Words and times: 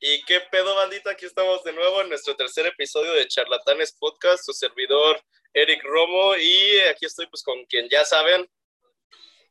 Y 0.00 0.22
qué 0.26 0.38
pedo, 0.52 0.76
bandita, 0.76 1.10
aquí 1.10 1.26
estamos 1.26 1.64
de 1.64 1.72
nuevo 1.72 2.02
en 2.02 2.08
nuestro 2.08 2.36
tercer 2.36 2.64
episodio 2.66 3.14
de 3.14 3.26
Charlatanes 3.26 3.96
Podcast, 3.98 4.44
su 4.44 4.52
servidor 4.52 5.16
Eric 5.52 5.82
Romo, 5.82 6.36
y 6.36 6.88
aquí 6.88 7.04
estoy 7.04 7.26
pues 7.26 7.42
con 7.42 7.64
quien 7.64 7.88
ya 7.90 8.04
saben. 8.04 8.48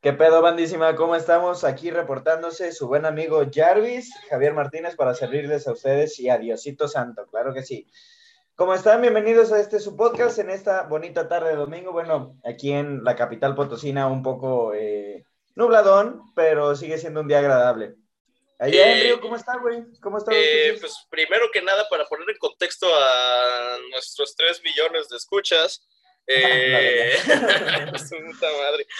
¿Qué 0.01 0.13
pedo, 0.13 0.41
bandísima? 0.41 0.95
¿Cómo 0.95 1.17
estamos? 1.17 1.65
Aquí 1.65 1.91
reportándose 1.91 2.71
su 2.71 2.87
buen 2.87 3.05
amigo 3.05 3.43
Jarvis, 3.53 4.13
Javier 4.29 4.53
Martínez, 4.53 4.95
para 4.95 5.13
servirles 5.15 5.67
a 5.67 5.73
ustedes 5.73 6.17
y 6.17 6.29
a 6.29 6.37
Diosito 6.37 6.87
Santo, 6.87 7.27
claro 7.27 7.53
que 7.53 7.63
sí. 7.63 7.85
¿Cómo 8.55 8.73
están? 8.73 9.01
Bienvenidos 9.01 9.51
a 9.51 9.59
este 9.59 9.81
su 9.81 9.97
podcast 9.97 10.39
en 10.39 10.49
esta 10.49 10.83
bonita 10.83 11.27
tarde 11.27 11.49
de 11.49 11.55
domingo. 11.57 11.91
Bueno, 11.91 12.37
aquí 12.45 12.71
en 12.71 13.03
la 13.03 13.17
capital 13.17 13.53
potosina 13.53 14.07
un 14.07 14.23
poco 14.23 14.73
eh, 14.73 15.25
nubladón, 15.55 16.21
pero 16.35 16.73
sigue 16.77 16.97
siendo 16.97 17.19
un 17.19 17.27
día 17.27 17.39
agradable. 17.39 17.97
Allá 18.59 18.91
en 18.91 19.03
Río, 19.03 19.21
¿cómo 19.21 19.35
está, 19.35 19.57
güey? 19.57 19.83
¿Cómo 20.01 20.17
está? 20.17 20.31
Eh, 20.33 20.77
pues 20.79 21.05
primero 21.09 21.49
que 21.51 21.61
nada, 21.61 21.87
para 21.89 22.05
poner 22.05 22.29
en 22.29 22.37
contexto 22.37 22.87
a 22.91 23.77
nuestros 23.91 24.35
3 24.35 24.63
millones 24.63 25.09
de 25.09 25.17
escuchas, 25.17 25.87
eh, 26.27 27.15
puta 27.25 28.51
madre. 28.57 28.87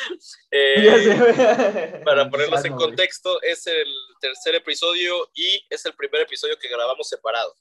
Eh, 0.49 2.02
para 2.05 2.30
ponerlos 2.30 2.63
en 2.63 2.73
contexto, 2.73 3.41
es 3.41 3.67
el 3.67 3.88
tercer 4.21 4.55
episodio 4.55 5.30
y 5.33 5.66
es 5.69 5.85
el 5.85 5.94
primer 5.94 6.21
episodio 6.21 6.58
que 6.58 6.69
grabamos 6.69 7.09
separado. 7.09 7.53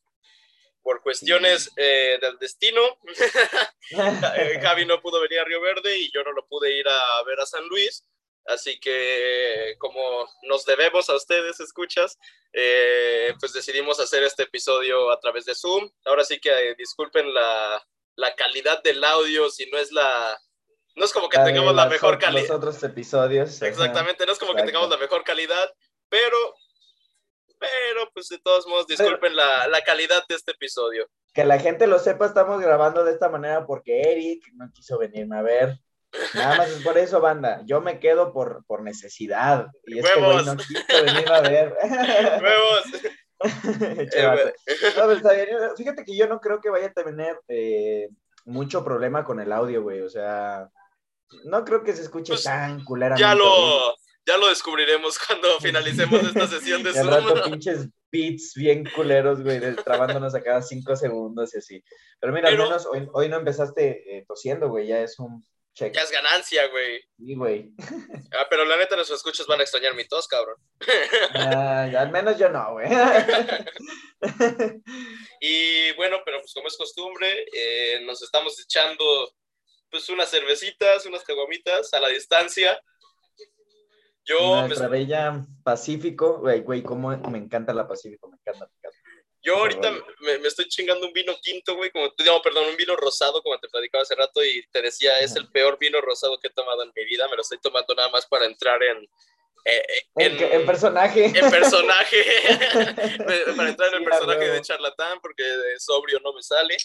Por 0.82 1.02
cuestiones 1.02 1.72
eh, 1.76 2.16
del 2.20 2.38
destino, 2.38 2.80
eh, 3.90 4.60
Javi 4.62 4.86
no 4.86 5.02
pudo 5.02 5.20
venir 5.20 5.40
a 5.40 5.44
Río 5.44 5.60
Verde 5.60 5.98
y 5.98 6.12
yo 6.12 6.22
no 6.22 6.32
lo 6.32 6.46
pude 6.46 6.78
ir 6.78 6.86
a 6.88 7.22
ver 7.24 7.40
a 7.40 7.46
San 7.46 7.66
Luis. 7.66 8.04
Así 8.46 8.78
que 8.78 9.74
como 9.78 10.00
nos 10.42 10.64
debemos 10.64 11.10
a 11.10 11.16
ustedes, 11.16 11.58
escuchas, 11.60 12.18
eh, 12.52 13.34
pues 13.40 13.52
decidimos 13.52 13.98
hacer 13.98 14.22
este 14.22 14.44
episodio 14.44 15.10
a 15.10 15.18
través 15.18 15.44
de 15.46 15.54
Zoom. 15.54 15.90
Ahora 16.04 16.24
sí 16.24 16.38
que 16.38 16.50
eh, 16.50 16.74
disculpen 16.78 17.32
la, 17.34 17.84
la, 18.14 18.34
calidad 18.34 18.82
del 18.82 19.02
audio, 19.02 19.50
si 19.50 19.68
no 19.70 19.78
es 19.78 19.90
la... 19.90 20.38
No 20.94 21.04
es 21.04 21.12
como 21.12 21.28
que 21.28 21.38
tengamos 21.38 21.74
la 21.74 21.86
mejor 21.86 22.18
calidad. 22.18 22.48
Los 22.48 22.56
otros 22.56 22.82
episodios. 22.82 23.60
Exactamente, 23.60 24.24
no 24.24 24.32
es 24.32 24.38
como 24.38 24.54
que 24.54 24.62
tengamos 24.62 24.88
la 24.88 24.96
mejor 24.96 25.24
calidad, 25.24 25.70
pero, 26.08 26.54
pero 27.58 28.10
pues 28.14 28.28
de 28.28 28.38
todos 28.38 28.66
modos 28.66 28.86
disculpen 28.86 29.36
la, 29.36 29.68
la 29.68 29.82
calidad 29.82 30.24
de 30.26 30.36
este 30.36 30.52
episodio. 30.52 31.06
Que 31.34 31.44
la 31.44 31.58
gente 31.58 31.86
lo 31.86 31.98
sepa, 31.98 32.24
estamos 32.24 32.62
grabando 32.62 33.04
de 33.04 33.12
esta 33.12 33.28
manera 33.28 33.66
porque 33.66 34.00
Eric 34.00 34.46
no 34.54 34.70
quiso 34.72 34.96
venirme 34.96 35.36
a 35.36 35.42
ver. 35.42 35.78
Nada 36.34 36.56
más 36.56 36.70
es 36.70 36.82
por 36.82 36.98
eso, 36.98 37.20
banda. 37.20 37.62
Yo 37.64 37.80
me 37.80 37.98
quedo 38.00 38.32
por, 38.32 38.64
por 38.66 38.82
necesidad. 38.82 39.68
Y 39.84 39.98
es 39.98 40.10
que 40.10 40.20
güey 40.20 40.44
no 40.44 40.56
quiso 40.56 41.04
venir 41.04 41.30
a 41.30 41.40
ver. 41.40 41.74
¡Huevos! 42.42 42.84
no, 44.96 45.76
fíjate 45.76 46.04
que 46.04 46.16
yo 46.16 46.26
no 46.26 46.40
creo 46.40 46.60
que 46.60 46.70
vaya 46.70 46.86
a 46.86 46.92
tener 46.92 47.38
eh, 47.48 48.08
mucho 48.44 48.84
problema 48.84 49.24
con 49.24 49.40
el 49.40 49.52
audio, 49.52 49.82
güey. 49.82 50.00
O 50.00 50.08
sea, 50.08 50.70
no 51.44 51.64
creo 51.64 51.82
que 51.82 51.94
se 51.94 52.02
escuche 52.02 52.32
pues, 52.32 52.44
tan 52.44 52.84
culera. 52.84 53.16
Ya 53.16 53.34
lo, 53.34 53.94
ya 54.26 54.36
lo 54.38 54.48
descubriremos 54.48 55.18
cuando 55.18 55.48
finalicemos 55.60 56.22
esta 56.22 56.46
sesión 56.46 56.82
de 56.82 56.92
Zoom. 56.92 57.08
rato 57.08 57.42
pinches 57.44 57.88
beats 58.10 58.54
bien 58.54 58.84
culeros, 58.94 59.42
güey, 59.42 59.60
trabándonos 59.76 60.34
a 60.34 60.42
cada 60.42 60.62
cinco 60.62 60.96
segundos 60.96 61.54
y 61.54 61.58
así. 61.58 61.84
Pero 62.20 62.32
mira, 62.32 62.48
al 62.48 62.58
menos 62.58 62.86
hoy, 62.86 63.08
hoy 63.12 63.28
no 63.28 63.36
empezaste 63.36 64.18
eh, 64.18 64.24
tosiendo, 64.26 64.68
güey. 64.68 64.86
Ya 64.86 65.00
es 65.00 65.18
un 65.18 65.44
Check. 65.76 65.94
Ya 65.94 66.00
es 66.00 66.10
ganancia, 66.10 66.66
güey. 66.68 67.02
Sí, 67.18 67.34
güey. 67.34 67.70
Ah, 68.32 68.46
pero 68.48 68.64
la 68.64 68.78
neta, 68.78 68.96
nuestros 68.96 69.18
escuchas 69.18 69.46
van 69.46 69.60
a 69.60 69.62
extrañar 69.62 69.94
mi 69.94 70.06
tos, 70.06 70.26
cabrón. 70.26 70.56
Ah, 71.34 71.82
al 71.98 72.10
menos 72.10 72.38
yo 72.38 72.48
no, 72.48 72.72
güey. 72.72 72.86
y 75.40 75.92
bueno, 75.96 76.16
pero 76.24 76.40
pues 76.40 76.54
como 76.54 76.68
es 76.68 76.76
costumbre, 76.78 77.44
eh, 77.52 78.00
nos 78.06 78.22
estamos 78.22 78.58
echando 78.58 79.04
pues 79.90 80.08
unas 80.08 80.30
cervecitas, 80.30 81.04
unas 81.04 81.22
caguamitas 81.24 81.92
a 81.92 82.00
la 82.00 82.08
distancia. 82.08 82.80
Yo 84.24 84.66
Nuestra 84.66 84.88
me... 84.88 84.98
bella 84.98 85.44
Pacífico, 85.62 86.38
güey, 86.38 86.62
güey, 86.62 86.82
cómo 86.82 87.14
me 87.16 87.38
encanta 87.38 87.74
la 87.74 87.86
Pacífico, 87.86 88.30
me 88.30 88.38
encanta, 88.38 88.66
me 88.66 88.72
encanta. 88.78 88.95
Yo 89.46 89.58
ahorita 89.58 89.92
me, 90.18 90.38
me, 90.40 90.48
estoy 90.48 90.66
chingando 90.66 91.06
un 91.06 91.12
vino 91.12 91.32
tinto, 91.40 91.76
güey, 91.76 91.88
como, 91.92 92.06
no, 92.06 92.42
perdón, 92.42 92.68
un 92.68 92.76
vino 92.76 92.96
rosado, 92.96 93.40
como 93.44 93.56
te 93.60 93.68
platicaba 93.68 94.02
hace 94.02 94.16
rato, 94.16 94.44
y 94.44 94.66
te 94.72 94.82
decía, 94.82 95.20
es 95.20 95.36
el 95.36 95.48
peor 95.52 95.78
vino 95.78 96.00
rosado 96.00 96.40
que 96.40 96.48
he 96.48 96.52
tomado 96.52 96.82
en 96.82 96.90
mi 96.96 97.04
vida, 97.04 97.28
me 97.28 97.36
lo 97.36 97.42
estoy 97.42 97.58
tomando 97.58 97.94
nada 97.94 98.08
más 98.08 98.26
para 98.26 98.46
entrar 98.46 98.82
en... 98.82 99.08
Eh, 99.64 99.82
en, 100.16 100.52
en, 100.52 100.66
personaje. 100.66 101.26
En 101.26 101.50
personaje. 101.50 102.16
para 103.56 103.68
entrar 103.68 103.94
en 103.94 103.98
el 104.00 104.04
personaje 104.04 104.48
de 104.48 104.62
charlatán, 104.62 105.20
porque 105.20 105.44
de 105.44 105.78
sobrio 105.78 106.18
no 106.24 106.32
me 106.32 106.42
sale. 106.42 106.76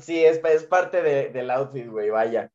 sí, 0.00 0.24
es, 0.24 0.40
es 0.44 0.64
parte 0.64 1.02
de, 1.02 1.28
del 1.28 1.52
outfit, 1.52 1.86
güey, 1.86 2.10
vaya. 2.10 2.50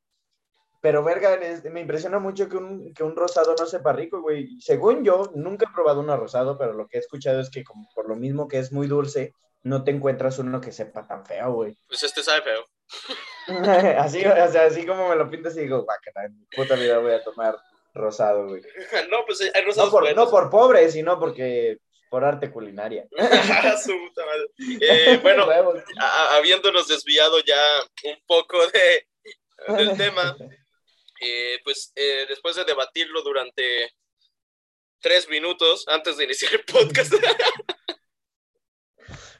Pero, 0.83 1.01
verga, 1.01 1.39
me 1.71 1.79
impresiona 1.79 2.19
mucho 2.19 2.49
que 2.49 2.57
un, 2.57 2.93
que 2.93 3.03
un 3.03 3.15
rosado 3.15 3.55
no 3.57 3.65
sepa 3.65 3.93
rico, 3.93 4.21
güey. 4.21 4.59
Según 4.59 5.05
yo, 5.05 5.31
nunca 5.33 5.65
he 5.65 5.73
probado 5.73 6.01
uno 6.01 6.17
rosado, 6.17 6.57
pero 6.57 6.73
lo 6.73 6.89
que 6.89 6.97
he 6.97 6.99
escuchado 6.99 7.39
es 7.39 7.49
que 7.49 7.63
como 7.63 7.87
por 7.95 8.09
lo 8.09 8.17
mismo 8.17 8.49
que 8.49 8.59
es 8.59 8.73
muy 8.73 8.87
dulce, 8.87 9.31
no 9.61 9.85
te 9.85 9.91
encuentras 9.91 10.39
uno 10.39 10.59
que 10.59 10.73
sepa 10.73 11.07
tan 11.07 11.25
feo, 11.25 11.53
güey. 11.53 11.77
Pues 11.87 12.03
este 12.03 12.21
sabe 12.21 12.41
feo. 12.41 12.65
así, 13.97 14.25
o 14.25 14.51
sea, 14.51 14.65
así 14.65 14.85
como 14.85 15.07
me 15.07 15.15
lo 15.15 15.29
pintas 15.29 15.55
y 15.55 15.61
digo, 15.61 15.83
guácala, 15.83 16.25
en 16.25 16.45
puta 16.53 16.75
vida 16.75 16.97
voy 16.97 17.13
a 17.13 17.23
tomar 17.23 17.57
rosado, 17.93 18.49
güey. 18.49 18.61
no, 19.09 19.19
pues 19.25 19.39
hay 19.39 19.63
rosados 19.63 19.89
no 19.89 19.97
por, 19.97 20.15
no 20.17 20.29
por 20.29 20.49
pobre, 20.49 20.91
sino 20.91 21.17
porque 21.17 21.77
por 22.09 22.25
arte 22.25 22.51
culinaria. 22.51 23.07
Su 23.81 23.93
puta 24.05 24.25
madre. 24.25 24.47
Eh, 24.81 25.17
bueno, 25.23 25.47
habiéndonos 26.31 26.89
desviado 26.89 27.39
ya 27.39 27.61
un 28.03 28.17
poco 28.27 28.57
de, 28.67 29.07
del 29.77 29.95
tema, 29.95 30.35
eh, 31.23 31.59
pues 31.63 31.91
eh, 31.95 32.25
después 32.27 32.55
de 32.55 32.65
debatirlo 32.65 33.21
durante 33.21 33.91
tres 34.99 35.27
minutos 35.27 35.85
antes 35.87 36.17
de 36.17 36.23
iniciar 36.23 36.53
el 36.53 36.65
podcast. 36.65 37.13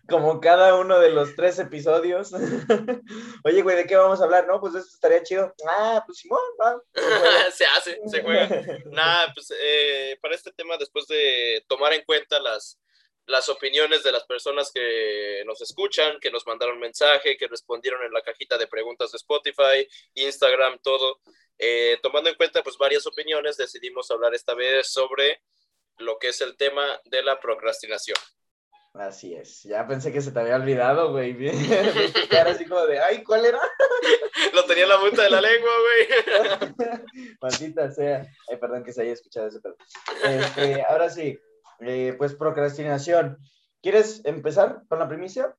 Como 0.10 0.42
cada 0.42 0.76
uno 0.76 1.00
de 1.00 1.12
los 1.12 1.34
tres 1.36 1.58
episodios. 1.60 2.34
Oye, 3.46 3.62
güey, 3.62 3.78
¿de 3.78 3.88
qué 3.88 3.96
vamos 3.96 4.20
a 4.20 4.26
hablar? 4.26 4.46
No, 4.46 4.60
pues 4.60 4.76
esto 4.76 4.90
estaría 4.94 5.24
chido. 5.24 5.54
Ah, 5.66 6.04
pues 6.06 6.18
Simón, 6.18 6.42
va. 6.62 6.82
se 7.52 7.66
hace, 7.66 8.02
se 8.06 8.22
juega. 8.22 8.50
Nada, 8.88 9.32
pues 9.34 9.54
eh, 9.58 10.18
para 10.22 10.36
este 10.36 10.52
tema, 10.52 10.76
después 10.78 11.08
de 11.08 11.64
tomar 11.70 11.94
en 11.94 12.04
cuenta 12.04 12.38
las, 12.42 12.78
las 13.26 13.50
opiniones 13.50 14.04
de 14.04 14.12
las 14.12 14.26
personas 14.26 14.72
que 14.72 15.44
nos 15.46 15.62
escuchan, 15.62 16.20
que 16.20 16.32
nos 16.32 16.46
mandaron 16.46 16.80
mensaje, 16.80 17.38
que 17.38 17.48
respondieron 17.48 18.04
en 18.04 18.12
la 18.12 18.22
cajita 18.22 18.58
de 18.58 18.68
preguntas 18.68 19.12
de 19.12 19.18
Spotify, 19.18 19.88
Instagram, 20.16 20.80
todo. 20.82 21.20
Eh, 21.58 21.98
tomando 22.02 22.30
en 22.30 22.36
cuenta 22.36 22.64
pues 22.64 22.78
varias 22.78 23.06
opiniones, 23.08 23.58
decidimos 23.58 24.10
hablar 24.12 24.34
esta 24.34 24.54
vez 24.54 24.88
sobre 24.88 25.42
lo 25.98 26.18
que 26.18 26.30
es 26.30 26.42
el 26.42 26.58
tema 26.58 27.00
de 27.06 27.24
la 27.24 27.40
procrastinación. 27.40 28.18
Así 28.94 29.34
es, 29.34 29.64
ya 29.64 29.88
pensé 29.88 30.14
que 30.14 30.22
se 30.22 30.32
te 30.32 30.40
había 30.40 30.56
olvidado, 30.56 31.12
güey. 31.12 31.36
así 32.46 32.66
como 32.66 32.86
de, 32.86 33.00
ay, 33.00 33.24
¿cuál 33.24 33.46
era? 33.46 33.60
Lo 34.54 34.66
tenía 34.66 34.84
en 34.84 34.90
la 34.90 35.00
punta 35.00 35.24
de 35.24 35.30
la 35.32 35.42
lengua, 35.42 35.72
güey. 35.82 37.38
Maldita 37.42 37.92
sea. 37.92 38.24
Ay, 38.48 38.58
perdón 38.58 38.84
que 38.84 38.94
se 38.94 39.02
haya 39.02 39.14
escuchado 39.14 39.48
eso, 39.48 39.60
pero... 39.64 39.76
Este, 40.24 40.84
ahora 40.84 41.10
sí, 41.10 41.40
eh, 41.80 42.16
pues 42.18 42.36
procrastinación. 42.36 43.38
¿Quieres 43.82 44.22
empezar 44.26 44.84
con 44.88 45.00
la 45.00 45.08
primicia? 45.08 45.56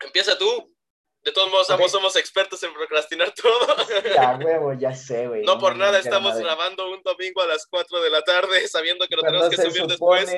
Empieza 0.00 0.36
tú. 0.36 0.74
De 1.22 1.32
todos 1.32 1.50
modos, 1.50 1.70
okay. 1.70 1.88
somos 1.88 2.16
expertos 2.16 2.62
en 2.64 2.74
procrastinar 2.74 3.32
todo. 3.32 3.76
Ya, 4.14 4.36
huevo, 4.36 4.74
ya 4.74 4.94
sé, 4.94 5.26
güey. 5.26 5.42
No, 5.42 5.58
por 5.58 5.74
nada 5.74 5.98
estamos 5.98 6.36
grabando 6.36 6.90
un 6.90 7.02
domingo 7.02 7.40
a 7.40 7.46
las 7.46 7.66
4 7.66 8.02
de 8.02 8.10
la 8.10 8.20
tarde 8.22 8.68
sabiendo 8.68 9.06
que 9.06 9.16
lo 9.16 9.22
tenemos 9.22 9.48
que 9.48 9.56
subir 9.56 9.86
después. 9.86 10.30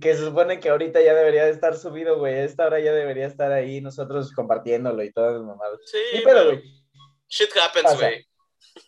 Que 0.00 0.14
se 0.14 0.24
supone 0.24 0.60
que 0.60 0.68
ahorita 0.68 1.00
ya 1.00 1.14
debería 1.14 1.46
de 1.46 1.50
estar 1.50 1.76
subido, 1.76 2.18
güey. 2.18 2.38
Esta 2.38 2.66
hora 2.66 2.78
ya 2.78 2.92
debería 2.92 3.26
estar 3.26 3.50
ahí 3.50 3.80
nosotros 3.80 4.30
compartiéndolo 4.32 5.02
y 5.02 5.12
todo, 5.12 5.42
mamadas. 5.42 5.80
Sí, 5.86 6.22
pero, 6.24 6.44
güey. 6.44 6.62
Shit 7.28 7.50
happens, 7.56 7.98
güey. 7.98 8.29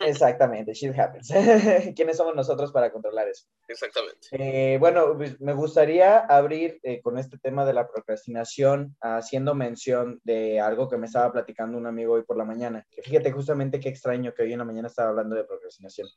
Exactamente, 0.00 0.74
shit 0.74 0.98
happens. 0.98 1.28
¿Quiénes 1.96 2.16
somos 2.16 2.34
nosotros 2.34 2.72
para 2.72 2.92
controlar 2.92 3.28
eso? 3.28 3.46
Exactamente. 3.68 4.28
Eh, 4.32 4.78
bueno, 4.78 5.16
pues, 5.16 5.40
me 5.40 5.54
gustaría 5.54 6.18
abrir 6.18 6.78
eh, 6.82 7.00
con 7.00 7.18
este 7.18 7.38
tema 7.38 7.64
de 7.64 7.72
la 7.72 7.88
procrastinación, 7.88 8.96
haciendo 9.00 9.54
mención 9.54 10.20
de 10.24 10.60
algo 10.60 10.88
que 10.88 10.98
me 10.98 11.06
estaba 11.06 11.32
platicando 11.32 11.78
un 11.78 11.86
amigo 11.86 12.14
hoy 12.14 12.22
por 12.22 12.36
la 12.36 12.44
mañana. 12.44 12.86
Que 12.90 13.02
fíjate 13.02 13.32
justamente 13.32 13.80
qué 13.80 13.88
extraño 13.88 14.32
que 14.34 14.42
hoy 14.42 14.52
en 14.52 14.58
la 14.58 14.64
mañana 14.64 14.88
estaba 14.88 15.10
hablando 15.10 15.36
de 15.36 15.44
procrastinación. 15.44 16.08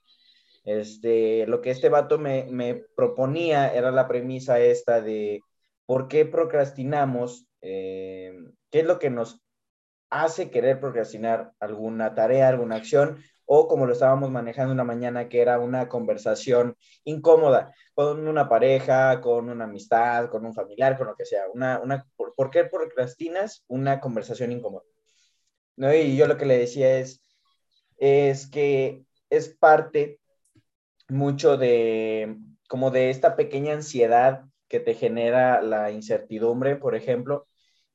Este, 0.63 1.46
lo 1.46 1.62
que 1.62 1.72
este 1.72 1.90
vato 1.90 2.18
me, 2.18 2.46
me 2.50 2.75
proponía 2.96 3.74
era 3.74 3.92
la 3.92 4.07
premisa 4.07 4.60
esta 4.60 5.00
de 5.00 5.42
por 5.86 6.07
qué 6.07 6.25
procrastinamos, 6.25 7.48
eh, 7.62 8.34
qué 8.72 8.80
es 8.80 8.86
lo 8.86 8.98
que 8.98 9.12
nos 9.12 9.42
hace 10.10 10.50
querer 10.50 10.80
procrastinar 10.80 11.52
alguna 11.60 12.16
tarea, 12.16 12.48
alguna 12.48 12.78
acción, 12.78 13.24
o 13.45 13.68
como 13.68 13.86
lo 13.86 13.94
estábamos 13.94 14.31
manejando 14.31 14.74
una 14.74 14.83
mañana, 14.83 15.30
que 15.30 15.42
era 15.42 15.59
una 15.59 15.88
conversación 15.88 16.75
incómoda 17.03 17.74
con 17.94 18.27
una 18.27 18.50
pareja, 18.50 19.21
con 19.21 19.50
una 19.50 19.65
amistad, 19.65 20.30
con 20.30 20.45
un 20.45 20.53
familiar, 20.53 20.97
con 20.97 21.07
lo 21.07 21.15
que 21.15 21.25
sea. 21.25 21.44
Una, 21.53 21.80
una, 21.80 22.07
¿por, 22.15 22.50
qué 22.50 22.65
procrastinas 22.65 23.63
una 23.68 24.00
conversación 24.00 24.51
incómoda? 24.51 24.83
¿No? 25.75 25.94
Y 25.94 26.15
yo 26.18 26.27
lo 26.27 26.38
que 26.38 26.45
le 26.45 26.57
decía 26.57 26.97
es, 26.97 27.21
es 27.97 28.47
que 28.47 29.06
es 29.30 29.50
parte 29.50 30.19
mucho 31.07 31.57
de, 31.57 32.38
como 32.68 32.92
de 32.92 33.09
esta 33.09 33.36
pequeña 33.36 33.74
ansiedad 33.74 34.45
que 34.68 34.80
te 34.80 34.95
genera 34.95 35.62
la 35.62 35.92
incertidumbre, 35.92 36.75
por 36.75 36.95
ejemplo, 36.95 37.47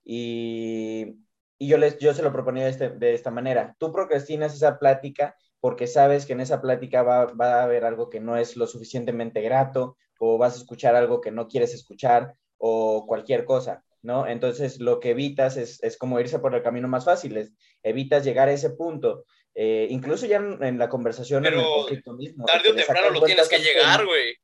y, 0.05 1.17
y 1.61 1.69
yo, 1.69 1.77
les, 1.77 1.99
yo 1.99 2.15
se 2.15 2.23
lo 2.23 2.33
proponía 2.33 2.65
de, 2.65 2.71
este, 2.71 2.89
de, 2.89 3.13
esta 3.13 3.31
manera. 3.31 3.77
Tú 3.79 3.93
procrastinas 3.93 4.55
esa 4.55 4.79
plática 4.79 5.37
porque 5.61 5.87
sabes 5.87 6.25
que 6.25 6.33
en 6.33 6.41
esa 6.41 6.63
plática 6.63 7.03
va, 7.03 7.27
va, 7.27 7.61
a 7.61 7.65
haber 7.65 7.85
algo 7.85 8.09
que 8.09 8.19
no 8.19 8.39
es 8.39 8.57
lo 8.57 8.67
suficientemente 8.67 9.43
grato 9.43 9.99
o 10.19 10.39
vas 10.39 10.55
a 10.55 10.57
escuchar 10.57 10.97
algo 10.97 11.21
que 11.21 11.31
no 11.31 11.49
quieres 11.49 11.75
escuchar 11.75 12.35
o 12.57 13.05
cualquier 13.07 13.45
cosa, 13.45 13.85
¿no? 14.01 14.27
Entonces 14.27 14.81
lo 14.81 15.01
que 15.01 15.11
evitas 15.11 15.59
es, 15.59 15.83
es 15.83 15.99
como 15.99 16.19
irse 16.19 16.39
por 16.39 16.55
el 16.55 16.63
camino 16.63 16.89
más 16.89 17.05
fácil, 17.05 17.37
es, 17.37 17.53
evitas 17.83 18.25
llegar 18.25 18.49
a 18.49 18.53
ese 18.53 18.71
punto. 18.71 19.27
Eh, 19.55 19.87
incluso 19.91 20.25
ya 20.25 20.39
en, 20.39 20.63
en, 20.65 20.79
la 20.79 20.89
conversación 20.89 21.43
Pero 21.43 21.89
en 21.91 22.03
el 22.07 22.17
mismo. 22.17 22.47
Tarde 22.47 22.71
o 22.71 22.75
temprano 22.75 23.11
lo 23.11 23.21
tienes 23.21 23.49
que 23.51 23.59
llegar, 23.59 24.07
güey. 24.07 24.35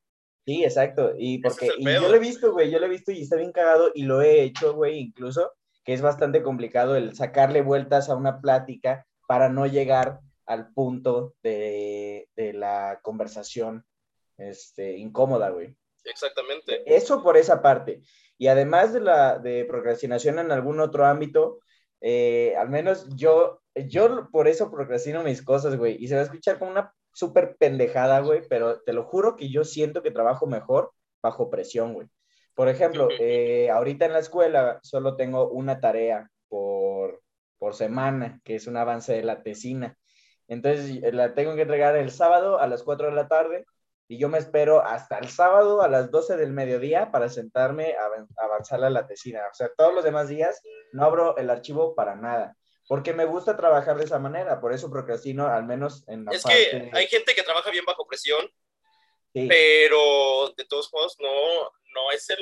Sí, 0.45 0.63
exacto. 0.63 1.13
Y 1.17 1.39
porque 1.39 1.71
y 1.77 1.83
yo 1.83 2.07
lo 2.07 2.13
he 2.13 2.19
visto, 2.19 2.53
güey, 2.53 2.69
yo 2.69 2.77
lo 2.77 2.85
he 2.85 2.89
visto 2.89 3.11
y 3.11 3.23
está 3.23 3.37
bien 3.37 3.51
cagado 3.51 3.91
y 3.95 4.03
lo 4.03 4.21
he 4.21 4.43
hecho, 4.43 4.75
güey, 4.75 4.99
incluso, 4.99 5.51
que 5.87 5.93
es 5.93 6.01
bastante 6.01 6.43
complicado 6.43 6.97
el 6.97 7.15
sacarle 7.15 7.61
vueltas 7.61 8.09
a 8.09 8.15
una 8.15 8.41
plática 8.41 9.07
para 9.25 9.47
no 9.47 9.65
llegar 9.67 10.19
al 10.45 10.73
punto 10.73 11.33
de, 11.41 12.27
de 12.35 12.51
la 12.51 12.99
conversación 13.01 13.85
este, 14.37 14.97
incómoda, 14.97 15.49
güey. 15.49 15.77
Exactamente. 16.03 16.83
Eso 16.93 17.23
por 17.23 17.37
esa 17.37 17.61
parte. 17.61 18.01
Y 18.37 18.47
además 18.47 18.91
de 18.91 18.99
la 18.99 19.39
de 19.39 19.63
procrastinación 19.63 20.39
en 20.39 20.51
algún 20.51 20.81
otro 20.81 21.05
ámbito, 21.05 21.59
eh, 22.01 22.53
al 22.57 22.67
menos 22.67 23.07
yo, 23.15 23.61
yo 23.73 24.29
por 24.29 24.49
eso 24.49 24.69
procrastino 24.69 25.23
mis 25.23 25.41
cosas, 25.41 25.77
güey. 25.77 25.95
Y 26.03 26.09
se 26.09 26.15
va 26.15 26.21
a 26.21 26.25
escuchar 26.25 26.59
como 26.59 26.71
una 26.71 26.93
súper 27.13 27.55
pendejada, 27.55 28.19
güey, 28.19 28.41
pero 28.49 28.81
te 28.81 28.91
lo 28.91 29.05
juro 29.05 29.37
que 29.37 29.49
yo 29.49 29.63
siento 29.63 30.03
que 30.03 30.11
trabajo 30.11 30.47
mejor 30.47 30.91
bajo 31.23 31.49
presión, 31.49 31.93
güey. 31.93 32.09
Por 32.57 32.69
ejemplo, 32.69 33.07
eh, 33.19 33.69
ahorita 33.69 34.07
en 34.07 34.13
la 34.13 34.19
escuela 34.19 34.79
solo 34.81 35.15
tengo 35.15 35.47
una 35.49 35.79
tarea 35.79 36.27
por, 36.47 37.21
por 37.59 37.75
semana, 37.75 38.41
que 38.43 38.55
es 38.55 38.65
un 38.65 38.77
avance 38.77 39.13
de 39.13 39.21
la 39.21 39.43
tesina. 39.43 39.95
Entonces 40.47 41.13
la 41.13 41.35
tengo 41.35 41.53
que 41.53 41.61
entregar 41.61 41.95
el 41.95 42.09
sábado 42.09 42.59
a 42.59 42.65
las 42.65 42.81
4 42.81 43.09
de 43.09 43.13
la 43.13 43.27
tarde 43.27 43.67
y 44.07 44.17
yo 44.17 44.27
me 44.27 44.39
espero 44.39 44.81
hasta 44.83 45.19
el 45.19 45.27
sábado 45.27 45.83
a 45.83 45.87
las 45.87 46.09
12 46.09 46.35
del 46.35 46.51
mediodía 46.51 47.11
para 47.11 47.29
sentarme 47.29 47.93
a 47.93 48.43
avanzar 48.43 48.79
la 48.79 49.05
tesina. 49.05 49.41
O 49.51 49.53
sea, 49.53 49.69
todos 49.77 49.93
los 49.93 50.03
demás 50.03 50.27
días 50.27 50.59
no 50.93 51.05
abro 51.05 51.37
el 51.37 51.51
archivo 51.51 51.93
para 51.93 52.15
nada 52.15 52.57
porque 52.87 53.13
me 53.13 53.25
gusta 53.25 53.55
trabajar 53.55 53.97
de 53.97 54.05
esa 54.05 54.17
manera, 54.17 54.59
por 54.61 54.73
eso 54.73 54.89
procrastino 54.89 55.45
al 55.45 55.65
menos 55.65 56.07
en 56.07 56.25
la 56.25 56.31
es 56.31 56.43
que 56.43 56.89
hay 56.91 57.07
gente 57.07 57.35
que 57.35 57.43
trabaja 57.43 57.69
bien 57.69 57.85
bajo 57.85 58.07
presión, 58.07 58.49
pero 59.33 60.53
de 60.55 60.65
todos 60.65 60.89
modos 60.93 61.17
no, 61.19 61.29
no 61.97 62.11
es 62.11 62.29
el, 62.29 62.39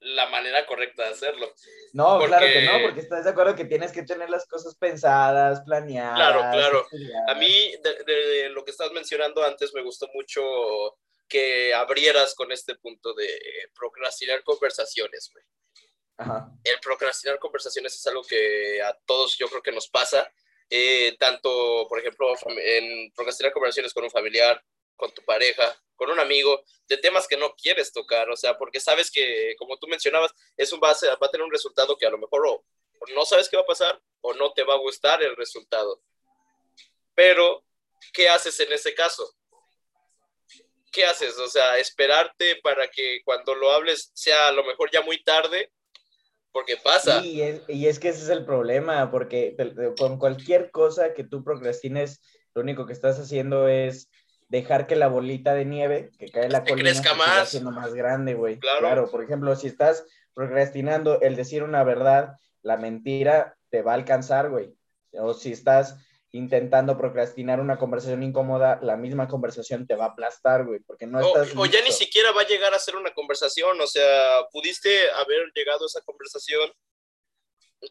la 0.00 0.28
manera 0.28 0.66
correcta 0.66 1.04
de 1.04 1.10
hacerlo. 1.10 1.52
No, 1.92 2.18
claro 2.18 2.46
que 2.46 2.62
no, 2.62 2.82
porque 2.82 3.00
estás 3.00 3.24
de 3.24 3.30
acuerdo 3.30 3.54
que 3.54 3.64
tienes 3.64 3.92
que 3.92 4.02
tener 4.02 4.28
las 4.28 4.46
cosas 4.46 4.74
pensadas, 4.74 5.62
planeadas. 5.62 6.16
Claro, 6.16 6.40
claro. 6.52 6.86
A 7.28 7.34
mí, 7.34 7.74
de, 7.82 8.04
de, 8.04 8.48
lo 8.50 8.64
que 8.64 8.72
estabas 8.72 8.92
mencionando 8.92 9.42
antes, 9.42 9.72
me 9.72 9.82
gustó 9.82 10.08
mucho 10.14 10.42
que 11.28 11.72
abrieras 11.72 12.34
con 12.34 12.52
este 12.52 12.74
punto 12.74 13.14
de 13.14 13.28
procrastinar 13.74 14.42
conversaciones, 14.44 15.30
güey. 15.32 15.44
El 16.62 16.78
procrastinar 16.80 17.38
conversaciones 17.38 17.94
es 17.94 18.06
algo 18.06 18.22
que 18.22 18.80
a 18.82 18.96
todos 19.06 19.36
yo 19.38 19.48
creo 19.48 19.62
que 19.62 19.72
nos 19.72 19.88
pasa, 19.88 20.30
eh, 20.70 21.16
tanto, 21.18 21.86
por 21.88 21.98
ejemplo, 21.98 22.32
en 22.64 23.10
procrastinar 23.12 23.52
conversaciones 23.52 23.92
con 23.92 24.04
un 24.04 24.10
familiar, 24.10 24.62
con 24.94 25.12
tu 25.12 25.22
pareja, 25.24 25.76
con 26.02 26.10
un 26.10 26.18
amigo, 26.18 26.64
de 26.88 26.96
temas 26.96 27.28
que 27.28 27.36
no 27.36 27.54
quieres 27.54 27.92
tocar, 27.92 28.28
o 28.28 28.36
sea, 28.36 28.58
porque 28.58 28.80
sabes 28.80 29.08
que, 29.08 29.54
como 29.56 29.76
tú 29.76 29.86
mencionabas, 29.86 30.34
es 30.56 30.72
un, 30.72 30.80
va, 30.82 30.90
a 30.90 30.94
va 31.14 31.26
a 31.28 31.30
tener 31.30 31.44
un 31.44 31.52
resultado 31.52 31.96
que 31.96 32.06
a 32.06 32.10
lo 32.10 32.18
mejor 32.18 32.64
no 33.14 33.24
sabes 33.24 33.48
qué 33.48 33.56
va 33.56 33.62
a 33.62 33.66
pasar 33.66 34.02
o 34.20 34.34
no 34.34 34.52
te 34.52 34.64
va 34.64 34.74
a 34.74 34.78
gustar 34.78 35.22
el 35.22 35.36
resultado. 35.36 36.02
Pero, 37.14 37.64
¿qué 38.12 38.28
haces 38.28 38.58
en 38.58 38.72
ese 38.72 38.96
caso? 38.96 39.32
¿Qué 40.90 41.04
haces? 41.04 41.38
O 41.38 41.48
sea, 41.48 41.78
esperarte 41.78 42.56
para 42.64 42.88
que 42.88 43.20
cuando 43.24 43.54
lo 43.54 43.70
hables 43.70 44.10
sea 44.12 44.48
a 44.48 44.52
lo 44.52 44.64
mejor 44.64 44.90
ya 44.90 45.02
muy 45.02 45.22
tarde 45.22 45.70
porque 46.50 46.76
pasa. 46.78 47.20
es, 47.24 47.62
y 47.68 47.86
es 47.86 48.00
que 48.00 48.08
ese 48.08 48.24
es 48.24 48.28
el 48.28 48.44
problema, 48.44 49.08
porque 49.12 49.56
con 49.96 50.18
cualquier 50.18 50.72
cosa 50.72 51.14
que 51.14 51.22
tú 51.22 51.44
procrastines, 51.44 52.20
lo 52.54 52.62
único 52.62 52.86
que 52.86 52.92
estás 52.92 53.20
haciendo 53.20 53.68
es 53.68 54.10
dejar 54.52 54.86
que 54.86 54.96
la 54.96 55.08
bolita 55.08 55.54
de 55.54 55.64
nieve 55.64 56.10
que 56.18 56.30
cae 56.30 56.44
en 56.44 56.52
la 56.52 56.62
colina 56.62 56.90
crezca 56.90 57.14
más. 57.14 57.48
siendo 57.48 57.70
más 57.70 57.94
grande, 57.94 58.34
güey. 58.34 58.58
Claro. 58.58 58.80
claro, 58.80 59.10
por 59.10 59.24
ejemplo, 59.24 59.56
si 59.56 59.66
estás 59.66 60.04
procrastinando 60.34 61.22
el 61.22 61.36
decir 61.36 61.62
una 61.62 61.82
verdad, 61.84 62.36
la 62.60 62.76
mentira 62.76 63.56
te 63.70 63.80
va 63.80 63.92
a 63.92 63.94
alcanzar, 63.94 64.50
güey. 64.50 64.76
O 65.12 65.32
si 65.32 65.52
estás 65.52 65.96
intentando 66.32 66.98
procrastinar 66.98 67.60
una 67.60 67.78
conversación 67.78 68.22
incómoda, 68.22 68.78
la 68.82 68.98
misma 68.98 69.26
conversación 69.26 69.86
te 69.86 69.96
va 69.96 70.04
a 70.04 70.08
aplastar, 70.08 70.66
güey, 70.66 70.80
porque 70.80 71.06
no 71.06 71.20
estás... 71.20 71.56
O, 71.56 71.64
ya 71.64 71.82
ni 71.82 71.92
siquiera 71.92 72.30
va 72.32 72.42
a 72.42 72.46
llegar 72.46 72.74
a 72.74 72.78
ser 72.78 72.96
una 72.96 73.14
conversación, 73.14 73.80
o 73.80 73.86
sea, 73.86 74.42
pudiste 74.52 75.10
haber 75.12 75.50
llegado 75.54 75.84
a 75.84 75.86
esa 75.86 76.02
conversación, 76.02 76.70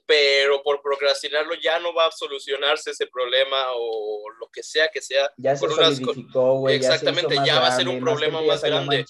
pero 0.05 0.63
por 0.63 0.81
procrastinarlo 0.81 1.55
ya 1.55 1.79
no 1.79 1.93
va 1.93 2.07
a 2.07 2.11
solucionarse 2.11 2.91
ese 2.91 3.07
problema 3.07 3.67
o 3.75 4.29
lo 4.39 4.47
que 4.47 4.63
sea 4.63 4.87
que 4.87 5.01
sea. 5.01 5.31
Ya 5.37 5.55
se 5.55 5.67
solidificó, 5.67 6.59
güey. 6.59 6.75
Exactamente, 6.75 7.35
ya, 7.45 7.59
va 7.59 7.67
a 7.67 7.75
ser 7.75 7.87
un 7.87 7.99
problema 7.99 8.41
más 8.41 8.61
grande. 8.61 9.05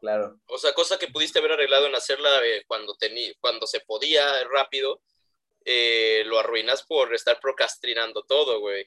claro. 0.00 0.38
O 0.46 0.58
sea, 0.58 0.74
cosa 0.74 0.98
que 0.98 1.08
pudiste 1.08 1.38
haber 1.38 1.52
arreglado 1.52 1.86
en 1.86 1.94
hacerla 1.94 2.30
eh, 2.44 2.64
cuando, 2.66 2.96
cuando 3.40 3.66
se 3.66 3.80
podía 3.80 4.22
rápido, 4.52 5.00
eh, 5.64 6.22
lo 6.26 6.38
arruinas 6.38 6.82
por 6.82 7.14
estar 7.14 7.40
procrastinando 7.40 8.22
todo, 8.22 8.60
güey. 8.60 8.86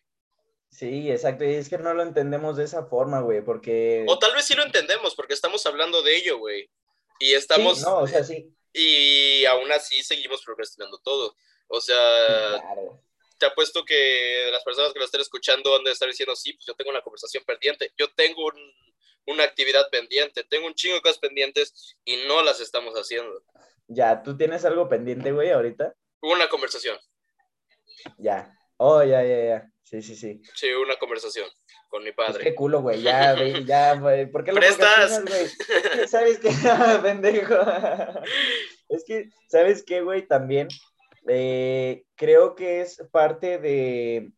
Sí, 0.69 1.09
exacto, 1.09 1.45
y 1.45 1.55
es 1.55 1.69
que 1.69 1.77
no 1.77 1.93
lo 1.93 2.03
entendemos 2.03 2.57
de 2.57 2.65
esa 2.65 2.85
forma, 2.85 3.21
güey, 3.21 3.41
porque... 3.41 4.05
O 4.07 4.19
tal 4.19 4.33
vez 4.33 4.45
sí 4.45 4.53
lo 4.53 4.63
entendemos, 4.63 5.15
porque 5.15 5.33
estamos 5.33 5.65
hablando 5.65 6.03
de 6.03 6.17
ello, 6.17 6.37
güey. 6.37 6.69
Y 7.19 7.33
estamos... 7.33 7.81
no, 7.81 7.99
o 7.99 8.07
sea, 8.07 8.23
sí. 8.23 8.53
Y 8.77 9.43
aún 9.45 9.71
así 9.71 10.03
seguimos 10.03 10.43
procrastinando 10.43 10.99
todo. 10.99 11.35
O 11.67 11.81
sea, 11.81 12.63
te 13.39 13.45
apuesto 13.47 13.83
que 13.83 14.49
las 14.51 14.63
personas 14.63 14.93
que 14.93 14.99
lo 14.99 15.05
estén 15.05 15.21
escuchando 15.21 15.75
han 15.75 15.83
de 15.83 15.91
estar 15.91 16.07
diciendo, 16.07 16.35
sí, 16.35 16.53
pues 16.53 16.65
yo 16.65 16.75
tengo 16.75 16.91
una 16.91 17.01
conversación 17.01 17.43
pendiente, 17.43 17.91
yo 17.97 18.07
tengo 18.13 18.51
una 19.25 19.43
actividad 19.43 19.89
pendiente, 19.89 20.43
tengo 20.43 20.67
un 20.67 20.75
chingo 20.75 20.95
de 20.95 21.01
cosas 21.01 21.19
pendientes 21.19 21.95
y 22.05 22.17
no 22.27 22.43
las 22.43 22.61
estamos 22.61 22.93
haciendo. 22.93 23.43
Ya, 23.87 24.21
¿tú 24.21 24.37
tienes 24.37 24.63
algo 24.63 24.87
pendiente, 24.87 25.31
güey, 25.31 25.49
ahorita? 25.49 25.95
Una 26.21 26.47
conversación. 26.47 26.99
Ya. 28.17 28.53
Oh, 28.77 29.03
ya, 29.03 29.23
ya, 29.23 29.43
ya. 29.43 29.71
Sí, 29.89 30.01
sí, 30.01 30.17
sí. 30.17 30.41
Sí, 30.53 30.67
una 30.73 30.97
conversación 30.97 31.47
con 31.87 32.03
mi 32.03 32.11
padre. 32.11 32.43
qué 32.43 32.53
culo, 32.53 32.81
güey. 32.81 33.01
Ya, 33.01 33.33
güey, 33.35 33.63
ya, 33.63 33.95
güey. 33.95 34.29
¿Por 34.29 34.43
qué 34.43 34.51
lo 34.51 34.59
prestas? 34.59 35.23
güey? 35.23 36.07
¿Sabes 36.07 36.39
qué? 36.39 36.49
Pendejo. 37.01 37.55
es 38.89 39.05
que, 39.05 39.29
¿sabes 39.47 39.85
qué, 39.85 40.01
güey? 40.01 40.27
También 40.27 40.67
eh, 41.29 42.03
creo 42.15 42.53
que 42.55 42.81
es 42.81 43.01
parte 43.13 43.59
de 43.59 44.33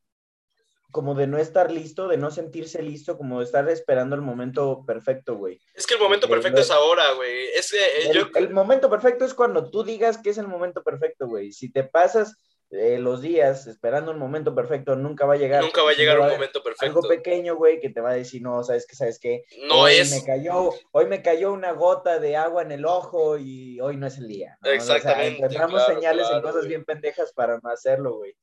como 0.92 1.16
de 1.16 1.26
no 1.26 1.40
estar 1.40 1.72
listo, 1.72 2.08
de 2.08 2.18
no 2.18 2.30
sentirse 2.30 2.84
listo, 2.84 3.18
como 3.18 3.40
de 3.40 3.46
estar 3.46 3.68
esperando 3.70 4.16
el 4.16 4.22
momento 4.22 4.84
perfecto, 4.86 5.36
güey. 5.36 5.60
Es 5.74 5.88
que 5.88 5.96
el 5.96 6.00
momento 6.00 6.28
perfecto 6.28 6.62
es 6.62 6.70
ahora, 6.70 7.14
güey. 7.14 7.48
Es 7.56 7.74
el, 7.74 8.14
yo... 8.14 8.28
el, 8.36 8.52
momento 8.52 8.90
perfecto 8.90 9.26
es 9.26 9.34
cuando 9.34 9.70
tú 9.72 9.84
digas 9.84 10.20
que 10.20 10.30
es 10.30 10.38
el 10.38 10.48
momento 10.48 10.84
perfecto, 10.84 11.28
güey. 11.28 11.52
Si 11.52 11.72
te 11.72 11.84
pasas 11.84 12.36
eh, 12.72 13.00
los 13.00 13.22
días 13.22 13.66
esperando 13.66 14.12
un 14.12 14.20
momento 14.20 14.54
perfecto, 14.54 14.96
nunca 14.96 15.26
va 15.26 15.34
a 15.34 15.38
llegar. 15.38 15.64
Nunca 15.64 15.82
va 15.82 15.90
a 15.92 15.96
llegar 15.96 16.20
un 16.20 16.30
momento 16.30 16.62
perfecto. 16.62 16.86
Algo 16.86 17.02
pequeño, 17.02 17.56
güey, 17.56 17.80
que 17.80 17.90
te 17.90 18.00
va 18.00 18.12
a 18.12 18.16
decir, 18.16 18.44
no, 18.44 18.64
sabes 18.64 18.86
que, 18.86 18.96
sabes 18.96 19.20
qué. 19.20 19.44
No 19.68 19.82
hoy 19.82 19.94
es. 19.94 20.12
Me 20.12 20.24
cayó, 20.24 20.70
hoy 20.92 21.06
me 21.08 21.24
cayó 21.24 21.52
una 21.52 21.72
gota 21.72 22.20
de 22.20 22.36
agua 22.36 22.62
en 22.62 22.72
el 22.72 22.86
ojo 22.86 23.38
y 23.40 23.80
hoy 23.82 23.98
no 23.98 24.06
es 24.06 24.20
el 24.20 24.28
día. 24.28 24.58
Exactamente. 24.64 25.46
O 25.46 25.50
sea, 25.50 25.86
señales 25.88 26.28
en 26.32 26.42
cosas 26.42 26.68
bien 26.68 26.86
pendejas 26.86 27.34
para 27.34 27.58
no 27.58 27.70
hacerlo, 27.70 28.18
güey. 28.18 28.36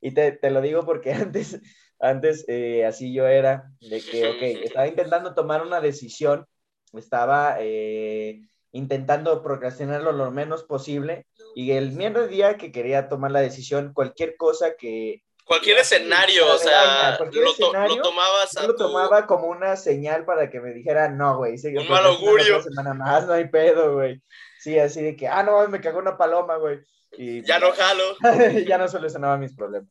Y 0.00 0.12
te, 0.12 0.32
te, 0.32 0.50
lo 0.50 0.60
digo 0.60 0.84
porque 0.84 1.12
antes, 1.12 1.60
antes 1.98 2.44
eh, 2.48 2.84
así 2.84 3.12
yo 3.12 3.26
era, 3.26 3.72
de 3.80 4.00
que, 4.00 4.28
ok, 4.28 4.64
estaba 4.64 4.86
intentando 4.86 5.34
tomar 5.34 5.62
una 5.62 5.80
decisión, 5.80 6.46
estaba 6.92 7.56
eh, 7.60 8.42
intentando 8.72 9.42
procrastinarlo 9.42 10.12
lo 10.12 10.30
menos 10.30 10.64
posible, 10.64 11.26
y 11.54 11.72
el 11.72 11.92
mismo 11.92 12.26
día 12.26 12.56
que 12.56 12.72
quería 12.72 13.08
tomar 13.08 13.30
la 13.30 13.40
decisión, 13.40 13.92
cualquier 13.92 14.36
cosa 14.36 14.74
que... 14.76 15.22
cualquier 15.44 15.78
escenario, 15.78 16.46
o 16.46 16.58
sea, 16.58 17.18
lo, 17.18 17.54
tomabas 18.02 18.56
a 18.56 18.66
lo 18.66 18.74
tomaba 18.74 19.26
como 19.26 19.46
una 19.46 19.76
señal 19.76 20.24
para 20.24 20.50
que 20.50 20.60
me 20.60 20.72
dijera, 20.72 21.08
no, 21.08 21.36
güey, 21.36 21.58
sí, 21.58 21.76
un 21.76 21.88
mal 21.88 22.04
augurio. 22.06 22.62
semana 22.62 22.94
más, 22.94 23.26
no 23.26 23.34
hay 23.34 23.48
pedo, 23.48 23.94
güey. 23.94 24.20
Sí, 24.58 24.78
así 24.78 25.02
de 25.02 25.16
que, 25.16 25.26
ah, 25.28 25.42
no, 25.42 25.66
me 25.68 25.80
cagó 25.80 25.98
una 25.98 26.16
paloma, 26.16 26.56
güey. 26.56 26.80
Y, 27.12 27.44
ya 27.44 27.58
no 27.58 27.72
jalo. 27.72 28.16
ya 28.66 28.78
no 28.78 28.88
solucionaba 28.88 29.36
mis 29.36 29.54
problemas. 29.54 29.90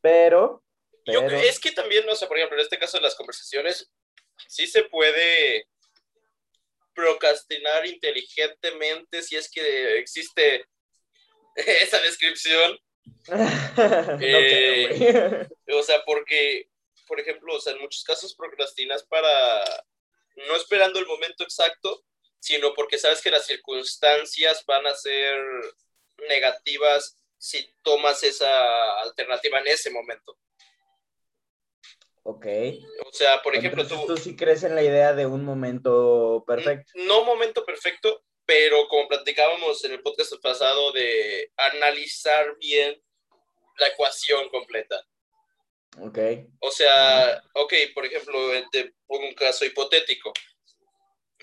Pero, 0.00 0.62
pero... 1.04 1.28
es 1.28 1.60
que 1.60 1.72
también, 1.72 2.06
no 2.06 2.14
sé, 2.14 2.26
por 2.26 2.36
ejemplo, 2.36 2.56
en 2.56 2.64
este 2.64 2.78
caso 2.78 2.96
de 2.96 3.02
las 3.02 3.14
conversaciones, 3.14 3.90
sí 4.48 4.66
se 4.66 4.84
puede 4.84 5.66
procrastinar 6.94 7.86
inteligentemente 7.86 9.22
si 9.22 9.36
es 9.36 9.48
que 9.50 9.98
existe 9.98 10.64
esa 11.82 12.00
descripción. 12.00 12.78
Eh, 14.20 15.46
o 15.72 15.82
sea, 15.82 16.02
porque, 16.04 16.68
por 17.06 17.20
ejemplo, 17.20 17.54
o 17.54 17.60
sea, 17.60 17.74
en 17.74 17.80
muchos 17.80 18.02
casos 18.02 18.34
procrastinas 18.34 19.02
para 19.04 19.64
no 20.48 20.56
esperando 20.56 20.98
el 20.98 21.06
momento 21.06 21.44
exacto, 21.44 22.04
sino 22.38 22.74
porque 22.74 22.98
sabes 22.98 23.20
que 23.20 23.30
las 23.30 23.46
circunstancias 23.46 24.64
van 24.66 24.86
a 24.86 24.94
ser 24.94 25.38
negativas 26.28 27.16
si 27.36 27.70
tomas 27.82 28.22
esa 28.22 29.00
alternativa 29.00 29.60
en 29.60 29.68
ese 29.68 29.90
momento. 29.90 30.38
Ok. 32.24 32.46
O 33.06 33.12
sea, 33.12 33.42
por 33.42 33.54
ejemplo, 33.56 33.86
tú... 33.86 34.06
Tú 34.06 34.16
sí 34.16 34.36
crees 34.36 34.62
en 34.62 34.74
la 34.74 34.82
idea 34.82 35.14
de 35.14 35.26
un 35.26 35.44
momento 35.44 36.44
perfecto. 36.46 36.92
No 36.94 37.24
momento 37.24 37.64
perfecto, 37.64 38.22
pero 38.48 38.88
como 38.88 39.06
platicábamos 39.06 39.84
en 39.84 39.92
el 39.92 40.00
podcast 40.00 40.32
pasado 40.42 40.90
de 40.92 41.52
analizar 41.54 42.56
bien 42.56 42.98
la 43.76 43.88
ecuación 43.88 44.48
completa. 44.48 45.06
Ok. 46.00 46.18
O 46.60 46.70
sea, 46.70 47.42
ok, 47.52 47.74
por 47.94 48.06
ejemplo, 48.06 48.50
te 48.72 48.94
pongo 49.06 49.26
un 49.26 49.34
caso 49.34 49.66
hipotético. 49.66 50.32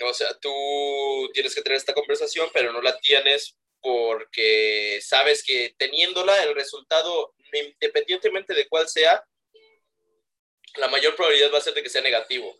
O 0.01 0.13
sea, 0.15 0.35
tú 0.39 1.29
tienes 1.31 1.53
que 1.53 1.61
tener 1.61 1.77
esta 1.77 1.93
conversación, 1.93 2.49
pero 2.51 2.73
no 2.73 2.81
la 2.81 2.97
tienes 2.97 3.55
porque 3.81 4.99
sabes 4.99 5.43
que 5.43 5.75
teniéndola, 5.77 6.41
el 6.41 6.55
resultado, 6.55 7.35
independientemente 7.53 8.55
de 8.55 8.67
cuál 8.67 8.89
sea, 8.89 9.23
la 10.77 10.87
mayor 10.87 11.15
probabilidad 11.15 11.53
va 11.53 11.59
a 11.59 11.61
ser 11.61 11.75
de 11.75 11.83
que 11.83 11.89
sea 11.89 12.01
negativo. 12.01 12.57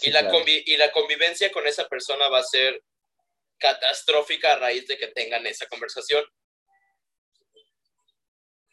y, 0.00 0.12
la 0.12 0.30
y 0.46 0.76
la 0.76 0.92
convivencia 0.92 1.50
con 1.50 1.66
esa 1.66 1.88
persona 1.88 2.28
va 2.28 2.38
a 2.38 2.44
ser 2.44 2.80
catastrófica 3.58 4.52
a 4.52 4.58
raíz 4.58 4.86
de 4.86 4.96
que 4.96 5.08
tengan 5.08 5.46
esa 5.46 5.66
conversación. 5.66 6.24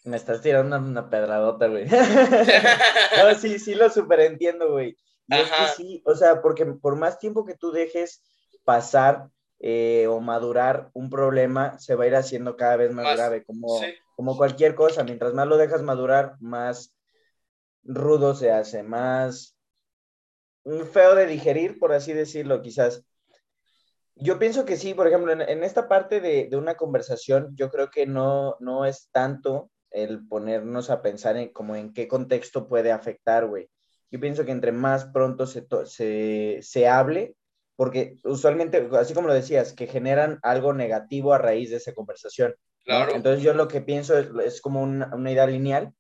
Me 0.04 0.18
estás 0.18 0.42
tirando 0.42 0.78
una, 0.78 1.10
pedradota, 1.10 1.68
güey. 1.68 1.86
no, 3.18 3.36
sí, 3.40 3.60
sí 3.60 3.76
lo 3.76 3.90
superentiendo, 3.90 4.72
güey. 4.72 4.98
Y 5.28 5.36
es 5.36 5.50
que 5.50 5.68
sí, 5.78 6.04
o 6.06 6.16
sea, 6.16 6.42
porque 6.42 6.66
por 6.66 6.96
más 6.96 7.20
tiempo 7.20 7.46
que 7.46 7.56
tú 7.56 7.72
dejes 7.72 8.24
pasar 8.64 9.30
eh, 9.60 10.08
o 10.08 10.20
madurar 10.20 10.90
un 10.94 11.10
problema, 11.10 11.78
se 11.78 11.96
va 11.96 12.06
a 12.06 12.08
ir 12.08 12.16
haciendo 12.16 12.58
cada 12.58 12.78
vez 12.78 12.92
más, 12.92 13.16
grave, 13.16 13.44
como, 13.44 13.80
como 14.16 14.36
cualquier 14.36 14.74
cosa. 14.74 15.04
Mientras 15.04 15.34
más 15.34 15.48
lo 15.48 15.58
dejas 15.58 15.84
madurar, 15.84 16.36
más 16.40 16.96
rudo 17.84 18.34
se 18.34 18.52
hace, 18.52 18.84
más 18.84 19.56
feo 20.92 21.16
de 21.16 21.28
digerir, 21.28 21.80
por 21.80 21.94
así 21.94 22.14
decirlo, 22.14 22.62
quizás. 22.62 23.04
Yo 24.22 24.38
pienso 24.38 24.66
que 24.66 24.78
sí, 24.78 24.94
por 24.94 25.08
ejemplo, 25.08 25.32
en, 25.34 25.64
esta 25.64 25.88
parte 25.88 26.22
de, 26.22 26.56
una 26.56 26.76
conversación, 26.76 27.56
yo 27.56 27.72
creo 27.72 27.90
que 27.90 28.06
no, 28.06 28.56
no 28.60 28.86
es 28.86 29.10
tanto 29.12 29.72
el 29.90 30.28
ponernos 30.28 30.92
a 30.92 31.02
pensar 31.02 31.38
en 31.38 31.52
como 31.52 31.76
en 31.76 31.92
qué 31.92 32.08
contexto 32.08 32.68
puede 32.68 32.92
afectar, 32.92 33.48
güey. 33.48 33.68
Yo 34.12 34.20
pienso 34.20 34.46
que 34.46 34.52
entre 34.52 34.72
más 34.72 35.06
pronto 35.06 35.48
se, 35.48 35.66
se, 35.86 36.60
se 36.62 36.88
hable, 36.88 37.36
porque 37.76 38.18
usualmente, 38.24 38.88
así 38.94 39.16
como 39.16 39.28
lo 39.28 39.34
decías, 39.34 39.74
que 39.74 39.88
generan 39.88 40.38
algo 40.44 40.72
negativo 40.72 41.34
a 41.34 41.40
raíz 41.40 41.72
de 41.72 41.78
esa 41.78 41.94
conversación. 41.94 42.54
Claro. 42.86 43.16
Entonces 43.16 43.44
yo 43.44 43.56
lo 43.56 43.68
que 43.68 43.82
pienso 43.82 44.18
es, 44.20 44.30
es 44.46 44.62
como 44.62 44.84
una, 44.84 45.10
una 45.16 45.32
idea 45.32 45.48
lineal 45.48 45.94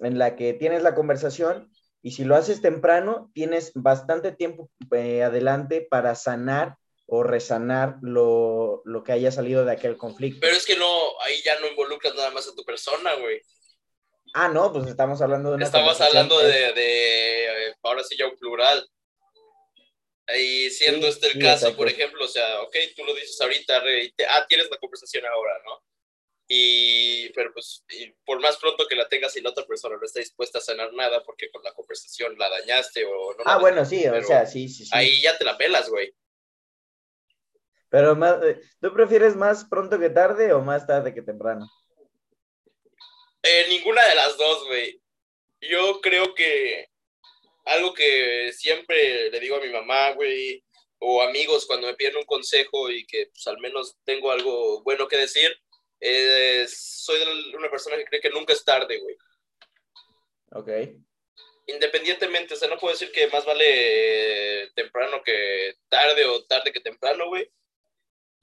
en 0.00 0.18
la 0.18 0.34
que 0.34 0.52
tienes 0.52 0.82
la 0.82 0.96
conversación 0.96 1.70
y 2.02 2.10
si 2.10 2.24
lo 2.24 2.34
haces 2.34 2.60
temprano, 2.60 3.30
tienes 3.32 3.70
bastante 3.74 4.32
tiempo 4.32 4.68
eh, 4.90 5.22
adelante 5.22 5.86
para 5.88 6.16
sanar 6.16 6.76
o 7.14 7.22
resanar 7.22 7.98
lo, 8.00 8.80
lo, 8.86 9.04
que 9.04 9.12
haya 9.12 9.30
salido 9.30 9.66
de 9.66 9.72
aquel 9.72 9.98
conflicto. 9.98 10.38
Pero 10.40 10.56
es 10.56 10.64
que 10.64 10.76
no, 10.76 11.20
ahí 11.20 11.42
ya 11.44 11.60
no 11.60 11.66
involucras 11.66 12.14
nada 12.14 12.30
más 12.30 12.48
a 12.48 12.54
tu 12.54 12.64
persona, 12.64 13.12
güey. 13.16 13.38
Ah, 14.32 14.48
no, 14.48 14.72
pues 14.72 14.86
estamos 14.86 15.20
hablando 15.20 15.50
de 15.50 15.56
una 15.56 15.66
Estamos 15.66 16.00
hablando 16.00 16.38
de, 16.38 16.72
de, 16.72 17.68
eh, 17.68 17.74
ahora 17.82 18.02
sí 18.02 18.16
ya 18.16 18.26
un 18.26 18.38
plural. 18.38 18.88
Y 20.38 20.70
siendo 20.70 21.06
este 21.06 21.26
el 21.26 21.38
caso, 21.38 21.76
por 21.76 21.86
ejemplo, 21.86 22.24
o 22.24 22.28
sea, 22.28 22.62
ok, 22.62 22.74
tú 22.96 23.04
lo 23.04 23.12
dices 23.12 23.38
ahorita, 23.38 23.82
ah, 24.30 24.46
tienes 24.48 24.70
la 24.70 24.78
conversación 24.78 25.26
ahora, 25.26 25.52
¿no? 25.66 25.84
Y, 26.48 27.28
pero 27.34 27.52
pues, 27.52 27.84
por 28.24 28.40
más 28.40 28.56
pronto 28.56 28.86
que 28.88 28.96
la 28.96 29.06
tengas 29.06 29.36
y 29.36 29.42
la 29.42 29.50
otra 29.50 29.66
persona 29.66 29.98
no 29.98 30.06
está 30.06 30.20
dispuesta 30.20 30.60
a 30.60 30.62
sanar 30.62 30.94
nada 30.94 31.22
porque 31.24 31.50
con 31.50 31.62
la 31.62 31.74
conversación 31.74 32.38
la 32.38 32.48
dañaste 32.48 33.04
o 33.04 33.34
no. 33.34 33.42
Ah, 33.44 33.58
bueno, 33.58 33.84
sí, 33.84 34.06
o 34.06 34.24
sea, 34.24 34.46
sí, 34.46 34.66
sí, 34.70 34.86
sí. 34.86 34.90
Ahí 34.94 35.20
ya 35.20 35.36
te 35.36 35.44
la 35.44 35.58
pelas, 35.58 35.90
güey. 35.90 36.10
Pero 37.92 38.16
más, 38.16 38.42
eh, 38.42 38.58
¿tú 38.80 38.90
prefieres 38.94 39.36
más 39.36 39.66
pronto 39.66 40.00
que 40.00 40.08
tarde 40.08 40.50
o 40.54 40.62
más 40.62 40.86
tarde 40.86 41.12
que 41.12 41.20
temprano? 41.20 41.70
Eh, 43.42 43.66
ninguna 43.68 44.02
de 44.08 44.14
las 44.14 44.38
dos, 44.38 44.66
güey. 44.66 44.98
Yo 45.60 46.00
creo 46.00 46.34
que 46.34 46.88
algo 47.66 47.92
que 47.92 48.50
siempre 48.54 49.30
le 49.30 49.40
digo 49.40 49.56
a 49.56 49.60
mi 49.60 49.68
mamá, 49.68 50.12
güey, 50.12 50.64
o 51.00 51.20
amigos 51.20 51.66
cuando 51.66 51.86
me 51.86 51.94
piden 51.94 52.16
un 52.16 52.24
consejo 52.24 52.90
y 52.90 53.04
que 53.04 53.26
pues 53.26 53.46
al 53.46 53.58
menos 53.58 53.94
tengo 54.04 54.30
algo 54.30 54.82
bueno 54.82 55.06
que 55.06 55.18
decir, 55.18 55.54
eh, 56.00 56.64
soy 56.66 57.18
una 57.54 57.70
persona 57.70 57.98
que 57.98 58.06
cree 58.06 58.22
que 58.22 58.30
nunca 58.30 58.54
es 58.54 58.64
tarde, 58.64 59.00
güey. 59.00 59.16
Ok. 60.52 60.68
Independientemente, 61.66 62.54
o 62.54 62.56
sea, 62.56 62.68
no 62.68 62.78
puedo 62.78 62.94
decir 62.94 63.12
que 63.12 63.26
más 63.26 63.44
vale 63.44 64.70
temprano 64.74 65.22
que 65.22 65.74
tarde 65.90 66.24
o 66.24 66.42
tarde 66.46 66.72
que 66.72 66.80
temprano, 66.80 67.28
güey. 67.28 67.52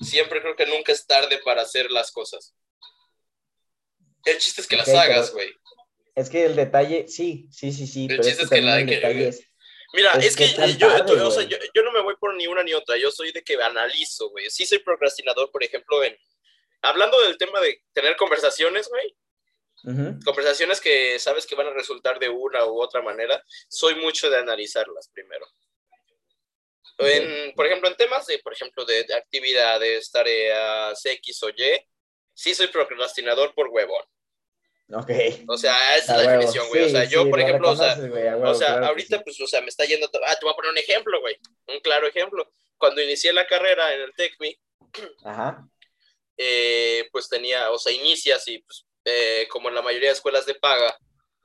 Siempre 0.01 0.41
creo 0.41 0.55
que 0.55 0.65
nunca 0.65 0.91
es 0.91 1.05
tarde 1.05 1.39
para 1.43 1.61
hacer 1.61 1.91
las 1.91 2.11
cosas. 2.11 2.55
El 4.25 4.37
chiste 4.37 4.61
es 4.61 4.67
que 4.67 4.77
las 4.77 4.89
hagas, 4.89 5.31
güey. 5.31 5.53
Es 6.15 6.29
que 6.29 6.45
el 6.45 6.55
detalle, 6.55 7.07
sí, 7.07 7.47
sí, 7.51 7.71
sí, 7.71 7.87
sí. 7.87 8.07
El 8.09 8.19
chiste 8.21 8.43
es, 8.43 8.49
que, 8.49 8.61
la, 8.61 8.85
que, 8.85 9.33
Mira, 9.93 10.11
es, 10.13 10.35
que, 10.35 10.47
yo, 10.77 10.87
o 11.27 11.31
sea, 11.31 11.43
yo, 11.43 11.57
yo, 11.73 11.83
no 11.83 11.91
me 11.91 12.01
voy 12.01 12.15
por 12.19 12.35
ni 12.35 12.45
una 12.45 12.61
ni 12.61 12.73
otra, 12.73 12.97
yo 12.97 13.09
soy 13.09 13.31
de 13.31 13.43
que 13.43 13.55
analizo, 13.61 14.29
güey. 14.29 14.49
Sí 14.49 14.65
soy 14.65 14.79
procrastinador, 14.79 15.49
por 15.51 15.63
ejemplo, 15.63 16.03
en, 16.03 16.15
hablando 16.81 17.19
del 17.21 17.37
tema 17.37 17.59
de 17.59 17.81
tener 17.93 18.15
conversaciones, 18.15 18.89
güey, 18.89 19.15
conversaciones 20.25 20.81
que 20.81 21.17
sabes 21.19 21.45
que 21.45 21.55
van 21.55 21.67
a 21.67 21.73
resultar 21.73 22.19
de 22.19 22.29
una 22.29 22.65
u 22.65 22.81
otra 22.81 23.01
manera, 23.01 23.41
soy 23.67 23.95
mucho 23.95 24.29
de 24.29 24.37
analizarlas 24.37 25.09
primero. 25.13 25.47
En, 26.99 27.53
por 27.53 27.65
ejemplo, 27.65 27.87
en 27.87 27.95
temas 27.95 28.25
de, 28.25 28.39
por 28.39 28.53
ejemplo, 28.53 28.85
de, 28.85 29.05
actividades, 29.15 30.11
tareas 30.11 31.05
X 31.05 31.43
o 31.43 31.49
Y, 31.49 31.85
sí 32.33 32.53
soy 32.53 32.67
procrastinador 32.67 33.53
por 33.53 33.69
huevón. 33.69 34.03
Ok. 34.91 35.11
O 35.47 35.57
sea, 35.57 35.97
esa 35.97 36.17
es 36.17 36.25
la 36.25 36.31
definición, 36.31 36.67
güey. 36.69 36.83
o 36.83 36.89
sea, 36.89 37.03
yo, 37.05 37.29
por 37.29 37.39
ejemplo, 37.39 37.69
o 37.69 37.75
sea, 37.75 37.97
o 38.43 38.55
sea 38.55 38.79
ahorita, 38.87 39.21
pues, 39.21 39.39
o 39.39 39.47
sea, 39.47 39.61
me 39.61 39.67
está 39.67 39.85
yendo. 39.85 40.09
Ah, 40.25 40.35
te 40.35 40.45
voy 40.45 40.51
a 40.51 40.55
poner 40.55 40.71
un 40.71 40.77
ejemplo, 40.77 41.21
güey. 41.21 41.37
Un 41.67 41.79
claro 41.79 42.07
ejemplo. 42.07 42.51
Cuando 42.77 43.01
inicié 43.01 43.31
la 43.33 43.45
carrera 43.45 43.93
en 43.93 44.01
el 44.01 44.13
TECMI, 44.15 44.59
Ajá. 45.23 45.67
Eh, 46.37 47.07
pues 47.11 47.27
tenía, 47.27 47.69
o 47.71 47.77
sea, 47.77 47.91
inicias 47.91 48.47
y 48.47 48.59
pues, 48.59 48.85
eh, 49.05 49.47
como 49.49 49.69
en 49.69 49.75
la 49.75 49.81
mayoría 49.81 50.09
de 50.09 50.13
escuelas 50.13 50.45
de 50.45 50.55
paga, 50.55 50.97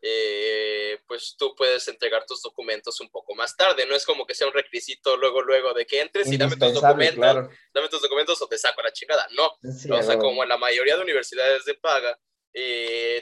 eh, 0.07 1.01
pues 1.07 1.35
tú 1.39 1.55
puedes 1.57 1.89
entregar 1.89 2.27
tus 2.27 2.43
documentos 2.43 3.01
un 3.01 3.09
poco 3.09 3.35
más 3.35 3.57
tarde. 3.57 3.87
No 3.87 3.95
es 3.95 4.05
como 4.05 4.27
que 4.27 4.35
sea 4.35 4.47
un 4.47 4.53
requisito 4.53 5.17
luego, 5.17 5.41
luego 5.41 5.73
de 5.73 5.87
que 5.87 6.03
entres 6.03 6.31
y 6.31 6.37
dame 6.37 6.57
tus 6.57 6.75
documentos, 6.75 7.49
dame 7.73 7.89
tus 7.89 8.03
documentos 8.03 8.43
o 8.43 8.47
te 8.47 8.59
saco 8.59 8.83
la 8.83 8.93
chingada. 8.93 9.27
No, 9.31 9.47
o 9.47 10.03
sea, 10.03 10.19
como 10.19 10.43
en 10.43 10.51
la 10.51 10.59
mayoría 10.59 10.97
de 10.97 11.03
universidades 11.03 11.65
de 11.65 11.73
paga, 11.73 12.21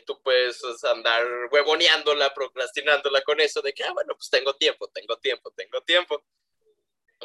tú 0.05 0.21
puedes 0.25 0.61
andar 0.83 1.25
huevoneándola, 1.53 2.35
procrastinándola 2.35 3.23
con 3.23 3.39
eso 3.39 3.63
de 3.63 3.73
que, 3.73 3.85
ah, 3.85 3.93
bueno, 3.93 4.15
pues 4.17 4.29
tengo 4.29 4.57
tiempo, 4.57 4.89
tengo 4.89 5.17
tiempo, 5.19 5.53
tengo 5.53 5.81
tiempo. 5.83 6.25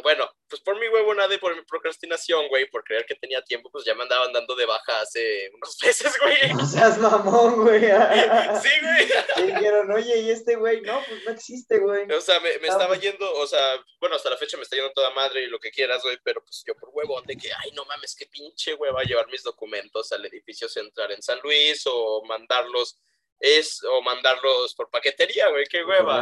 Bueno, 0.03 0.29
pues 0.47 0.61
por 0.61 0.79
mi 0.79 0.87
huevo 0.87 1.13
nada 1.13 1.33
y 1.33 1.37
por 1.37 1.55
mi 1.55 1.61
procrastinación, 1.63 2.47
güey, 2.47 2.69
por 2.69 2.83
creer 2.83 3.05
que 3.05 3.15
tenía 3.15 3.41
tiempo, 3.41 3.69
pues 3.71 3.85
ya 3.85 3.95
me 3.95 4.03
andaban 4.03 4.31
dando 4.33 4.55
de 4.55 4.65
baja 4.65 5.01
hace 5.01 5.49
unos 5.53 5.77
meses, 5.83 6.17
güey. 6.19 6.53
No 6.53 6.65
seas 6.65 6.97
mamón, 6.97 7.63
güey. 7.63 7.81
sí, 8.61 8.69
güey. 8.81 9.09
Y 9.37 9.51
dijeron, 9.53 9.91
oye, 9.91 10.19
¿y 10.19 10.29
este 10.29 10.55
güey? 10.55 10.81
No, 10.81 11.01
pues 11.07 11.23
no 11.25 11.31
existe, 11.31 11.79
güey. 11.79 12.11
O 12.11 12.21
sea, 12.21 12.39
me, 12.39 12.57
me 12.59 12.67
estaba 12.67 12.87
pues 12.87 13.01
yendo, 13.01 13.31
o 13.33 13.47
sea, 13.47 13.83
bueno, 13.99 14.15
hasta 14.15 14.29
la 14.29 14.37
fecha 14.37 14.57
me 14.57 14.63
está 14.63 14.75
yendo 14.75 14.91
toda 14.93 15.09
madre 15.11 15.43
y 15.43 15.47
lo 15.47 15.59
que 15.59 15.71
quieras, 15.71 16.01
güey, 16.03 16.17
pero 16.23 16.43
pues 16.43 16.63
yo 16.65 16.75
por 16.75 16.89
huevo, 16.93 17.21
de 17.21 17.35
que, 17.37 17.51
ay, 17.51 17.71
no 17.73 17.85
mames, 17.85 18.15
qué 18.15 18.25
pinche 18.27 18.73
güey 18.73 18.91
va 18.91 19.01
a 19.01 19.05
llevar 19.05 19.27
mis 19.27 19.43
documentos 19.43 20.11
al 20.11 20.25
edificio 20.25 20.69
central 20.69 21.11
en 21.11 21.21
San 21.21 21.39
Luis 21.43 21.83
o 21.85 22.23
mandarlos 22.25 22.99
es 23.39 23.83
o 23.83 24.01
mandarlos 24.01 24.73
por 24.75 24.89
paquetería, 24.89 25.49
güey, 25.49 25.65
qué 25.67 25.83
hueva. 25.83 26.21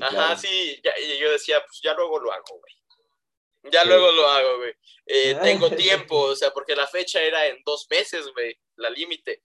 Ajá, 0.00 0.36
sí, 0.36 0.80
y 1.02 1.18
yo 1.18 1.30
decía, 1.30 1.62
pues 1.64 1.80
ya 1.82 1.94
luego 1.94 2.18
lo 2.20 2.32
hago, 2.32 2.58
güey. 2.58 2.81
Ya 3.64 3.84
luego 3.84 4.10
lo 4.12 4.28
hago, 4.28 4.58
güey. 4.58 4.74
Eh, 5.06 5.38
tengo 5.42 5.70
tiempo, 5.76 6.18
o 6.20 6.36
sea, 6.36 6.52
porque 6.52 6.74
la 6.74 6.86
fecha 6.86 7.20
era 7.20 7.46
en 7.46 7.62
dos 7.64 7.86
meses, 7.90 8.26
güey, 8.32 8.58
la 8.76 8.90
límite. 8.90 9.42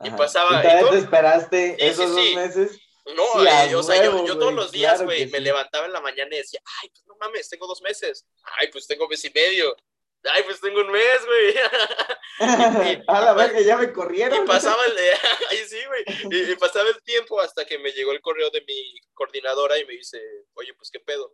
Y 0.00 0.10
pasaba. 0.10 0.60
¿Y, 0.60 0.90
te 0.90 0.98
esperaste 0.98 1.76
esos 1.78 2.14
dos 2.14 2.34
meses? 2.34 2.78
No, 3.14 3.46
eh, 3.46 3.74
o 3.74 3.82
sea, 3.82 4.04
yo, 4.04 4.26
yo 4.26 4.36
todos 4.36 4.52
los 4.52 4.72
días, 4.72 5.00
güey, 5.02 5.26
me 5.26 5.38
levantaba 5.40 5.86
en 5.86 5.92
la 5.92 6.00
mañana 6.00 6.34
y 6.34 6.38
decía, 6.38 6.60
ay, 6.82 6.88
pues 6.90 7.06
no 7.06 7.14
mames, 7.20 7.48
tengo 7.48 7.66
dos 7.66 7.80
meses. 7.80 8.26
Ay, 8.58 8.68
pues 8.68 8.86
tengo 8.86 9.08
mes 9.08 9.24
y 9.24 9.30
medio. 9.30 9.76
Ay, 10.24 10.42
pues 10.42 10.60
tengo 10.60 10.80
un 10.80 10.90
mes, 10.90 11.24
güey. 11.24 11.54
a 13.06 13.20
la 13.20 13.32
vez 13.34 13.52
que 13.52 13.64
ya 13.64 13.76
me 13.76 13.92
corrieron. 13.92 14.44
Y 14.44 14.46
pasaba 14.46 14.84
el, 14.86 14.98
ay, 15.50 15.58
sí, 15.68 15.78
güey. 15.86 16.50
Y, 16.50 16.56
pasaba 16.56 16.88
el 16.88 17.00
tiempo 17.02 17.40
hasta 17.40 17.64
que 17.64 17.78
me 17.78 17.92
llegó 17.92 18.12
el 18.12 18.20
correo 18.20 18.50
de 18.50 18.62
mi 18.62 19.00
coordinadora 19.14 19.78
y 19.78 19.84
me 19.84 19.94
dice, 19.94 20.20
oye, 20.54 20.74
pues 20.74 20.90
qué 20.90 21.00
pedo. 21.00 21.32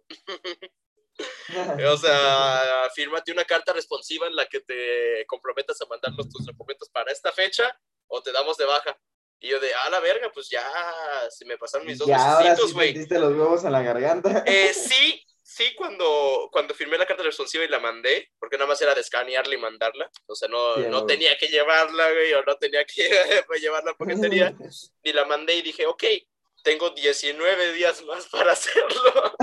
o 1.92 1.96
sea, 1.96 2.90
fírmate 2.94 3.32
una 3.32 3.44
carta 3.44 3.72
responsiva 3.72 4.26
en 4.26 4.36
la 4.36 4.46
que 4.46 4.60
te 4.60 5.24
comprometas 5.26 5.80
a 5.80 5.86
mandarnos 5.86 6.28
tus 6.28 6.46
documentos 6.46 6.88
para 6.88 7.12
esta 7.12 7.32
fecha 7.32 7.78
o 8.08 8.22
te 8.22 8.32
damos 8.32 8.56
de 8.56 8.64
baja. 8.64 8.98
Y 9.40 9.48
yo 9.48 9.58
de, 9.58 9.74
a 9.74 9.90
la 9.90 9.98
verga, 9.98 10.30
pues 10.32 10.48
ya 10.48 10.64
se 11.28 11.44
me 11.44 11.58
pasaron 11.58 11.86
mis 11.86 11.98
dos 11.98 12.06
mesecitos, 12.06 12.72
güey. 12.72 12.94
Sí 12.94 13.08
los 13.10 13.32
huevos 13.32 13.64
en 13.64 13.72
la 13.72 13.82
garganta. 13.82 14.44
Eh, 14.46 14.72
sí, 14.72 15.20
sí, 15.42 15.74
cuando, 15.74 16.48
cuando 16.52 16.74
firmé 16.74 16.96
la 16.96 17.06
carta 17.06 17.24
responsiva 17.24 17.64
y 17.64 17.68
la 17.68 17.80
mandé, 17.80 18.30
porque 18.38 18.56
nada 18.56 18.68
más 18.68 18.80
era 18.80 18.94
de 18.94 19.00
escanearla 19.00 19.52
y 19.52 19.58
mandarla. 19.58 20.08
O 20.26 20.36
sea, 20.36 20.48
no, 20.48 20.76
no 20.76 21.06
tenía 21.06 21.36
que 21.36 21.48
llevarla, 21.48 22.12
güey, 22.12 22.32
o 22.34 22.44
no 22.44 22.56
tenía 22.56 22.84
que 22.84 23.02
llevarla 23.60 23.90
a 23.90 23.94
paquetería. 23.98 24.54
y 25.02 25.12
la 25.12 25.24
mandé 25.24 25.56
y 25.56 25.62
dije, 25.62 25.86
ok, 25.86 26.04
tengo 26.62 26.90
19 26.90 27.72
días 27.72 28.02
más 28.04 28.26
para 28.28 28.52
hacerlo. 28.52 29.34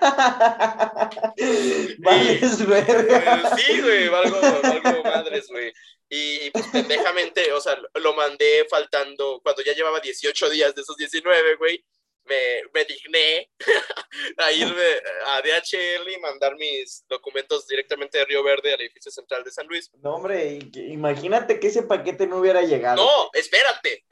Vales, 1.98 2.66
verga. 2.66 3.56
Sí, 3.58 3.80
güey, 3.80 4.06
algo, 4.06 4.38
algo 4.38 5.02
madres, 5.02 5.48
güey. 5.48 5.72
Y 6.08 6.50
pues 6.50 6.66
pendejamente, 6.68 7.52
o 7.52 7.60
sea, 7.60 7.78
lo 7.94 8.14
mandé 8.14 8.66
faltando, 8.68 9.40
cuando 9.42 9.62
ya 9.62 9.72
llevaba 9.72 10.00
18 10.00 10.50
días 10.50 10.74
de 10.74 10.82
esos 10.82 10.96
19, 10.96 11.56
güey, 11.56 11.84
me, 12.24 12.62
me 12.72 12.84
digné 12.84 13.50
a 14.38 14.52
irme 14.52 15.00
a 15.26 15.40
DHL 15.40 16.08
y 16.10 16.20
mandar 16.20 16.54
mis 16.56 17.04
documentos 17.08 17.66
directamente 17.66 18.18
de 18.18 18.24
Río 18.26 18.44
Verde 18.44 18.74
al 18.74 18.80
edificio 18.80 19.10
central 19.10 19.42
de 19.42 19.50
San 19.50 19.66
Luis. 19.66 19.90
No, 20.02 20.16
hombre, 20.16 20.58
imagínate 20.74 21.58
que 21.58 21.68
ese 21.68 21.82
paquete 21.82 22.26
no 22.26 22.38
hubiera 22.38 22.62
llegado. 22.62 23.02
No, 23.02 23.30
espérate. 23.32 24.04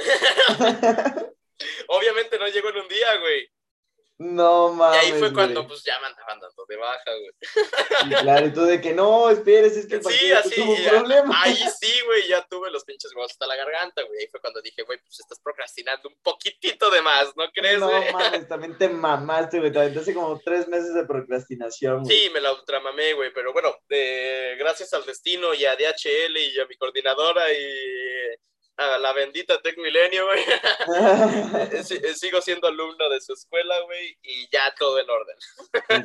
Obviamente 1.88 2.38
no 2.38 2.49
llegó 2.49 2.69
en 2.71 2.79
un 2.79 2.88
día, 2.88 3.17
güey. 3.17 3.49
No 4.21 4.69
mames. 4.75 5.02
Y 5.02 5.07
ahí 5.07 5.19
fue 5.19 5.33
cuando 5.33 5.67
pues 5.67 5.83
ya 5.83 5.99
me 5.99 6.09
andaban 6.09 6.38
dando 6.38 6.67
de 6.67 6.76
baja, 6.76 7.11
güey. 7.11 7.31
Y 8.05 8.23
claro, 8.23 8.47
y 8.47 8.52
tú 8.52 8.64
de 8.64 8.79
que 8.79 8.93
no, 8.93 9.31
esperes, 9.31 9.75
es 9.79 9.87
que 9.87 9.95
el 9.95 10.05
sí, 10.05 10.31
así, 10.31 10.57
tuvo 10.57 10.75
un 10.75 10.85
problema. 10.85 11.43
Ahí 11.43 11.55
sí, 11.81 12.00
güey, 12.05 12.29
ya 12.29 12.47
tuve 12.47 12.71
los 12.71 12.85
pinches 12.85 13.14
huevos 13.14 13.33
hasta 13.33 13.47
la 13.47 13.57
garganta, 13.57 14.02
güey. 14.02 14.21
Ahí 14.21 14.29
fue 14.31 14.38
cuando 14.43 14.61
dije, 14.61 14.83
güey, 14.83 14.99
pues 14.99 15.21
estás 15.21 15.40
procrastinando 15.43 16.11
un 16.11 16.17
poquitito 16.23 16.90
de 16.90 17.00
más, 17.00 17.35
¿no 17.35 17.50
crees, 17.50 17.79
No 17.79 17.90
mames, 18.12 18.47
también 18.47 18.76
te 18.76 18.90
mamaste, 18.90 19.59
güey. 19.59 19.73
Te 19.73 19.79
aventaste 19.79 20.12
como 20.12 20.38
tres 20.45 20.69
meses 20.69 20.93
de 20.93 21.07
procrastinación, 21.07 22.02
güey. 22.02 22.14
Sí, 22.14 22.29
me 22.29 22.43
la 22.43 22.52
ultramamé, 22.52 23.14
güey, 23.14 23.33
pero 23.33 23.55
bueno, 23.55 23.75
gracias 24.59 24.93
al 24.93 25.07
destino 25.07 25.55
y 25.55 25.64
a 25.64 25.76
DHL 25.76 26.37
y 26.37 26.61
a 26.61 26.67
mi 26.67 26.76
coordinadora 26.76 27.50
y 27.50 28.37
a 28.80 28.99
la 28.99 29.12
bendita 29.12 29.60
Tech 29.60 29.76
Milenio, 29.76 30.26
güey. 30.26 30.44
Eh, 31.72 31.84
eh, 32.02 32.14
sigo 32.14 32.40
siendo 32.40 32.68
alumno 32.68 33.08
de 33.10 33.20
su 33.20 33.32
escuela, 33.32 33.78
güey, 33.82 34.18
y 34.22 34.49
ya 34.50 34.75
todo 34.78 34.99
en 34.99 35.08
orden. 35.08 35.37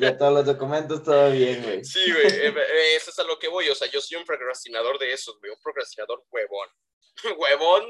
ya 0.00 0.16
todos 0.16 0.32
los 0.32 0.46
documentos, 0.46 1.02
todo 1.02 1.30
bien, 1.30 1.62
güey. 1.62 1.84
Sí, 1.84 2.12
güey, 2.12 2.26
eh, 2.26 2.96
eso 2.96 3.10
es 3.10 3.18
a 3.18 3.24
lo 3.24 3.38
que 3.38 3.48
voy. 3.48 3.68
O 3.68 3.74
sea, 3.74 3.88
yo 3.90 4.00
soy 4.00 4.18
un 4.18 4.24
procrastinador 4.24 4.98
de 4.98 5.12
esos, 5.12 5.38
güey, 5.40 5.52
un 5.52 5.60
procrastinador 5.60 6.24
huevón. 6.30 6.68
huevón 7.38 7.84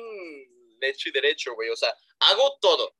hecho 0.80 1.08
y 1.08 1.12
derecho, 1.12 1.54
güey. 1.54 1.70
O 1.70 1.76
sea, 1.76 1.92
hago 2.20 2.56
todo. 2.60 2.94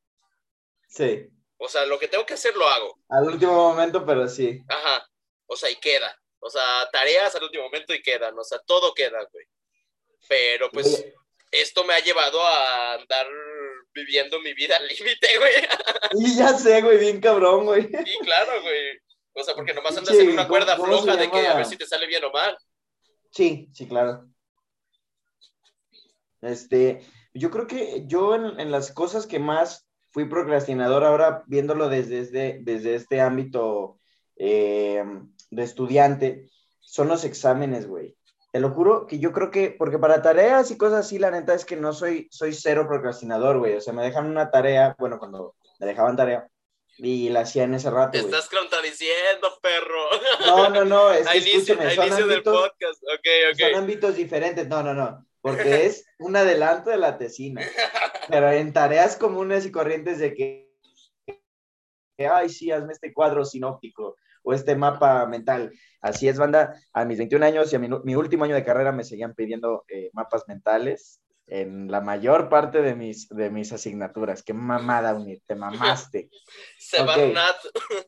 Sí. 0.89 1.29
O 1.59 1.69
sea, 1.69 1.87
lo 1.87 1.99
que 1.99 2.09
tengo 2.09 2.27
que 2.27 2.35
hacer 2.35 2.57
lo 2.57 2.67
hago. 2.67 2.99
Al 3.09 3.25
último 3.25 3.53
momento, 3.53 4.05
pero 4.05 4.29
sí. 4.29 4.61
Ajá. 4.69 5.09
O 5.47 5.57
sea, 5.57 5.71
y 5.71 5.77
queda. 5.77 6.21
O 6.41 6.51
sea, 6.51 6.89
tareas 6.93 7.35
al 7.35 7.45
último 7.45 7.65
momento 7.65 7.95
y 7.95 8.03
quedan. 8.03 8.39
O 8.39 8.45
sea, 8.45 8.59
todo 8.67 8.93
queda, 8.95 9.27
güey. 9.33 9.47
Pero 10.29 10.71
pues 10.71 11.07
esto 11.61 11.85
me 11.85 11.95
ha 11.95 12.01
llevado 12.01 12.43
a 12.43 12.95
andar 12.95 13.27
viviendo 13.93 14.41
mi 14.41 14.55
vida 14.55 14.77
al 14.77 14.87
límite, 14.87 15.39
güey. 15.39 15.53
Y 16.21 16.37
ya 16.37 16.57
sé, 16.57 16.83
güey, 16.83 16.99
bien 16.99 17.21
cabrón, 17.21 17.65
güey. 17.65 17.83
Sí, 17.83 18.19
claro, 18.23 18.63
güey. 18.63 19.01
O 19.33 19.43
sea, 19.43 19.55
porque 19.55 19.75
nomás 19.75 19.97
andas 19.97 20.15
en 20.15 20.31
una 20.31 20.49
cuerda 20.49 20.77
floja 20.77 21.17
de 21.17 21.31
que 21.31 21.47
a 21.47 21.57
ver 21.57 21.67
si 21.67 21.77
te 21.77 21.87
sale 21.87 22.07
bien 22.07 22.25
o 22.25 22.31
mal. 22.31 22.57
Sí, 23.31 23.69
sí, 23.73 23.87
claro. 23.87 24.29
Este, 26.41 27.05
yo 27.35 27.51
creo 27.51 27.67
que 27.67 28.05
yo 28.07 28.35
en, 28.35 28.71
las 28.71 28.93
cosas 28.93 29.27
que 29.27 29.39
más 29.39 29.87
fui 30.11 30.27
procrastinador 30.27 31.05
ahora, 31.05 31.43
viéndolo 31.47 31.89
desde, 31.89 32.21
desde, 32.21 32.59
desde 32.63 32.95
este 32.95 33.21
ámbito 33.21 33.99
eh, 34.37 35.05
de 35.51 35.63
estudiante, 35.63 36.49
son 36.81 37.09
los 37.09 37.25
exámenes, 37.25 37.87
güey. 37.87 38.16
Te 38.57 38.61
lo 38.61 38.71
juro 38.71 39.07
que 39.07 39.19
yo 39.19 39.33
creo 39.33 39.51
que, 39.51 39.69
porque 39.69 39.99
para 39.99 40.23
tareas 40.23 40.71
y 40.71 40.79
cosas 40.79 41.05
así, 41.05 41.19
la 41.19 41.31
neta 41.31 41.53
es 41.53 41.67
que 41.67 41.77
no 41.77 41.93
soy, 41.93 42.27
soy 42.31 42.55
cero 42.55 42.87
procrastinador, 42.89 43.59
güey. 43.59 43.75
O 43.75 43.83
sea, 43.83 43.93
me 43.93 44.03
dejan 44.03 44.25
una 44.25 44.51
tarea, 44.51 44.97
bueno, 44.99 45.19
cuando 45.19 45.57
me 45.79 45.87
dejaban 45.87 46.17
tarea, 46.17 46.49
y 46.97 47.29
la 47.29 47.41
hacía 47.41 47.65
en 47.65 47.75
ese 47.75 47.91
rato. 47.91 48.13
Te 48.13 48.21
estás 48.21 48.49
contradiciendo, 48.49 49.59
perro. 49.61 50.09
No, 50.47 50.71
no, 50.71 50.85
no. 50.87 51.13
Es 51.13 51.29
que, 51.29 51.37
inicio, 51.51 51.75
inicio 51.75 52.27
del 52.27 52.43
podcast. 52.43 53.03
Ok, 53.03 53.29
ok. 53.53 53.61
Son 53.61 53.75
ámbitos 53.75 54.17
diferentes. 54.17 54.67
No, 54.67 54.83
no, 54.83 54.95
no. 54.95 55.27
Porque 55.43 55.85
es 55.85 56.07
un 56.19 56.35
adelanto 56.35 56.89
de 56.89 56.97
la 56.97 57.19
tesina. 57.19 57.61
Pero 58.31 58.51
en 58.53 58.73
tareas 58.73 59.19
comunes 59.19 59.67
y 59.67 59.71
corrientes 59.71 60.19
de 60.19 60.33
que, 60.35 60.73
que 62.17 62.27
ay, 62.27 62.49
sí, 62.49 62.71
hazme 62.71 62.95
este 62.95 63.13
cuadro 63.13 63.45
sinóptico 63.45 64.17
o 64.47 64.55
este 64.55 64.77
mapa 64.77 65.27
mental. 65.27 65.73
Así 66.01 66.29
es, 66.29 66.39
banda. 66.39 66.81
A 66.93 67.05
mis 67.05 67.19
21 67.19 67.45
años 67.45 67.73
y 67.73 67.77
a 67.77 67.79
mi, 67.81 68.15
último 68.15 68.45
año 68.45 68.55
de 68.55 68.65
carrera 68.65 68.93
me 68.93 69.03
seguían 69.03 69.35
pidiendo 69.35 69.85
eh, 69.89 70.11
mapas 70.13 70.45
mentales 70.47 71.21
en 71.49 71.91
la 71.91 72.01
mayor 72.01 72.49
parte 72.49 72.81
de 72.81 72.95
mis, 72.95 73.29
de 73.29 73.51
mis 73.51 73.73
asignaturas. 73.73 74.45
Qué 74.45 74.55
mamada, 74.55 75.15
Unir, 75.15 75.43
te 75.47 75.57
mamaste. 75.57 76.31
Se 76.79 77.03
okay. 77.03 77.35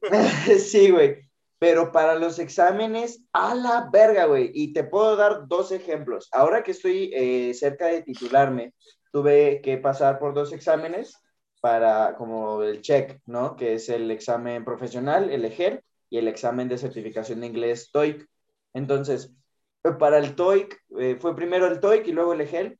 sí, 0.58 0.90
güey. 0.90 1.28
Pero 1.58 1.90
para 1.90 2.14
los 2.14 2.38
exámenes, 2.38 3.24
a 3.32 3.56
la 3.56 3.88
verga, 3.92 4.26
güey. 4.26 4.52
Y 4.54 4.72
te 4.72 4.84
puedo 4.84 5.16
dar 5.16 5.48
dos 5.48 5.72
ejemplos. 5.72 6.28
Ahora 6.30 6.62
que 6.62 6.70
estoy 6.70 7.10
eh, 7.12 7.52
cerca 7.52 7.86
de 7.86 8.02
titularme, 8.02 8.74
tuve 9.10 9.60
que 9.60 9.76
pasar 9.78 10.20
por 10.20 10.34
dos 10.34 10.52
exámenes 10.52 11.20
para 11.60 12.14
como 12.14 12.62
el 12.62 12.80
check, 12.80 13.18
¿no? 13.26 13.56
Que 13.56 13.74
es 13.74 13.88
el 13.88 14.08
examen 14.12 14.64
profesional, 14.64 15.30
el 15.30 15.44
EGEL, 15.44 15.82
y 16.10 16.18
el 16.18 16.28
examen 16.28 16.68
de 16.68 16.78
certificación 16.78 17.40
de 17.40 17.46
inglés 17.48 17.90
TOEIC. 17.92 18.26
Entonces, 18.74 19.32
para 19.98 20.18
el 20.18 20.34
TOEIC, 20.34 20.80
eh, 20.98 21.16
fue 21.20 21.36
primero 21.36 21.66
el 21.66 21.80
TOEIC 21.80 22.06
y 22.08 22.12
luego 22.12 22.32
el 22.32 22.40
EGEL. 22.40 22.78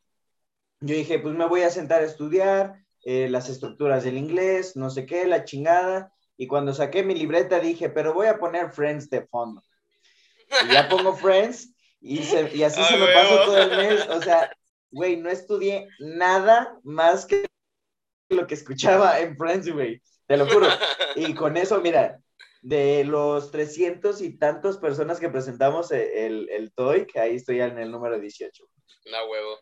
Yo 0.81 0.95
dije, 0.95 1.19
pues 1.19 1.35
me 1.35 1.47
voy 1.47 1.63
a 1.63 1.71
sentar 1.71 2.03
a 2.03 2.07
estudiar 2.07 2.85
eh, 3.05 3.29
las 3.29 3.49
estructuras 3.49 4.05
del 4.05 4.17
inglés, 4.17 4.77
no 4.77 4.91
sé 4.91 5.07
qué, 5.07 5.27
la 5.27 5.45
chingada. 5.45 6.13
Y 6.37 6.47
cuando 6.47 6.73
saqué 6.73 7.03
mi 7.03 7.15
libreta 7.15 7.59
dije, 7.59 7.89
pero 7.89 8.15
voy 8.15 8.29
a 8.29 8.39
poner 8.39 8.71
Friends 8.71 9.11
de 9.11 9.27
fondo. 9.27 9.63
Y 10.65 10.73
ya 10.73 10.89
pongo 10.89 11.15
Friends 11.15 11.75
y, 12.01 12.21
y 12.21 12.63
así 12.63 12.83
se 12.83 12.97
me 12.97 13.07
pasó 13.13 13.45
todo 13.45 13.59
el 13.59 13.77
mes. 13.77 14.09
O 14.09 14.23
sea, 14.23 14.51
güey, 14.91 15.17
no 15.17 15.31
estudié 15.31 15.89
nada 15.99 16.79
más 16.85 17.27
que 17.27 17.45
lo 18.31 18.47
que 18.47 18.55
escuchaba 18.55 19.19
en 19.21 19.37
Friends, 19.37 19.69
güey. 19.73 20.01
Te 20.27 20.37
lo 20.37 20.47
juro. 20.47 20.69
Y 21.17 21.35
con 21.35 21.57
eso, 21.57 21.81
mira, 21.81 22.21
de 22.63 23.05
los 23.05 23.51
300 23.51 24.21
y 24.21 24.39
tantos 24.39 24.79
personas 24.79 25.21
que 25.21 25.29
presentamos 25.29 25.93
e, 25.93 26.27
el, 26.27 26.49
el 26.51 26.73
TOEIC, 26.73 27.17
ahí 27.17 27.37
estoy 27.37 27.61
en 27.61 27.79
el 27.79 27.91
número 27.91 28.19
18. 28.19 28.65
No, 29.07 29.27
huevo. 29.27 29.59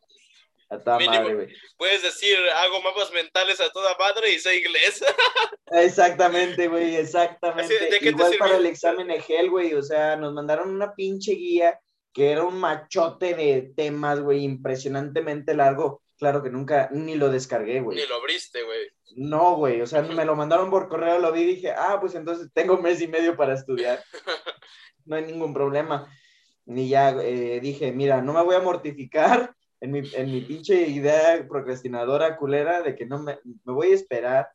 A 0.68 0.78
toda 0.78 0.98
madre, 0.98 1.34
güey. 1.34 1.48
Puedes 1.76 2.02
decir, 2.02 2.36
hago 2.56 2.82
mapas 2.82 3.12
mentales 3.12 3.60
a 3.60 3.70
toda 3.70 3.96
madre 3.98 4.32
y 4.32 4.38
soy 4.40 4.56
inglés. 4.56 5.00
exactamente, 5.72 6.66
güey, 6.66 6.96
exactamente. 6.96 7.74
Igual 8.00 8.36
para 8.36 8.56
el 8.56 8.66
examen 8.66 9.10
EGEL, 9.10 9.50
güey, 9.50 9.74
o 9.74 9.82
sea, 9.82 10.16
nos 10.16 10.32
mandaron 10.32 10.70
una 10.70 10.92
pinche 10.94 11.32
guía 11.32 11.78
que 12.12 12.30
era 12.30 12.44
un 12.44 12.58
machote 12.58 13.34
de 13.34 13.72
temas, 13.76 14.20
güey, 14.20 14.42
impresionantemente 14.42 15.54
largo. 15.54 16.02
Claro 16.18 16.42
que 16.42 16.50
nunca, 16.50 16.88
ni 16.90 17.14
lo 17.14 17.28
descargué, 17.28 17.80
güey. 17.80 17.98
Ni 17.98 18.06
lo 18.06 18.16
abriste, 18.16 18.62
güey. 18.62 18.88
No, 19.14 19.56
güey, 19.56 19.80
o 19.80 19.86
sea, 19.86 20.02
me 20.02 20.24
lo 20.24 20.34
mandaron 20.34 20.70
por 20.70 20.88
correo, 20.88 21.18
lo 21.18 21.32
vi 21.32 21.42
y 21.42 21.46
dije, 21.46 21.70
ah, 21.70 21.98
pues 22.00 22.14
entonces 22.14 22.50
tengo 22.52 22.74
un 22.74 22.82
mes 22.82 23.00
y 23.00 23.08
medio 23.08 23.36
para 23.36 23.54
estudiar. 23.54 24.02
No 25.08 25.14
hay 25.14 25.24
ningún 25.24 25.54
problema. 25.54 26.12
Ni 26.64 26.88
ya 26.88 27.10
eh, 27.10 27.60
dije, 27.60 27.92
mira, 27.92 28.22
no 28.22 28.32
me 28.32 28.42
voy 28.42 28.56
a 28.56 28.60
mortificar 28.60 29.54
en 29.80 29.92
mi, 29.92 30.02
en 30.14 30.32
mi 30.32 30.40
pinche 30.40 30.88
idea 30.88 31.46
procrastinadora 31.48 32.36
culera 32.36 32.82
de 32.82 32.96
que 32.96 33.06
no 33.06 33.22
me, 33.22 33.38
me 33.44 33.72
voy 33.72 33.92
a 33.92 33.94
esperar 33.94 34.48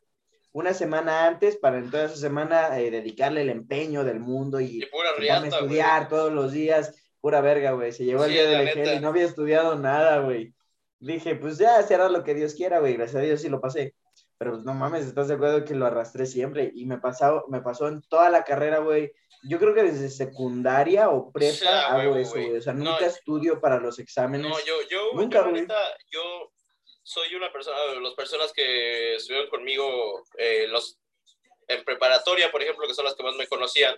una 0.52 0.74
semana 0.74 1.26
antes 1.26 1.56
para 1.56 1.78
en 1.78 1.90
toda 1.90 2.04
esa 2.04 2.16
semana 2.16 2.78
eh, 2.78 2.90
dedicarle 2.90 3.42
el 3.42 3.48
empeño 3.48 4.04
del 4.04 4.20
mundo 4.20 4.60
y, 4.60 4.82
Y 4.82 4.88
riata, 5.18 5.46
estudiar 5.46 6.08
todos 6.08 6.32
los 6.32 6.52
días. 6.52 6.94
Pura 7.20 7.40
verga, 7.40 7.72
güey. 7.72 7.92
Se 7.92 8.04
llegó 8.04 8.24
el 8.24 8.32
día 8.32 8.44
la 8.44 8.58
del. 8.58 8.68
Egel 8.68 8.98
y 8.98 9.00
no 9.00 9.08
había 9.08 9.24
estudiado 9.24 9.78
nada, 9.78 10.18
güey. 10.20 10.54
Dije, 10.98 11.36
pues 11.36 11.56
ya 11.58 11.82
se 11.82 11.94
hará 11.94 12.08
lo 12.08 12.22
que 12.22 12.34
Dios 12.34 12.54
quiera, 12.54 12.80
güey. 12.80 12.94
Gracias 12.94 13.16
a 13.16 13.24
Dios 13.24 13.40
sí 13.40 13.48
lo 13.48 13.60
pasé. 13.60 13.94
Pero 14.42 14.54
pues 14.54 14.64
no 14.64 14.74
mames, 14.74 15.06
¿estás 15.06 15.28
de 15.28 15.34
acuerdo 15.34 15.64
que 15.64 15.76
lo 15.76 15.86
arrastré 15.86 16.26
siempre? 16.26 16.72
Y 16.74 16.84
me, 16.84 16.98
pasado, 16.98 17.44
me 17.46 17.60
pasó 17.60 17.86
en 17.86 18.02
toda 18.02 18.28
la 18.28 18.42
carrera, 18.42 18.78
güey. 18.78 19.12
Yo 19.44 19.60
creo 19.60 19.72
que 19.72 19.84
desde 19.84 20.10
secundaria 20.10 21.10
o 21.10 21.30
prepa 21.30 21.54
Sí, 21.54 21.64
ah, 21.64 21.92
hago 21.92 21.98
huevo, 21.98 22.16
eso, 22.16 22.32
güey. 22.32 22.56
O 22.56 22.60
sea, 22.60 22.72
No, 22.72 22.90
nunca 22.90 23.06
estudio 23.06 23.60
para 23.60 23.78
los 23.78 24.00
exámenes. 24.00 24.50
No, 24.50 24.58
yo, 24.64 24.74
yo, 24.90 25.12
Nunca, 25.14 25.44
yo, 25.44 25.52
neta, 25.52 25.78
yo 26.10 26.52
soy 27.04 27.36
una 27.36 27.52
persona, 27.52 27.76
las 28.00 28.14
personas 28.14 28.52
que 28.52 29.14
estuvieron 29.14 29.48
conmigo 29.48 30.24
eh, 30.36 30.66
los, 30.66 30.98
en 31.68 31.84
preparatoria, 31.84 32.50
por 32.50 32.62
ejemplo, 32.62 32.88
que 32.88 32.94
son 32.94 33.04
las 33.04 33.14
que 33.14 33.22
más 33.22 33.36
me 33.36 33.46
conocían, 33.46 33.94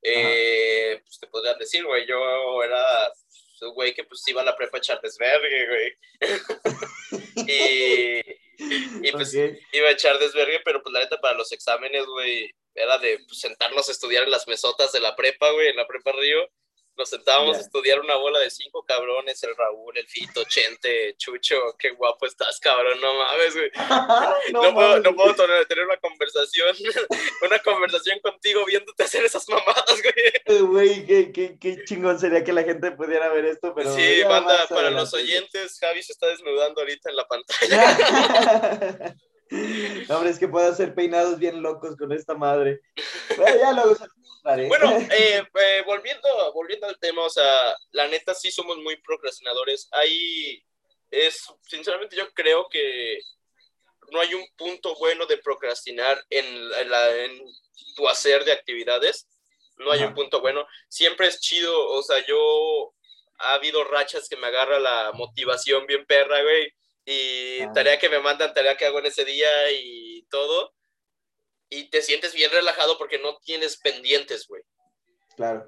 eh, 0.00 0.98
pues 1.04 1.20
te 1.20 1.26
podrían 1.26 1.58
decir, 1.58 1.84
güey, 1.84 2.06
yo 2.06 2.62
era 2.62 3.12
un 3.60 3.74
güey 3.74 3.92
que 3.92 4.04
pues 4.04 4.26
iba 4.28 4.40
a 4.40 4.46
la 4.46 4.56
prepa 4.56 4.78
a 4.78 4.80
echar 4.80 5.02
desvergue, 5.02 5.66
güey. 5.68 5.92
y, 7.36 8.43
y 8.58 9.12
pues 9.12 9.34
iba 9.34 9.88
a 9.88 9.92
echar 9.92 10.18
desvergue, 10.18 10.60
pero 10.64 10.82
pues 10.82 10.92
la 10.92 11.00
neta 11.00 11.20
para 11.20 11.36
los 11.36 11.52
exámenes, 11.52 12.06
güey, 12.06 12.50
era 12.74 12.98
de 12.98 13.18
pues, 13.26 13.40
sentarnos 13.40 13.88
a 13.88 13.92
estudiar 13.92 14.24
en 14.24 14.30
las 14.30 14.46
mesotas 14.48 14.92
de 14.92 15.00
la 15.00 15.14
prepa, 15.14 15.50
güey, 15.50 15.68
en 15.68 15.76
la 15.76 15.86
prepa 15.86 16.12
Río. 16.12 16.48
Nos 16.96 17.10
sentábamos 17.10 17.56
a 17.56 17.60
estudiar 17.60 17.98
una 17.98 18.14
bola 18.14 18.38
de 18.38 18.50
cinco 18.50 18.84
cabrones, 18.84 19.42
el 19.42 19.56
Raúl, 19.56 19.98
el 19.98 20.06
Fito, 20.06 20.44
Chente, 20.44 21.16
Chucho, 21.16 21.56
qué 21.76 21.90
guapo 21.90 22.24
estás, 22.24 22.60
cabrón, 22.60 23.00
no 23.00 23.14
mames, 23.14 23.56
güey. 23.56 23.70
no, 24.52 24.62
No, 24.62 24.74
puedo, 24.74 25.00
no 25.00 25.14
puedo 25.16 25.34
tener, 25.66 25.84
una 25.84 25.96
conversación, 25.96 26.76
una 27.42 27.58
conversación 27.58 28.20
contigo 28.20 28.64
viéndote 28.64 29.02
hacer 29.02 29.24
esas 29.24 29.48
mamadas, 29.48 29.63
Güey, 30.74 31.06
qué, 31.06 31.30
qué, 31.32 31.56
qué 31.60 31.84
chingón 31.84 32.18
sería 32.18 32.42
que 32.42 32.52
la 32.52 32.64
gente 32.64 32.90
pudiera 32.90 33.28
ver 33.28 33.44
esto, 33.44 33.72
pero... 33.76 33.94
sí, 33.94 34.22
banda, 34.24 34.66
para 34.68 34.90
los 34.90 35.14
oyentes, 35.14 35.78
Javi 35.78 36.02
se 36.02 36.10
está 36.12 36.26
desnudando 36.26 36.80
ahorita 36.80 37.10
en 37.10 37.16
la 37.16 37.26
pantalla. 37.28 39.14
No, 40.08 40.16
hombre, 40.16 40.30
es 40.30 40.38
que 40.38 40.48
puedo 40.48 40.66
hacer 40.68 40.94
peinados 40.94 41.38
bien 41.38 41.62
locos 41.62 41.96
con 41.96 42.10
esta 42.10 42.34
madre. 42.34 42.80
Bueno, 43.36 43.56
ya 43.56 43.72
luego 43.72 43.94
eh, 45.12 45.42
eh, 45.54 45.82
volviendo, 45.86 46.52
volviendo 46.52 46.88
al 46.88 46.98
tema, 46.98 47.22
o 47.22 47.30
sea, 47.30 47.76
la 47.92 48.08
neta 48.08 48.34
sí 48.34 48.50
somos 48.50 48.78
muy 48.78 48.96
procrastinadores. 48.96 49.86
Ahí 49.92 50.60
es, 51.10 51.46
sinceramente 51.62 52.16
yo 52.16 52.28
creo 52.32 52.68
que 52.68 53.20
no 54.10 54.18
hay 54.20 54.34
un 54.34 54.44
punto 54.56 54.96
bueno 54.96 55.24
de 55.26 55.36
procrastinar 55.38 56.20
en, 56.30 56.44
en 56.46 56.90
la- 56.90 57.14
en 57.14 57.38
tu 57.94 58.08
hacer 58.08 58.44
de 58.44 58.52
actividades. 58.52 59.28
No 59.76 59.90
hay 59.90 60.00
Ajá. 60.00 60.08
un 60.08 60.14
punto 60.14 60.40
bueno. 60.40 60.66
Siempre 60.88 61.26
es 61.26 61.40
chido, 61.40 61.90
o 61.90 62.02
sea, 62.02 62.24
yo 62.26 62.94
ha 63.38 63.54
habido 63.54 63.84
rachas 63.84 64.28
que 64.28 64.36
me 64.36 64.46
agarra 64.46 64.78
la 64.78 65.12
motivación 65.12 65.86
bien 65.86 66.06
perra, 66.06 66.42
güey. 66.42 66.72
Y 67.06 67.72
tarea 67.74 67.98
que 67.98 68.08
me 68.08 68.20
mandan, 68.20 68.54
tarea 68.54 68.76
que 68.76 68.86
hago 68.86 68.98
en 68.98 69.06
ese 69.06 69.24
día 69.24 69.70
y 69.72 70.22
todo. 70.30 70.74
Y 71.68 71.90
te 71.90 72.02
sientes 72.02 72.32
bien 72.34 72.50
relajado 72.50 72.96
porque 72.98 73.18
no 73.18 73.38
tienes 73.38 73.78
pendientes, 73.78 74.46
güey. 74.46 74.62
Claro. 75.36 75.66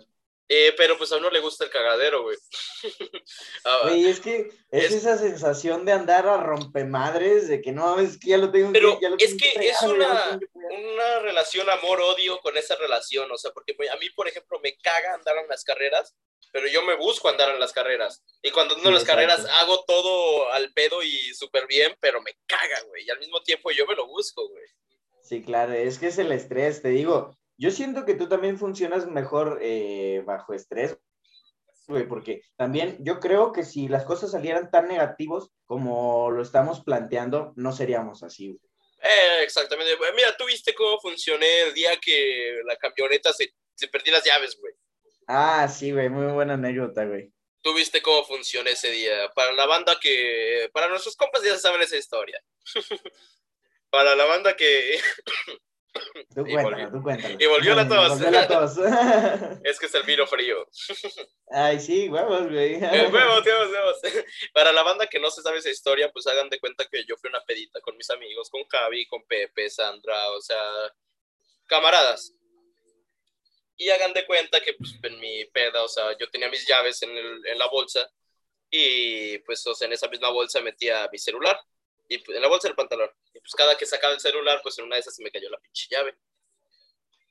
Eh, 0.49 0.73
pero 0.77 0.97
pues 0.97 1.11
a 1.11 1.17
uno 1.17 1.29
le 1.29 1.41
gusta 1.41 1.65
el 1.65 1.71
cagadero, 1.71 2.23
güey. 2.23 2.37
Ah, 3.65 3.81
Güey, 3.83 4.07
es 4.07 4.21
que 4.21 4.49
es, 4.71 4.85
Es- 4.85 4.93
esa 4.93 5.19
sensación 5.19 5.85
de 5.85 5.93
andar 5.93 6.29
a 6.29 6.37
rompemadres, 6.37 7.49
de 7.49 7.61
que 7.61 7.73
no, 7.73 7.99
es 7.99 8.19
que 8.19 8.29
ya 8.31 8.39
lo 8.39 8.51
tengo 8.53 8.71
Pero 8.73 8.97
que 8.99 9.03
ya 9.03 9.11
lo 9.11 9.17
es 9.19 9.25
tengo 9.37 9.39
que 9.41 9.59
pegar, 9.59 9.75
es 9.75 9.83
una- 9.83 10.39
que 10.41 10.77
una 10.77 11.19
relación 11.21 11.69
amor-odio 11.69 12.39
con 12.41 12.57
esa 12.57 12.77
relación, 12.77 13.31
o 13.33 13.37
sea, 13.39 13.51
porque 13.53 13.75
a 13.93 13.97
mí, 13.97 14.09
por 14.11 14.29
ejemplo, 14.29 14.61
me 14.63 14.77
caga 14.79 15.15
andar 15.15 15.37
en 15.39 15.49
las 15.49 15.65
carreras, 15.65 16.15
pero 16.53 16.69
yo 16.69 16.83
me 16.85 16.95
busco 16.95 17.29
andar 17.29 17.51
en 17.53 17.59
las 17.59 17.73
carreras. 17.73 18.23
Y 18.41 18.51
cuando 18.53 18.75
ando 18.75 18.85
Sí, 18.85 18.89
en 18.89 18.95
las 18.95 19.03
exacto. 19.03 19.21
carreras 19.21 19.47
hago 19.63 19.85
todo 19.85 20.53
al 20.53 20.73
pedo 20.73 21.03
y 21.03 21.35
súper 21.35 21.67
bien, 21.67 21.97
pero 22.01 22.21
me 22.23 22.39
caga, 22.47 22.81
güey. 22.87 23.05
Y 23.05 23.11
al 23.11 23.19
mismo 23.19 23.43
tiempo 23.43 23.73
yo 23.73 23.85
me 23.87 23.97
lo 23.97 24.07
busco, 24.07 24.49
güey. 24.49 24.65
Sí, 25.23 25.43
claro, 25.43 25.73
es 25.73 25.99
que 25.99 26.07
es 26.07 26.19
el 26.19 26.31
estrés, 26.31 26.83
te 26.83 26.89
digo. 26.91 27.37
Yo 27.59 27.71
siento 27.71 28.05
que 28.05 28.15
tú 28.15 28.29
también 28.29 28.59
funcionas 28.59 29.07
mejor 29.07 29.59
eh, 29.63 30.23
bajo 30.27 30.53
estrés, 30.53 30.99
güey, 31.87 32.07
porque 32.07 32.43
también 32.57 32.99
yo 33.01 33.21
creo 33.21 33.53
que 33.53 33.65
si 33.65 33.89
las 33.89 34.05
cosas 34.05 34.31
salieran 34.31 34.71
tan 34.71 34.89
negativos 34.89 35.51
como 35.65 36.31
lo 36.31 36.43
estamos 36.43 36.83
planteando, 36.83 37.53
no 37.57 37.73
seríamos 37.73 38.23
así. 38.23 38.49
güey. 38.49 38.61
Eh, 39.03 39.43
exactamente. 39.43 39.93
Mira, 40.15 40.37
tú 40.37 40.47
viste 40.47 40.75
cómo 40.75 40.99
funcioné 41.01 41.63
el 41.63 41.75
día 41.75 41.97
que 41.99 42.61
la 42.65 42.77
camioneta 42.77 43.33
se, 43.33 43.55
se 43.75 43.89
perdí 43.89 44.11
las 44.11 44.25
llaves, 44.25 44.59
güey. 44.59 44.75
Ah, 45.27 45.69
sí, 45.69 45.93
güey, 45.93 46.09
muy 46.09 46.33
buena 46.33 46.55
anécdota, 46.55 47.05
güey. 47.05 47.33
Tú 47.63 47.75
viste 47.75 48.01
cómo 48.01 48.25
funcionó 48.25 48.71
ese 48.71 48.91
día. 48.91 49.29
Para 49.35 49.53
la 49.53 49.67
banda 49.67 49.99
que. 50.01 50.71
Para 50.73 50.89
nuestros 50.89 51.17
compas 51.17 51.43
ya 51.43 51.59
saben 51.59 51.83
esa 51.83 51.97
historia. 51.97 52.41
para 53.91 54.15
la 54.15 54.25
banda 54.25 54.57
que. 54.57 55.01
Tú 56.35 56.47
Y 56.47 56.55
volvió- 56.57 56.91
tú 56.91 57.03
y 57.39 57.47
volvió 57.47 57.75
la 57.75 57.89
tos. 57.89 58.09
Volvió 58.11 58.31
la 58.31 58.49
tos. 58.49 58.77
Es 59.65 59.79
que 59.79 59.87
es 59.87 59.95
el 59.95 60.03
vino 60.05 60.27
frío. 60.27 60.67
Ay, 61.51 61.81
sí, 61.81 62.09
huevos, 62.09 62.49
güey. 62.51 62.75
Eh, 62.75 63.09
huevos, 63.13 63.45
huevos, 63.45 63.69
huevos. 63.71 63.97
Para 64.55 64.73
la 64.73 64.83
banda 64.83 65.07
que 65.07 65.19
no 65.21 65.31
se 65.31 65.43
sabe 65.43 65.59
esa 65.59 65.71
historia, 65.71 66.11
pues 66.13 66.27
hagan 66.27 66.49
de 66.51 66.59
cuenta 66.61 66.87
que 66.91 67.05
yo 67.05 67.17
fui 67.17 67.29
una 67.31 67.43
pedita 67.45 67.81
con 67.81 67.97
mis 67.97 68.11
amigos, 68.11 68.51
con 68.51 68.67
Javi, 68.69 69.07
con 69.07 69.25
Pepe, 69.27 69.69
Sandra, 69.71 70.31
o 70.31 70.41
sea, 70.41 70.61
camaradas. 71.67 72.33
Y 73.77 73.91
hagan 73.91 74.13
de 74.15 74.25
cuenta 74.27 74.61
que 74.61 74.73
pues, 74.75 74.95
en 75.03 75.21
mi 75.21 75.45
peda, 75.47 75.83
o 75.83 75.89
sea, 75.89 76.17
yo 76.19 76.31
tenía 76.31 76.49
mis 76.49 76.67
llaves 76.67 77.03
en, 77.03 77.11
el- 77.17 77.47
en 77.47 77.59
la 77.59 77.67
bolsa 77.69 78.11
y 78.71 79.39
pues 79.39 79.65
o 79.67 79.75
sea, 79.75 79.87
en 79.87 79.93
esa 79.93 80.09
misma 80.09 80.31
bolsa 80.31 80.61
metía 80.61 81.09
mi 81.13 81.19
celular 81.19 81.59
y 82.09 82.19
pues, 82.19 82.37
en 82.37 82.43
la 82.43 82.49
bolsa 82.49 82.69
del 82.69 82.77
pantalón. 82.77 83.11
Y 83.35 83.41
pues 83.41 83.53
cada 83.55 83.77
que 83.77 83.87
sacaba 83.87 84.15
el 84.15 84.21
celular, 84.21 84.61
pues 84.63 84.79
en 84.79 84.85
una 84.85 84.97
de 84.97 85.01
esas 85.01 85.15
se 85.15 85.23
me 85.23 85.31
cayó 85.31 85.51
la 85.51 85.59
pinche 85.59 85.87
llave. 85.91 86.17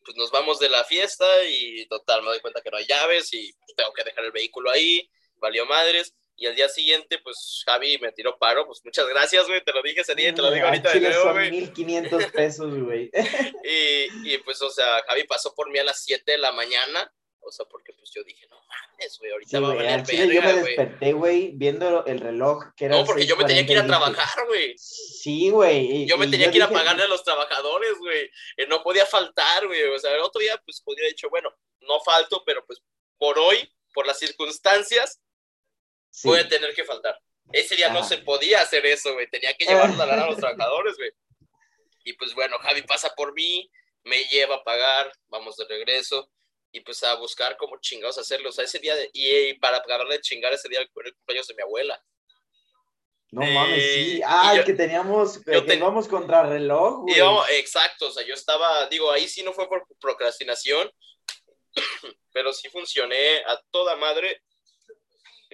Pues 0.04 0.18
nos 0.18 0.32
vamos 0.32 0.60
de 0.60 0.70
la 0.70 0.84
fiesta 0.84 1.26
y 1.46 1.88
total, 1.88 2.22
me 2.22 2.30
doy 2.30 2.40
cuenta 2.40 2.62
que 2.62 2.70
no 2.70 2.78
hay 2.78 2.86
llaves 2.86 3.34
y 3.34 3.52
pues, 3.54 3.76
tengo 3.76 3.94
que 3.94 4.04
dejar 4.04 4.26
el 4.26 4.32
vehículo 4.32 4.70
ahí, 4.70 5.10
valió 5.38 5.66
madres. 5.66 6.14
Y 6.38 6.48
al 6.48 6.56
día 6.56 6.68
siguiente, 6.68 7.18
pues 7.20 7.64
Javi 7.66 7.98
me 8.00 8.12
tiró 8.12 8.38
paro, 8.38 8.66
pues 8.66 8.82
muchas 8.84 9.08
gracias, 9.08 9.48
güey, 9.48 9.64
te 9.64 9.72
lo 9.72 9.82
dije 9.82 10.02
ese 10.02 10.16
día 10.16 10.30
y 10.30 10.34
te 10.34 10.42
lo 10.42 10.52
digo 10.52 10.66
Al 10.66 10.74
ahorita 10.74 10.92
de 10.92 11.00
nuevo, 11.00 11.32
güey. 11.32 11.50
1500 11.50 12.26
pesos, 12.26 12.78
güey. 12.78 13.10
Y, 13.64 14.34
y 14.34 14.38
pues, 14.40 14.62
o 14.62 14.70
sea, 14.70 15.02
Javi 15.08 15.24
pasó 15.24 15.56
por 15.56 15.72
mí 15.72 15.80
a 15.80 15.86
las 15.86 16.04
7 16.04 16.30
de 16.30 16.38
la 16.38 16.52
mañana, 16.52 17.12
o 17.46 17.52
sea, 17.52 17.66
porque 17.68 17.94
pues 17.94 18.12
yo 18.12 18.24
dije, 18.24 18.48
no 18.50 18.58
mames, 18.64 19.20
güey, 19.20 19.32
ahorita 19.32 19.58
Sí, 19.58 19.64
va 19.64 19.72
a 19.72 20.04
chile 20.04 20.36
yo 20.36 20.42
me 20.42 20.54
desperté, 20.54 21.14
güey, 21.14 21.52
viendo 21.54 22.06
el 22.06 22.20
reloj 22.20 22.74
que 22.76 22.86
era 22.86 22.98
No, 22.98 23.06
porque 23.06 23.26
yo 23.26 23.38
me 23.38 23.46
tenía 23.46 23.66
que 23.66 23.74
ir 23.74 23.80
a 23.80 23.84
6:40 23.84 23.86
y 23.86 23.88
dije, 23.88 23.88
trabajar, 23.88 24.48
güey. 24.48 24.76
Sí, 24.78 25.50
güey. 25.50 26.06
Yo 26.06 26.18
me 26.18 26.28
tenía 26.28 26.50
que 26.50 26.58
ir 26.58 26.64
a 26.64 26.70
pagarle 26.70 27.04
a 27.04 27.08
los 27.08 27.24
trabajadores, 27.24 27.98
güey. 28.00 28.30
No 28.68 28.82
podía 28.82 29.06
faltar, 29.06 29.68
güey. 29.68 29.84
O 29.84 30.00
sea, 30.00 30.14
el 30.14 30.22
otro 30.22 30.42
día, 30.42 30.60
pues, 30.66 30.82
podría 30.82 31.04
haber 31.04 31.14
dicho, 31.14 31.30
bueno, 31.30 31.50
no 31.82 32.00
falto, 32.02 32.44
pero 32.46 32.66
pues, 32.66 32.82
por 33.18 33.38
hoy, 33.38 33.72
por 33.94 34.08
las 34.08 34.18
circunstancias, 34.18 35.22
sí. 36.10 36.28
voy 36.28 36.40
a 36.40 36.48
tener 36.48 36.74
que 36.74 36.84
faltar. 36.84 37.20
Ese 37.52 37.76
día 37.76 37.90
no 37.90 38.00
Ajá. 38.00 38.10
se 38.10 38.18
podía 38.20 38.62
hacer 38.62 38.86
eso, 38.86 39.14
güey. 39.14 39.30
Tenía 39.30 39.54
que 39.54 39.66
llevar 39.66 39.94
la 39.96 40.06
lana 40.06 40.24
a 40.24 40.30
los 40.30 40.38
trabajadores, 40.40 40.98
güey. 40.98 41.12
Y 42.04 42.14
pues 42.14 42.34
bueno, 42.34 42.58
Javi 42.60 42.82
pasa 42.84 43.14
por 43.16 43.34
mí, 43.34 43.70
me 44.04 44.24
lleva 44.26 44.56
a 44.56 44.64
pagar, 44.64 45.12
vamos 45.28 45.58
de 45.58 45.66
regreso. 45.66 46.32
Y 46.76 46.82
pues 46.82 47.02
a 47.04 47.16
buscar 47.16 47.56
cómo 47.56 47.78
chingados 47.80 48.18
hacerlo. 48.18 48.50
O 48.50 48.52
sea, 48.52 48.66
ese 48.66 48.80
día, 48.80 48.94
de- 48.96 49.10
y, 49.14 49.54
para 49.60 49.78
acabarle 49.78 50.16
de 50.16 50.22
chingar 50.22 50.52
ese 50.52 50.68
día, 50.68 50.82
el 50.82 50.90
cumpleaños 50.90 51.48
de 51.48 51.54
mi 51.56 51.62
abuela. 51.62 52.04
No 53.32 53.46
mames, 53.46 53.80
Eh, 53.82 54.04
sí. 54.18 54.22
Ah, 54.26 54.56
yo- 54.58 54.66
que 54.66 54.74
teníamos, 54.74 55.38
que 55.42 55.54
yo 55.54 55.66
ten- 55.66 55.80
vamos 55.80 56.06
contra 56.10 56.44
reloj, 56.44 57.04
güey. 57.04 57.16
Yo, 57.16 57.44
exacto, 57.50 58.08
o 58.08 58.12
sea, 58.12 58.26
yo 58.26 58.34
estaba, 58.34 58.88
digo, 58.88 59.10
ahí 59.10 59.26
sí 59.30 59.42
no 59.42 59.54
fue 59.54 59.70
por 59.70 59.86
procrastinación, 60.02 60.92
pero 62.34 62.52
sí 62.52 62.68
funcioné 62.70 63.38
a 63.46 63.58
toda 63.72 63.96
madre 63.96 64.42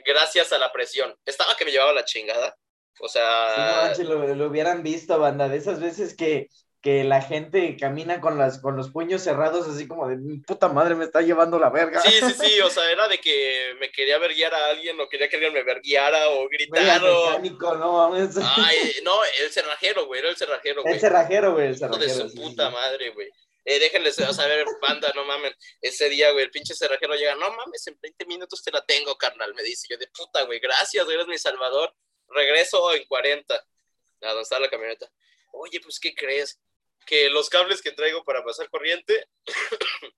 gracias 0.04 0.52
a 0.54 0.58
la 0.58 0.72
presión. 0.72 1.16
Estaba 1.24 1.56
que 1.56 1.66
me 1.66 1.72
llevaba 1.72 1.94
la 1.94 2.04
chingada. 2.06 2.58
O 3.00 3.08
Sí, 3.08 3.20
no 3.20 3.24
sea, 3.26 3.82
manches, 3.84 4.08
lo, 4.08 4.28
lo 4.36 4.48
hubieran 4.48 4.82
visto, 4.82 5.20
banda, 5.20 5.48
de 5.50 5.58
esas 5.58 5.80
veces 5.80 6.16
que, 6.16 6.50
que 6.82 7.04
la 7.04 7.22
gente 7.22 7.78
camina 7.80 8.20
con, 8.20 8.40
las, 8.40 8.60
con 8.60 8.76
los 8.76 8.90
puños 8.90 9.22
cerrados, 9.22 9.68
así 9.68 9.88
como 9.88 10.08
de 10.08 10.18
puta 10.46 10.68
madre, 10.68 10.96
me 10.96 11.06
está 11.06 11.22
llevando 11.22 11.60
la 11.60 11.70
verga. 11.70 12.02
sí, 12.02 12.12
sí, 12.12 12.34
sí, 12.40 12.60
o 12.62 12.72
sea, 12.72 12.92
era 12.92 13.08
de 13.08 13.20
que 13.20 13.76
me 13.80 13.92
quería 13.92 14.18
ver 14.18 14.34
guiar 14.34 14.54
a 14.54 14.68
alguien 14.68 15.00
o 15.00 15.08
quería 15.08 15.30
que 15.30 15.36
alguien 15.36 15.54
me 15.54 15.62
o 15.62 16.50
gritar 16.50 17.04
o... 17.04 17.28
mecánico, 17.28 17.76
no 17.76 17.94
mames. 17.94 18.36
Ay, 18.38 18.96
no, 19.04 19.14
el 19.40 19.52
cerrajero, 19.52 20.08
güey, 20.08 20.22
era 20.22 20.30
el 20.30 20.38
cerrajero, 20.38 20.82
güey. 20.82 20.96
el 20.96 21.00
cerrajero, 21.00 21.54
güey, 21.54 21.68
el 21.68 21.76
Hijo 21.76 21.98
de 21.98 22.10
cerrajero. 22.10 22.30
su 22.30 22.36
sí, 22.36 22.42
puta 22.42 22.68
sí. 22.68 22.74
madre, 22.74 23.10
güey. 23.12 23.30
Eh, 23.64 23.78
déjenles 23.78 24.16
saber, 24.16 24.66
banda, 24.82 25.12
no 25.14 25.24
mamen. 25.24 25.54
Ese 25.82 26.10
día, 26.10 26.32
güey, 26.32 26.46
el 26.46 26.52
pinche 26.52 26.74
cerrajero 26.74 27.14
llega, 27.14 27.36
no 27.36 27.52
mames, 27.52 27.86
en 27.86 28.00
20 28.02 28.26
minutos 28.26 28.64
te 28.64 28.72
la 28.72 28.84
tengo, 28.84 29.16
carnal. 29.18 29.54
Me 29.54 29.62
dice 29.62 29.86
yo 29.88 29.98
de 29.98 30.08
puta, 30.08 30.44
güey, 30.46 30.60
gracias, 30.60 31.08
eres 31.08 31.28
mi 31.28 31.38
salvador. 31.38 31.94
Regreso 32.28 32.92
en 32.94 33.04
40. 33.06 33.54
A 33.54 34.28
donde 34.28 34.42
está 34.42 34.60
la 34.60 34.70
camioneta. 34.70 35.12
Oye, 35.52 35.80
pues, 35.80 36.00
¿qué 36.00 36.16
crees? 36.16 36.60
Que 37.06 37.30
los 37.30 37.50
cables 37.50 37.82
que 37.82 37.92
traigo 37.92 38.24
para 38.24 38.44
pasar 38.44 38.70
corriente 38.70 39.28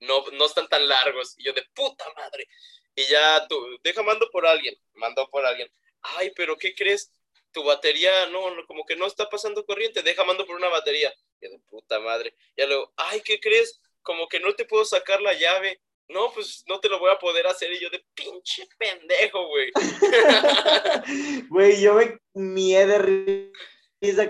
no, 0.00 0.24
no 0.32 0.46
están 0.46 0.68
tan 0.68 0.88
largos. 0.88 1.34
Y 1.38 1.44
yo 1.44 1.52
de 1.52 1.64
puta 1.74 2.04
madre. 2.16 2.48
Y 2.94 3.04
ya 3.04 3.46
tú, 3.48 3.78
deja, 3.82 4.02
mando 4.02 4.28
por 4.30 4.46
alguien. 4.46 4.74
Mandó 4.94 5.28
por 5.30 5.44
alguien. 5.44 5.70
Ay, 6.02 6.32
pero 6.34 6.56
¿qué 6.56 6.74
crees? 6.74 7.12
Tu 7.52 7.62
batería, 7.64 8.26
no, 8.26 8.54
no, 8.54 8.66
como 8.66 8.84
que 8.84 8.96
no 8.96 9.06
está 9.06 9.28
pasando 9.28 9.64
corriente. 9.64 10.02
Deja, 10.02 10.24
mando 10.24 10.46
por 10.46 10.56
una 10.56 10.68
batería. 10.68 11.12
Y 11.40 11.48
de 11.48 11.58
puta 11.60 11.98
madre. 12.00 12.34
Ya 12.56 12.66
luego, 12.66 12.92
ay, 12.96 13.20
¿qué 13.22 13.40
crees? 13.40 13.80
Como 14.02 14.28
que 14.28 14.40
no 14.40 14.54
te 14.54 14.64
puedo 14.64 14.84
sacar 14.84 15.20
la 15.20 15.34
llave. 15.34 15.80
No, 16.08 16.32
pues 16.32 16.64
no 16.66 16.80
te 16.80 16.88
lo 16.88 16.98
voy 16.98 17.10
a 17.10 17.18
poder 17.18 17.46
hacer. 17.46 17.72
Y 17.72 17.80
yo 17.80 17.90
de 17.90 18.04
pinche 18.14 18.66
pendejo, 18.78 19.46
güey. 19.46 19.70
Güey, 21.48 21.80
yo 21.80 21.94
me 21.94 22.18
miedo 22.34 22.98
de 22.98 23.52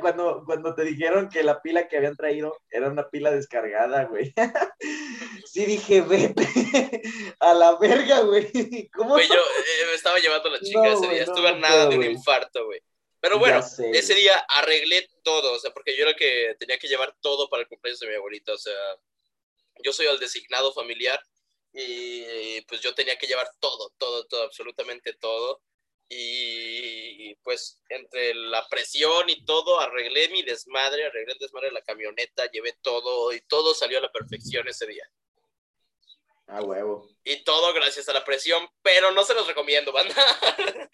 cuando, 0.00 0.42
cuando 0.44 0.74
te 0.74 0.84
dijeron 0.84 1.28
que 1.28 1.42
la 1.42 1.62
pila 1.62 1.86
que 1.86 1.96
habían 1.96 2.16
traído 2.16 2.60
era 2.70 2.88
una 2.88 3.08
pila 3.08 3.30
descargada, 3.30 4.04
güey. 4.04 4.34
sí 5.46 5.64
dije, 5.64 6.00
vete 6.00 6.42
a 7.40 7.54
la 7.54 7.76
verga, 7.76 8.20
güey. 8.20 8.50
¿Cómo 8.94 9.10
güey, 9.10 9.28
yo 9.28 9.34
eh, 9.34 9.86
me 9.86 9.94
estaba 9.94 10.18
llevando 10.18 10.50
la 10.50 10.60
chica 10.60 10.92
ese 10.92 11.08
día. 11.08 11.22
Estuve 11.22 11.54
nada 11.56 11.86
de 11.86 11.96
un 11.96 12.04
infarto, 12.04 12.66
güey. 12.66 12.80
Pero 13.20 13.38
bueno, 13.38 13.58
ese 13.58 14.14
día 14.14 14.38
arreglé 14.48 15.06
todo, 15.22 15.52
o 15.52 15.58
sea, 15.58 15.70
porque 15.72 15.94
yo 15.94 16.04
era 16.04 16.14
que 16.14 16.56
tenía 16.58 16.78
que 16.78 16.88
llevar 16.88 17.14
todo 17.20 17.50
para 17.50 17.62
el 17.62 17.68
cumpleaños 17.68 18.00
de 18.00 18.08
mi 18.08 18.14
abuelita, 18.14 18.54
o 18.54 18.58
sea, 18.58 18.72
yo 19.84 19.92
soy 19.92 20.06
el 20.06 20.18
designado 20.18 20.72
familiar 20.72 21.20
y 21.72 22.62
pues 22.62 22.80
yo 22.80 22.94
tenía 22.94 23.16
que 23.18 23.26
llevar 23.26 23.50
todo, 23.60 23.92
todo, 23.98 24.26
todo, 24.26 24.44
absolutamente 24.44 25.12
todo. 25.12 25.60
Y 26.12 27.36
pues 27.36 27.80
entre 27.88 28.34
la 28.34 28.66
presión 28.68 29.30
y 29.30 29.44
todo, 29.44 29.78
arreglé 29.78 30.28
mi 30.30 30.42
desmadre, 30.42 31.06
arreglé 31.06 31.34
el 31.34 31.38
desmadre 31.38 31.68
de 31.68 31.74
la 31.74 31.82
camioneta, 31.82 32.50
llevé 32.50 32.76
todo 32.82 33.32
y 33.32 33.40
todo 33.42 33.74
salió 33.74 33.98
a 33.98 34.02
la 34.02 34.10
perfección 34.10 34.66
ese 34.66 34.88
día. 34.88 35.04
Ah, 36.48 36.62
huevo. 36.62 37.06
Y 37.22 37.44
todo 37.44 37.72
gracias 37.72 38.08
a 38.08 38.12
la 38.12 38.24
presión, 38.24 38.66
pero 38.82 39.12
no 39.12 39.22
se 39.22 39.34
los 39.34 39.46
recomiendo, 39.46 39.92
banda. 39.92 40.14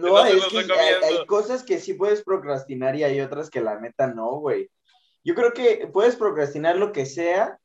No, 0.00 0.24
es 0.26 0.44
que 0.46 0.72
hay, 0.72 1.26
cosas 1.26 1.64
que 1.64 1.78
sí 1.78 1.94
puedes 1.94 2.22
procrastinar 2.22 2.94
y 2.94 3.04
hay 3.04 3.20
otras 3.20 3.48
que 3.48 3.62
la 3.62 3.80
neta 3.80 4.06
no, 4.06 4.32
güey. 4.38 4.70
Yo 5.24 5.34
creo 5.34 5.54
que 5.54 5.88
puedes 5.90 6.14
procrastinar 6.14 6.76
lo 6.76 6.92
que 6.92 7.06
sea, 7.06 7.58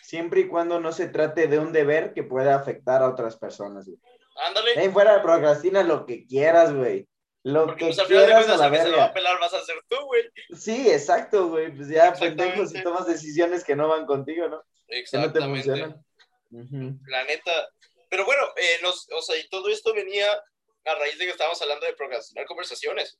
siempre 0.00 0.42
y 0.42 0.48
cuando 0.48 0.78
no 0.78 0.92
se 0.92 1.08
trate 1.08 1.48
de 1.48 1.58
un 1.58 1.72
deber 1.72 2.14
que 2.14 2.22
pueda 2.22 2.54
afectar 2.54 3.02
a 3.02 3.08
otras 3.08 3.36
personas, 3.36 3.86
güey. 3.86 3.98
Ándale. 4.34 4.78
Ahí 4.78 4.88
fuera, 4.90 5.22
procrastina 5.22 5.82
lo 5.82 6.06
que 6.06 6.26
quieras, 6.26 6.74
güey. 6.74 7.08
Lo 7.44 7.76
que 7.76 7.86
pues, 7.86 8.00
quieras 8.02 8.48
a 8.48 8.56
la 8.56 8.68
verga. 8.70 8.84
se 8.84 8.96
va 8.96 9.04
a 9.04 9.12
pelar 9.12 9.38
vas 9.38 9.52
a 9.52 9.58
hacer 9.58 9.76
tú, 9.88 9.96
güey. 10.06 10.24
Sí, 10.56 10.90
exacto, 10.90 11.48
güey. 11.48 11.74
Pues 11.74 11.88
ya 11.88 12.12
pendejos 12.14 12.74
y 12.74 12.82
tomas 12.82 13.06
decisiones 13.06 13.62
que 13.62 13.76
no 13.76 13.88
van 13.88 14.06
contigo, 14.06 14.48
¿no? 14.48 14.62
Exactamente. 14.88 15.68
Que 15.68 15.76
no 15.76 15.98
te 16.50 17.10
La 17.10 17.24
neta. 17.24 17.68
Pero 18.08 18.24
bueno, 18.24 18.42
eh, 18.56 18.78
nos, 18.82 19.06
o 19.10 19.20
sea, 19.20 19.36
y 19.36 19.48
todo 19.48 19.68
esto 19.68 19.92
venía 19.92 20.26
a 20.32 20.94
raíz 20.94 21.18
de 21.18 21.26
que 21.26 21.32
estábamos 21.32 21.60
hablando 21.60 21.84
de 21.84 21.94
procrastinar 21.94 22.46
conversaciones. 22.46 23.18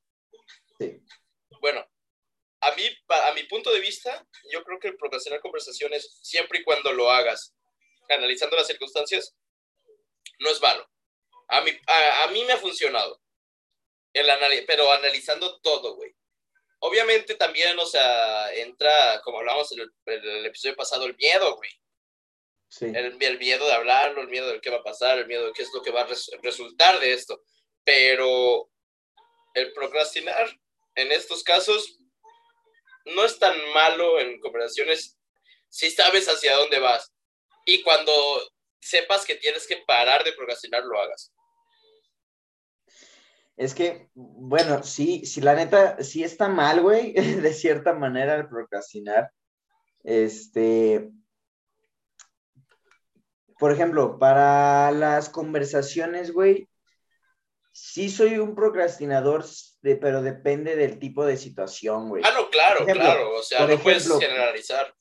Sí. 0.79 1.03
Bueno, 1.61 1.85
a 2.61 2.75
mí, 2.77 2.83
a 3.09 3.35
mi 3.35 3.43
punto 3.45 3.73
de 3.73 3.81
vista, 3.81 4.27
yo 4.51 4.63
creo 4.65 4.79
que 4.79 4.89
el 4.89 4.97
procrastinar 4.97 5.41
conversaciones, 5.41 6.19
siempre 6.23 6.61
y 6.61 6.65
cuando 6.65 6.93
lo 6.93 7.11
hagas, 7.11 7.55
analizando 8.09 8.57
las 8.57 8.67
circunstancias, 8.67 9.37
no 10.39 10.51
es 10.51 10.63
malo. 10.63 10.89
A 11.49 11.61
mí, 11.61 11.71
a, 11.87 12.27
mí 12.29 12.45
me 12.45 12.53
ha 12.55 12.59
funcionado. 12.59 13.21
El 14.13 14.27
pero 14.67 14.91
analizando 14.93 15.61
todo, 15.61 15.97
güey. 15.97 16.15
Obviamente 16.81 17.35
también, 17.35 17.79
o 17.79 17.87
sea, 17.87 18.53
entra, 18.55 19.21
como 19.23 19.39
hablábamos 19.39 19.73
en 19.73 19.81
el, 20.07 20.47
episodio 20.47 20.77
pasado, 20.77 21.07
el 21.07 21.17
miedo, 21.17 21.57
güey. 21.57 21.71
Sí. 22.69 22.87
El, 22.87 23.21
el, 23.21 23.39
miedo 23.39 23.67
de 23.67 23.73
hablarlo, 23.73 24.21
el 24.21 24.29
miedo 24.29 24.49
de 24.49 24.61
qué 24.61 24.71
va 24.71 24.79
a 24.79 24.83
pasar, 24.83 25.19
el 25.19 25.27
miedo 25.27 25.47
de 25.47 25.53
qué 25.53 25.63
es 25.63 25.71
lo 25.73 25.83
que 25.83 25.91
va 25.91 26.03
a 26.03 26.09
resultar 26.43 27.01
de 27.01 27.13
esto. 27.13 27.43
Pero 27.85 28.71
el 29.55 29.73
procrastinar 29.73 30.49
en 30.95 31.13
estos 31.13 31.43
casos 31.43 31.99
no 33.05 33.25
es 33.25 33.39
tan 33.39 33.57
malo 33.73 34.19
en 34.21 34.41
conversaciones 34.41 35.19
si 35.69 35.91
sabes 35.91 36.29
hacia 36.29 36.57
dónde 36.57 36.79
vas. 36.79 37.13
Y 37.67 37.83
cuando 37.83 38.13
sepas 38.81 39.25
que 39.25 39.35
tienes 39.37 39.67
que 39.67 39.79
parar 39.79 40.23
de 40.25 40.33
procrastinar, 40.33 40.85
lo 40.85 41.01
hagas. 41.01 41.33
Es 43.57 43.75
que, 43.75 44.09
bueno, 44.15 44.83
sí, 44.83 45.25
sí, 45.25 45.41
la 45.41 45.55
neta, 45.55 46.03
sí 46.03 46.25
está 46.25 46.49
mal, 46.49 46.81
güey, 46.81 47.13
de 47.43 47.53
cierta 47.53 47.93
manera 47.93 48.35
el 48.35 48.49
procrastinar. 48.49 49.31
Este, 50.03 51.11
por 53.59 53.73
ejemplo, 53.73 54.19
para 54.19 54.91
las 54.91 55.29
conversaciones, 55.29 56.33
güey, 56.33 56.69
sí 57.73 58.11
soy 58.11 58.39
un 58.39 58.55
procrastinador, 58.55 59.45
de, 59.83 59.97
pero 59.97 60.23
depende 60.23 60.77
del 60.77 60.99
tipo 60.99 61.25
de 61.25 61.37
situación, 61.37 62.09
güey. 62.09 62.23
Ah, 62.25 62.33
no, 62.35 62.51
claro, 62.51 62.85
claro, 62.85 63.37
o 63.37 63.43
sea, 63.43 63.67
no 63.67 63.79
puedes 63.79 64.09
generalizar. 64.19 64.95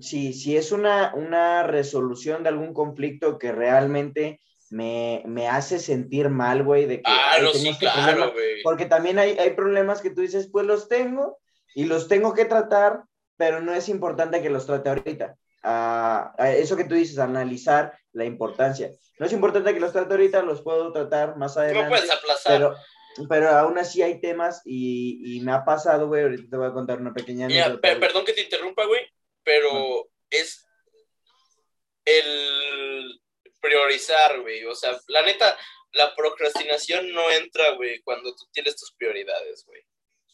Sí, 0.00 0.32
si 0.32 0.56
es 0.56 0.72
una, 0.72 1.14
una 1.14 1.62
resolución 1.62 2.42
de 2.42 2.50
algún 2.50 2.74
conflicto 2.74 3.38
que 3.38 3.52
realmente 3.52 4.40
me, 4.70 5.22
me 5.26 5.48
hace 5.48 5.78
sentir 5.78 6.28
mal, 6.28 6.62
güey, 6.62 6.86
de 6.86 6.96
que... 6.98 7.02
Ah, 7.06 7.38
no, 7.40 7.52
sí, 7.52 7.68
este 7.68 7.86
claro, 7.86 8.32
güey. 8.32 8.62
Porque 8.62 8.86
también 8.86 9.18
hay, 9.18 9.38
hay 9.38 9.50
problemas 9.50 10.00
que 10.00 10.10
tú 10.10 10.20
dices, 10.20 10.48
pues 10.50 10.66
los 10.66 10.88
tengo 10.88 11.38
y 11.74 11.84
los 11.84 12.08
tengo 12.08 12.34
que 12.34 12.44
tratar, 12.44 13.04
pero 13.36 13.60
no 13.60 13.74
es 13.74 13.88
importante 13.88 14.42
que 14.42 14.50
los 14.50 14.66
trate 14.66 14.88
ahorita. 14.88 15.36
Ah, 15.62 16.34
ah, 16.38 16.50
eso 16.50 16.76
que 16.76 16.84
tú 16.84 16.94
dices, 16.94 17.18
analizar 17.18 17.98
la 18.12 18.24
importancia. 18.24 18.90
No 19.18 19.26
es 19.26 19.32
importante 19.32 19.72
que 19.72 19.80
los 19.80 19.92
trate 19.92 20.12
ahorita, 20.12 20.42
los 20.42 20.62
puedo 20.62 20.92
tratar 20.92 21.36
más 21.36 21.56
adelante. 21.56 21.84
No 21.84 21.88
puedes 21.88 22.10
aplazar. 22.10 22.52
Pero, 22.52 22.76
pero 23.28 23.50
aún 23.50 23.78
así 23.78 24.02
hay 24.02 24.20
temas 24.20 24.62
y, 24.64 25.36
y 25.36 25.40
me 25.40 25.52
ha 25.52 25.64
pasado, 25.64 26.08
güey, 26.08 26.22
ahorita 26.22 26.50
te 26.50 26.56
voy 26.56 26.66
a 26.66 26.72
contar 26.72 27.00
una 27.00 27.12
pequeña 27.12 27.46
Mira, 27.46 27.80
perdón 27.80 28.24
que 28.24 28.32
te 28.32 28.42
interrumpa, 28.42 28.84
güey, 28.86 29.02
pero 29.42 30.08
es 30.30 30.66
el 32.04 33.20
priorizar, 33.60 34.40
güey. 34.40 34.64
O 34.64 34.74
sea, 34.74 34.98
la 35.08 35.22
neta, 35.22 35.56
la 35.92 36.14
procrastinación 36.14 37.12
no 37.12 37.30
entra, 37.30 37.70
güey, 37.72 38.00
cuando 38.02 38.34
tú 38.34 38.44
tienes 38.52 38.76
tus 38.76 38.92
prioridades, 38.92 39.64
güey. 39.66 39.82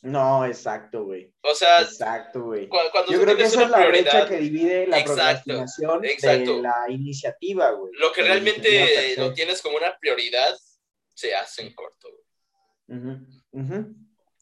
No, 0.03 0.45
exacto, 0.45 1.05
güey. 1.05 1.33
O 1.43 1.55
sea, 1.55 1.81
exacto, 1.81 2.43
güey. 2.43 2.67
Cuando 2.69 3.13
Yo 3.13 3.21
creo 3.21 3.37
que 3.37 3.45
esa 3.45 3.63
es 3.63 3.71
la 3.71 3.87
brecha 3.87 4.29
que 4.29 4.39
divide 4.39 4.87
la 4.89 5.05
procrastinación 5.05 6.03
de 6.03 6.61
la 6.61 6.87
iniciativa, 6.89 7.71
güey. 7.71 7.93
Lo 7.95 8.11
que 8.13 8.23
realmente 8.23 9.15
lo 9.17 9.33
tienes 9.33 9.63
como 9.63 9.77
una 9.77 9.97
prioridad 9.99 10.59
se 11.15 11.35
hace 11.37 11.63
en 11.63 11.73
corto, 11.75 12.09
güey. 12.11 12.23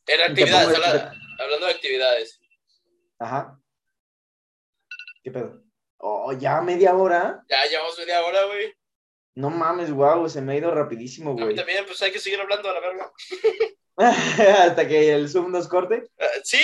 En 0.06 0.20
actividades, 0.26 1.14
hablando 1.38 1.66
de 1.66 1.72
actividades. 1.72 2.40
Ajá. 3.18 3.60
¿Qué 5.22 5.30
pedo? 5.30 5.62
Oh, 6.02 6.32
ya 6.32 6.60
media 6.62 6.94
hora. 6.94 7.44
Ya 7.48 7.64
llevamos 7.66 7.98
media 7.98 8.24
hora, 8.24 8.44
güey. 8.46 8.74
No 9.34 9.50
mames, 9.50 9.92
guau, 9.92 10.28
se 10.28 10.40
me 10.40 10.52
ha 10.52 10.56
ido 10.56 10.70
rapidísimo, 10.70 11.34
güey. 11.34 11.54
también, 11.54 11.84
pues 11.86 12.00
hay 12.02 12.10
que 12.10 12.18
seguir 12.18 12.40
hablando 12.40 12.68
a 12.68 12.74
la 12.74 12.80
verga. 12.80 13.12
Hasta 13.96 14.88
que 14.88 15.12
el 15.12 15.28
Zoom 15.28 15.52
nos 15.52 15.68
corte. 15.68 16.10
Ah, 16.18 16.26
sí, 16.42 16.58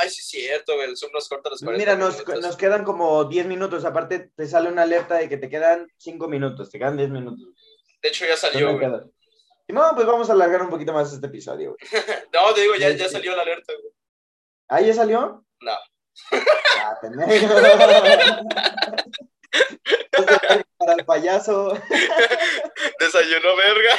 ay, 0.00 0.08
sí 0.08 0.20
es 0.20 0.26
cierto, 0.26 0.82
el 0.82 0.96
Zoom 0.96 1.12
nos 1.12 1.28
corta 1.28 1.50
los 1.50 1.60
40 1.60 1.78
Mira, 1.78 1.96
nos, 1.96 2.26
nos, 2.40 2.56
quedan 2.56 2.82
como 2.82 3.24
10 3.24 3.46
minutos. 3.46 3.84
Aparte, 3.84 4.30
te 4.34 4.46
sale 4.46 4.70
una 4.70 4.82
alerta 4.82 5.16
de 5.16 5.28
que 5.28 5.36
te 5.36 5.50
quedan 5.50 5.86
5 5.98 6.28
minutos. 6.28 6.70
Te 6.70 6.78
quedan 6.78 6.96
10 6.96 7.10
minutos. 7.10 7.46
De 8.02 8.08
hecho, 8.08 8.24
ya 8.24 8.36
salió, 8.36 8.76
güey. 8.76 8.90
No, 9.68 9.92
pues 9.94 10.06
vamos 10.06 10.28
a 10.28 10.32
alargar 10.32 10.62
un 10.62 10.70
poquito 10.70 10.92
más 10.92 11.12
este 11.12 11.26
episodio, 11.26 11.76
güey. 11.76 12.02
no, 12.32 12.54
te 12.54 12.62
digo, 12.62 12.74
ya, 12.74 12.90
ya 12.90 13.08
salió 13.08 13.36
la 13.36 13.42
alerta, 13.42 13.72
güey. 13.74 13.92
¿Ah, 14.68 14.80
ya 14.80 14.94
salió? 14.94 15.44
No. 15.60 15.76
Para 20.78 20.94
el 20.94 21.04
payaso. 21.04 21.78
Desayunó 22.98 23.54
verga. 23.56 23.94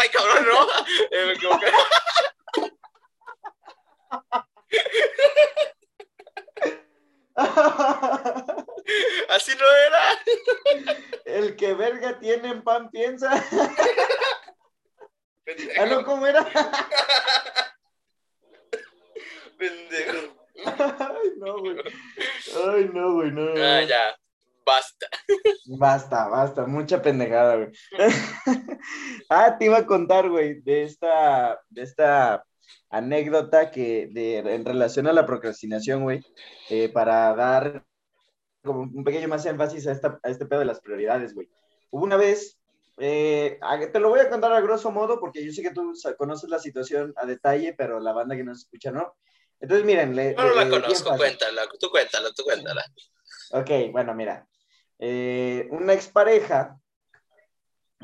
Ay, 0.00 0.08
cabrón, 0.08 0.46
no. 0.46 0.66
Eh, 1.10 1.26
me 1.26 1.32
equivoqué. 1.32 1.66
Así 9.30 9.52
no 9.56 9.64
era. 9.86 10.18
El 11.24 11.56
que 11.56 11.72
verga 11.74 12.18
tiene 12.18 12.50
en 12.50 12.62
pan 12.62 12.90
piensa. 12.90 13.30
¿Ah, 15.78 15.86
no, 15.86 16.04
cómo 16.04 16.26
era? 16.26 16.44
Pendejo. 19.58 20.41
Ay, 20.64 21.32
no, 21.38 21.58
güey. 21.58 21.76
Ay, 22.66 22.90
no, 22.92 23.14
güey, 23.14 23.30
no. 23.30 23.50
Ah, 23.56 23.82
ya. 23.82 24.16
Basta. 24.64 25.06
Basta, 25.66 26.28
basta, 26.28 26.66
mucha 26.66 27.02
pendejada, 27.02 27.56
güey. 27.56 27.70
ah, 29.28 29.56
te 29.58 29.64
iba 29.64 29.78
a 29.78 29.86
contar, 29.86 30.28
güey, 30.28 30.60
de 30.62 30.84
esta, 30.84 31.60
de 31.68 31.82
esta 31.82 32.44
anécdota 32.90 33.70
que 33.70 34.08
de, 34.12 34.38
en 34.38 34.64
relación 34.64 35.06
a 35.08 35.12
la 35.12 35.26
procrastinación, 35.26 36.02
güey, 36.02 36.20
eh, 36.70 36.88
para 36.88 37.34
dar 37.34 37.84
como 38.62 38.82
un 38.82 39.04
pequeño 39.04 39.28
más 39.28 39.44
énfasis 39.46 39.86
a, 39.86 39.92
esta, 39.92 40.20
a 40.22 40.30
este 40.30 40.46
pedo 40.46 40.60
de 40.60 40.66
las 40.66 40.80
prioridades, 40.80 41.34
güey. 41.34 41.48
Hubo 41.90 42.04
una 42.04 42.16
vez, 42.16 42.58
eh, 42.98 43.58
te 43.92 43.98
lo 43.98 44.10
voy 44.10 44.20
a 44.20 44.30
contar 44.30 44.52
a 44.52 44.60
grosso 44.60 44.90
modo 44.90 45.18
porque 45.18 45.44
yo 45.44 45.52
sé 45.52 45.62
que 45.62 45.72
tú 45.72 45.92
conoces 46.16 46.48
la 46.48 46.58
situación 46.58 47.12
a 47.16 47.26
detalle, 47.26 47.74
pero 47.74 47.98
la 47.98 48.12
banda 48.12 48.36
que 48.36 48.44
nos 48.44 48.58
escucha 48.58 48.92
no. 48.92 49.14
Entonces, 49.62 49.86
miren, 49.86 50.16
le, 50.16 50.34
no, 50.34 50.42
no 50.44 50.54
la 50.56 50.68
conozco, 50.68 51.16
cuéntala, 51.16 51.68
tú 51.78 51.88
cuéntala, 51.88 52.30
tú 52.34 52.42
cuéntala. 52.42 52.84
Ok, 53.52 53.70
bueno, 53.92 54.12
mira, 54.12 54.44
eh, 54.98 55.68
una 55.70 55.92
expareja, 55.92 56.80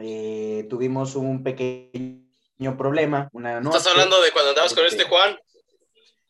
eh, 0.00 0.64
tuvimos 0.70 1.16
un 1.16 1.42
pequeño 1.42 2.76
problema. 2.78 3.28
Una 3.32 3.58
¿Estás 3.58 3.88
hablando 3.88 4.22
de 4.22 4.30
cuando 4.30 4.50
andabas 4.50 4.72
con 4.72 4.86
este 4.86 5.02
Juan? 5.04 5.36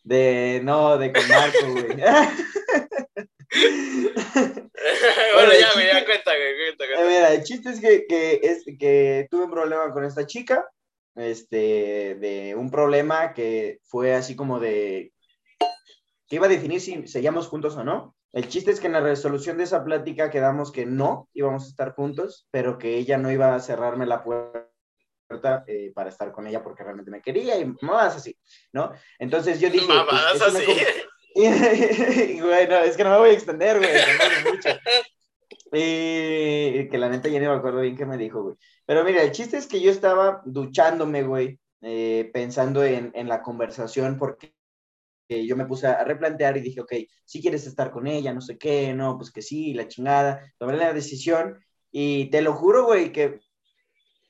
De, 0.03 0.63
no, 0.65 0.97
de 0.97 1.13
con 1.13 1.29
Marco, 1.29 1.73
güey. 1.73 1.89
bueno, 5.35 5.53
ya, 5.53 5.75
me 5.77 5.87
ya, 5.87 6.05
cuenta, 6.07 6.33
cuenta, 6.33 6.87
cuenta. 6.87 7.07
Mira, 7.07 7.35
el 7.35 7.43
chiste 7.45 7.69
es 7.69 7.81
que, 7.81 8.07
que, 8.07 8.41
es 8.43 8.65
que 8.79 9.29
tuve 9.31 9.45
un 9.45 9.51
problema 9.51 9.93
con 9.93 10.05
esta 10.05 10.27
chica, 10.27 10.67
este, 11.17 12.15
de 12.15 12.55
un 12.57 12.71
problema 12.71 13.35
que 13.35 13.81
fue 13.85 14.15
así 14.15 14.35
como 14.35 14.59
de, 14.61 15.13
que 16.29 16.37
iba 16.37 16.47
a 16.47 16.51
definir 16.51 16.81
si 16.81 17.07
seguíamos 17.09 17.49
juntos 17.49 17.77
o 17.77 17.85
no. 17.85 18.15
El 18.33 18.49
chiste 18.49 18.71
es 18.71 18.81
que 18.81 18.87
en 18.87 18.93
la 18.93 19.01
resolución 19.01 19.57
de 19.57 19.65
esa 19.65 19.83
plática 19.83 20.31
quedamos 20.31 20.71
que 20.71 20.85
no 20.85 21.29
íbamos 21.33 21.65
a 21.65 21.69
estar 21.69 21.95
juntos, 21.95 22.47
pero 22.51 22.77
que 22.77 22.97
ella 22.97 23.17
no 23.17 23.33
iba 23.33 23.55
a 23.55 23.61
cerrarme 23.61 24.05
la 24.05 24.23
puerta 24.23 24.69
eh, 25.67 25.91
para 25.95 26.11
estar 26.11 26.31
con 26.31 26.47
ella 26.47 26.63
porque 26.63 26.85
realmente 26.85 27.11
me 27.11 27.23
quería 27.23 27.59
y 27.59 27.75
más 27.81 28.17
así, 28.17 28.37
¿no? 28.73 28.93
Entonces 29.19 29.59
yo 29.61 29.71
dije... 29.71 29.89
Mamadas 29.89 30.39
pues, 30.39 30.55
así. 30.55 32.41
bueno, 32.41 32.77
es 32.85 32.97
que 32.97 33.05
no 33.05 33.11
me 33.11 33.19
voy 33.19 33.31
a 33.31 33.33
extender, 33.33 33.79
güey. 33.79 33.91
No 33.91 34.51
mucho. 34.51 34.69
Y 35.73 36.89
que 36.89 36.99
la 36.99 37.09
neta 37.09 37.29
ya 37.29 37.41
no 37.41 37.51
me 37.51 37.59
acuerdo 37.59 37.81
bien 37.81 37.97
qué 37.97 38.07
me 38.07 38.19
dijo, 38.19 38.43
güey. 38.43 38.57
Pero 38.85 39.05
mira, 39.05 39.23
el 39.23 39.33
chiste 39.33 39.57
es 39.57 39.67
que 39.67 39.81
yo 39.81 39.91
estaba 39.91 40.43
duchándome, 40.45 41.23
güey, 41.23 41.59
eh, 41.83 42.31
pensando 42.33 42.85
en, 42.85 43.13
en 43.15 43.29
la 43.29 43.43
conversación 43.43 44.19
porque 44.19 44.55
yo 45.29 45.57
me 45.57 45.67
puse 45.67 45.87
a 45.87 46.05
replantear 46.05 46.57
y 46.57 46.61
dije, 46.61 46.81
ok, 46.81 46.93
si 47.25 47.41
quieres 47.41 47.67
estar 47.67 47.91
con 47.91 48.07
ella, 48.07 48.33
no 48.33 48.41
sé 48.41 48.57
qué, 48.57 48.95
no, 48.95 49.17
pues 49.19 49.31
que 49.31 49.43
sí, 49.43 49.75
la 49.75 49.89
chingada, 49.89 50.53
tomé 50.59 50.77
la 50.77 50.93
decisión 50.93 51.59
y 51.91 52.31
te 52.31 52.43
lo 52.43 52.55
juro, 52.55 52.85
güey, 52.85 53.13
que 53.13 53.41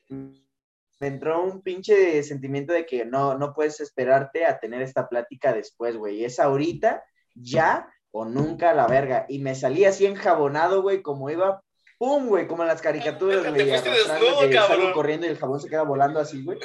me 0.08 1.06
entró 1.06 1.42
un 1.42 1.62
pinche 1.62 2.22
sentimiento 2.22 2.72
de 2.72 2.84
que 2.84 3.04
no, 3.04 3.38
no 3.38 3.54
puedes 3.54 3.80
esperarte 3.80 4.44
a 4.44 4.58
tener 4.58 4.82
esta 4.82 5.08
plática 5.08 5.52
después, 5.52 5.96
güey, 5.96 6.24
es 6.24 6.40
ahorita, 6.40 7.04
ya 7.34 7.88
o 8.10 8.24
nunca 8.24 8.74
la 8.74 8.86
verga. 8.86 9.26
Y 9.28 9.38
me 9.38 9.54
salí 9.54 9.84
así 9.84 10.06
enjabonado, 10.06 10.82
güey, 10.82 11.02
como 11.02 11.30
iba, 11.30 11.62
pum, 11.98 12.26
güey, 12.26 12.48
como 12.48 12.62
en 12.62 12.68
las 12.68 12.82
caricaturas, 12.82 13.48
güey, 13.48 13.70
arrastrando, 13.70 14.92
corriendo 14.92 15.26
y 15.26 15.30
el 15.30 15.38
jabón 15.38 15.60
se 15.60 15.68
queda 15.68 15.82
volando 15.82 16.18
así, 16.18 16.42
güey. 16.42 16.58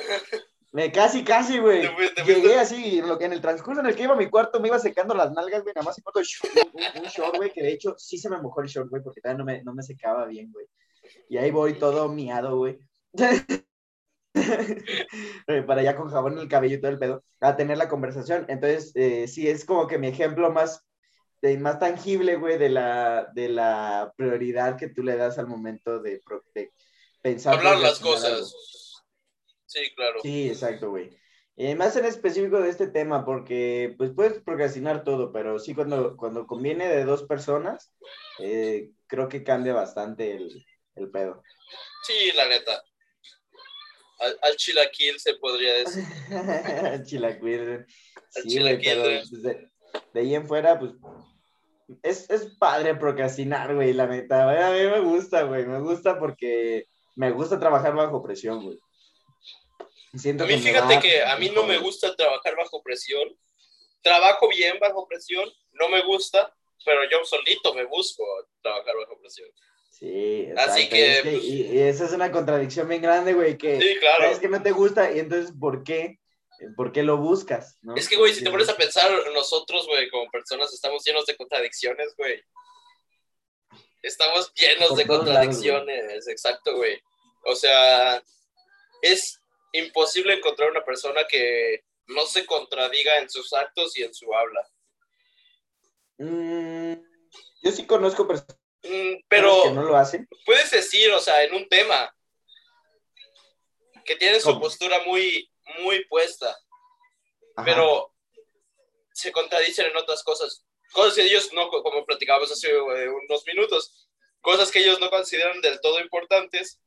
Me, 0.73 0.91
casi, 0.91 1.23
casi, 1.23 1.59
güey. 1.59 1.87
Llegué 2.25 2.57
así, 2.57 2.99
lo 2.99 3.19
que 3.19 3.25
en 3.25 3.33
el 3.33 3.41
transcurso 3.41 3.81
en 3.81 3.85
el 3.85 3.95
que 3.95 4.03
iba 4.03 4.15
a 4.15 4.17
mi 4.17 4.27
cuarto 4.27 4.59
me 4.59 4.69
iba 4.69 4.79
secando 4.79 5.13
las 5.13 5.31
nalgas, 5.31 5.61
güey, 5.61 5.75
nada 5.75 5.85
más 5.85 5.99
un, 5.99 6.03
un, 6.99 7.03
short, 7.03 7.37
güey, 7.37 7.53
que 7.53 7.61
de 7.61 7.73
hecho 7.73 7.93
sí 7.95 8.17
se 8.17 8.27
me 8.27 8.41
mojó 8.41 8.61
el 8.61 8.67
short, 8.67 8.89
güey, 8.89 9.03
porque 9.03 9.21
todavía 9.21 9.37
no 9.37 9.45
me, 9.45 9.63
no 9.63 9.75
me 9.75 9.83
secaba 9.83 10.25
bien, 10.25 10.51
güey. 10.51 10.65
Y 11.29 11.37
ahí 11.37 11.51
voy 11.51 11.75
todo 11.75 12.09
miado, 12.09 12.57
güey. 12.57 12.79
Para 15.67 15.81
allá 15.81 15.95
con 15.95 16.09
jabón 16.09 16.33
en 16.33 16.39
el 16.39 16.47
cabello 16.47 16.77
y 16.77 16.81
todo 16.81 16.89
el 16.89 16.97
pedo, 16.97 17.23
a 17.39 17.55
tener 17.55 17.77
la 17.77 17.87
conversación. 17.87 18.47
Entonces, 18.47 18.93
eh, 18.95 19.27
sí, 19.27 19.47
es 19.47 19.65
como 19.65 19.85
que 19.85 19.99
mi 19.99 20.07
ejemplo 20.07 20.51
más, 20.51 20.83
más 21.59 21.77
tangible, 21.77 22.37
güey, 22.37 22.57
de 22.57 22.69
la, 22.69 23.29
de 23.35 23.47
la 23.47 24.11
prioridad 24.17 24.75
que 24.75 24.89
tú 24.89 25.03
le 25.03 25.17
das 25.17 25.37
al 25.37 25.45
momento 25.45 25.99
de, 25.99 26.19
de 26.55 26.73
pensar. 27.21 27.59
Hablar 27.59 27.77
las 27.77 27.99
cosas. 27.99 28.72
Sí, 29.73 29.91
claro. 29.95 30.19
Sí, 30.21 30.49
exacto, 30.49 30.91
güey. 30.91 31.09
Eh, 31.55 31.73
más 31.75 31.95
en 31.95 32.05
específico 32.05 32.59
de 32.59 32.69
este 32.69 32.87
tema, 32.87 33.25
porque 33.25 33.95
pues 33.97 34.11
puedes 34.11 34.39
procrastinar 34.43 35.03
todo, 35.03 35.31
pero 35.31 35.57
sí 35.57 35.73
cuando, 35.73 36.15
cuando 36.15 36.45
conviene 36.45 36.87
de 36.87 37.05
dos 37.05 37.23
personas, 37.23 37.91
eh, 38.39 38.89
creo 39.07 39.29
que 39.29 39.43
cambia 39.43 39.73
bastante 39.73 40.35
el, 40.35 40.65
el, 40.95 41.09
pedo. 41.09 41.41
Sí, 42.03 42.31
la 42.35 42.47
neta. 42.47 42.83
Al, 44.41 44.55
chilaquil 44.57 45.19
se 45.19 45.35
podría 45.35 45.73
decir. 45.73 46.03
al 46.85 47.03
chilaquil. 47.03 47.85
Sí, 48.29 48.59
güey, 48.59 48.79
pero 48.79 49.01
pues, 49.01 49.41
de, 49.41 49.69
de, 50.13 50.19
ahí 50.19 50.35
en 50.35 50.47
fuera, 50.47 50.79
pues 50.79 50.93
es, 52.03 52.29
es 52.29 52.55
padre 52.57 52.95
procrastinar, 52.95 53.73
güey, 53.73 53.93
la 53.93 54.05
neta. 54.05 54.67
A 54.67 54.71
mí 54.71 54.79
me 54.85 54.99
gusta, 54.99 55.43
güey, 55.43 55.65
me 55.65 55.79
gusta 55.79 56.19
porque 56.19 56.85
me 57.15 57.31
gusta 57.31 57.59
trabajar 57.59 57.95
bajo 57.95 58.23
presión, 58.23 58.63
güey 58.63 58.79
a 60.13 60.45
mí 60.45 60.57
fíjate 60.59 60.99
que 60.99 61.23
a 61.23 61.35
mí 61.37 61.49
no 61.49 61.63
me 61.63 61.77
gusta 61.79 62.15
trabajar 62.15 62.55
bajo 62.55 62.81
presión. 62.83 63.35
Trabajo 64.01 64.49
bien 64.49 64.77
bajo 64.79 65.07
presión, 65.07 65.49
no 65.71 65.89
me 65.89 66.03
gusta, 66.03 66.53
pero 66.85 67.09
yo 67.09 67.23
solito 67.23 67.73
me 67.73 67.85
busco 67.85 68.23
trabajar 68.61 68.95
bajo 68.97 69.17
presión. 69.19 69.49
Sí, 69.89 70.49
así 70.57 70.89
que... 70.89 71.39
y, 71.41 71.79
esa 71.79 72.05
es 72.05 72.11
una 72.11 72.31
contradicción 72.31 72.89
bien 72.89 73.01
grande, 73.01 73.33
güey, 73.33 73.57
que 73.57 73.79
sí, 73.79 73.95
claro. 73.99 74.25
es 74.25 74.39
que 74.39 74.49
no 74.49 74.61
te 74.61 74.71
gusta 74.71 75.11
y 75.11 75.19
entonces 75.19 75.53
¿por 75.57 75.83
qué? 75.83 76.19
¿Por 76.75 76.91
qué 76.91 77.03
lo 77.03 77.17
buscas? 77.17 77.77
Es 77.95 78.07
que, 78.07 78.15
güey, 78.15 78.33
si 78.33 78.43
te 78.43 78.51
pones 78.51 78.69
a 78.69 78.77
pensar, 78.77 79.11
nosotros, 79.33 79.85
güey, 79.87 80.09
como 80.09 80.29
personas 80.31 80.73
estamos 80.73 81.03
llenos 81.03 81.25
de 81.25 81.35
contradicciones, 81.35 82.15
güey. 82.17 82.41
Estamos 84.01 84.53
llenos 84.53 84.95
de 84.95 85.07
contradicciones, 85.07 86.27
exacto, 86.27 86.75
güey. 86.75 87.01
O 87.45 87.55
sea, 87.55 88.21
es 89.01 89.41
imposible 89.73 90.35
encontrar 90.35 90.71
una 90.71 90.85
persona 90.85 91.25
que 91.27 91.83
no 92.07 92.25
se 92.25 92.45
contradiga 92.45 93.17
en 93.17 93.29
sus 93.29 93.53
actos 93.53 93.97
y 93.97 94.03
en 94.03 94.13
su 94.13 94.33
habla. 94.33 94.67
Mm, 96.17 96.93
yo 97.63 97.71
sí 97.71 97.85
conozco 97.85 98.27
personas 98.27 98.57
mm, 98.83 99.23
pero 99.27 99.63
que 99.63 99.71
no 99.71 99.83
lo 99.83 99.97
hacen. 99.97 100.27
Puedes 100.45 100.71
decir, 100.71 101.11
o 101.11 101.19
sea, 101.19 101.43
en 101.43 101.53
un 101.55 101.67
tema 101.67 102.15
que 104.05 104.15
tienen 104.15 104.41
su 104.41 104.59
postura 104.59 104.99
muy, 105.05 105.49
muy 105.79 106.05
puesta, 106.05 106.55
pero 107.63 108.13
se 109.13 109.31
contradicen 109.31 109.87
en 109.87 109.97
otras 109.97 110.23
cosas. 110.23 110.65
Cosas 110.91 111.15
que 111.15 111.23
ellos 111.23 111.51
no, 111.53 111.69
como 111.69 112.05
platicábamos 112.05 112.51
hace 112.51 112.69
eh, 112.69 113.09
unos 113.09 113.45
minutos, 113.47 114.09
cosas 114.41 114.69
que 114.69 114.79
ellos 114.79 114.99
no 114.99 115.09
consideran 115.09 115.61
del 115.61 115.79
todo 115.81 115.99
importantes, 115.99 116.79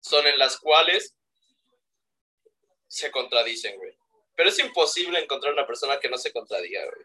son 0.00 0.26
en 0.26 0.38
las 0.38 0.58
cuales 0.58 1.14
se 2.90 3.10
contradicen, 3.10 3.76
güey. 3.78 3.96
Pero 4.36 4.48
es 4.48 4.58
imposible 4.58 5.20
encontrar 5.20 5.52
una 5.52 5.66
persona 5.66 5.98
que 6.00 6.10
no 6.10 6.18
se 6.18 6.32
contradiga, 6.32 6.82
güey. 6.82 7.04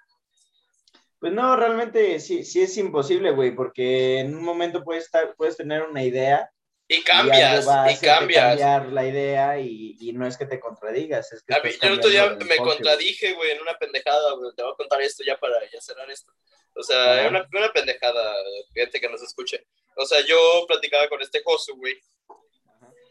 Pues 1.20 1.32
no, 1.32 1.56
realmente 1.56 2.20
sí, 2.20 2.44
sí 2.44 2.62
es 2.62 2.76
imposible, 2.78 3.32
güey, 3.32 3.56
porque 3.56 4.20
en 4.20 4.36
un 4.36 4.44
momento 4.44 4.84
puedes, 4.84 5.06
estar, 5.06 5.36
puedes 5.36 5.56
tener 5.56 5.84
una 5.84 6.04
idea. 6.04 6.52
Y 6.88 7.04
cambias, 7.04 7.66
y, 7.66 8.06
cambias. 8.06 8.60
cambiar 8.60 8.92
la 8.92 9.08
idea 9.08 9.60
y, 9.60 9.96
y, 10.00 10.14
no 10.14 10.28
es 10.28 10.38
que 10.38 10.46
te 10.46 10.60
contradigas. 10.60 11.32
Es 11.32 11.44
que 11.44 11.56
a 11.56 11.62
mí, 11.62 11.72
yo 11.72 11.88
el 11.88 12.00
otro 12.00 12.10
día 12.10 12.30
me 12.30 12.58
contradije, 12.58 13.34
güey, 13.34 13.52
en 13.52 13.62
una 13.62 13.78
pendejada, 13.78 14.34
güey. 14.34 14.54
Te 14.56 14.64
voy 14.64 14.74
a 14.74 14.76
contar 14.76 15.02
esto 15.02 15.24
ya 15.24 15.38
para 15.38 15.60
ya 15.72 15.82
cerrar 15.82 16.10
esto. 16.12 16.32
O 16.76 16.84
sea, 16.84 17.28
una, 17.28 17.48
una 17.54 17.72
pendejada, 17.72 18.36
gente 18.74 19.00
que 19.00 19.10
nos 19.10 19.22
escuche. 19.22 19.66
O 19.96 20.06
sea, 20.06 20.22
yo 20.26 20.66
platicaba 20.68 21.08
con 21.10 21.22
este 21.22 21.42
Josu, 21.44 21.76
güey 21.76 21.96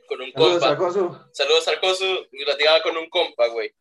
con 0.06 0.20
un 0.20 0.32
compa. 0.32 0.76
Saludos 1.32 1.68
al 1.68 1.80
Cosu. 1.80 2.26
Y 2.32 2.44
platicaba 2.44 2.82
con 2.82 2.96
un 2.96 3.08
compa, 3.08 3.48
güey. 3.48 3.72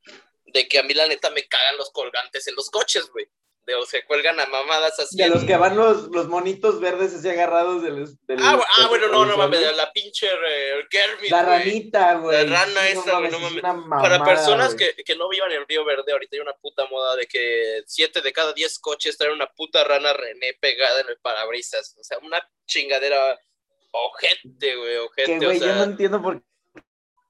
De 0.45 0.67
que 0.67 0.80
a 0.80 0.84
mí 0.84 0.93
la 0.93 1.07
neta 1.07 1.30
me 1.32 1.47
cagan 1.47 1.78
los 1.78 1.91
colgantes 1.91 2.47
en 2.47 2.55
los 2.55 2.69
coches, 2.69 3.09
güey. 3.11 3.28
De, 3.65 3.76
o 3.76 3.86
se 3.86 4.03
cuelgan 4.03 4.38
a 4.41 4.45
mamadas 4.47 4.99
así. 4.99 5.21
A 5.21 5.30
los 5.30 5.45
que 5.45 5.55
van 5.55 5.78
los, 5.78 6.09
los 6.09 6.28
monitos 6.28 6.82
verdes 6.82 7.13
así 7.13 7.30
agarrados 7.30 7.82
del. 7.82 8.05
ah, 8.41 8.61
ah 8.78 8.88
bueno, 8.89 9.07
no, 9.07 9.26
no 9.26 9.38
mames, 9.38 9.74
la 9.78 9.89
pinche 9.93 10.28
uh, 10.28 10.86
Kermit. 10.89 11.32
La 11.32 11.43
ranita, 11.43 12.15
güey. 12.15 12.45
La 12.45 12.59
rana 12.59 12.89
esa, 12.89 13.19
güey, 13.19 13.32
no 13.32 13.39
mames. 13.39 13.61
Para 13.89 14.21
personas 14.26 14.76
que, 14.76 14.93
que, 15.05 15.15
no 15.15 15.30
vivan 15.30 15.53
en 15.53 15.65
Río 15.65 15.86
Verde, 15.86 16.11
ahorita 16.11 16.36
hay 16.36 16.41
una 16.41 16.53
puta 16.55 16.86
moda 16.88 17.15
de 17.15 17.26
que 17.26 17.84
siete 17.88 18.19
de 18.19 18.34
cada 18.34 18.51
diez 18.51 18.80
coches 18.80 19.17
traen 19.17 19.34
una 19.34 19.47
puta 19.47 19.82
rana 19.86 20.11
René 20.11 20.57
pegada 20.59 20.99
en 20.99 21.07
el 21.07 21.17
parabrisas. 21.19 21.95
O 21.97 22.03
sea, 22.03 22.17
una 22.17 22.45
chingadera 22.65 23.39
ojete, 23.93 24.75
güey, 24.75 24.97
ojete. 24.97 25.39
Que, 25.39 25.45
güey, 25.45 25.59
yo 25.59 25.75
no 25.75 25.83
entiendo 25.83 26.21
por 26.21 26.43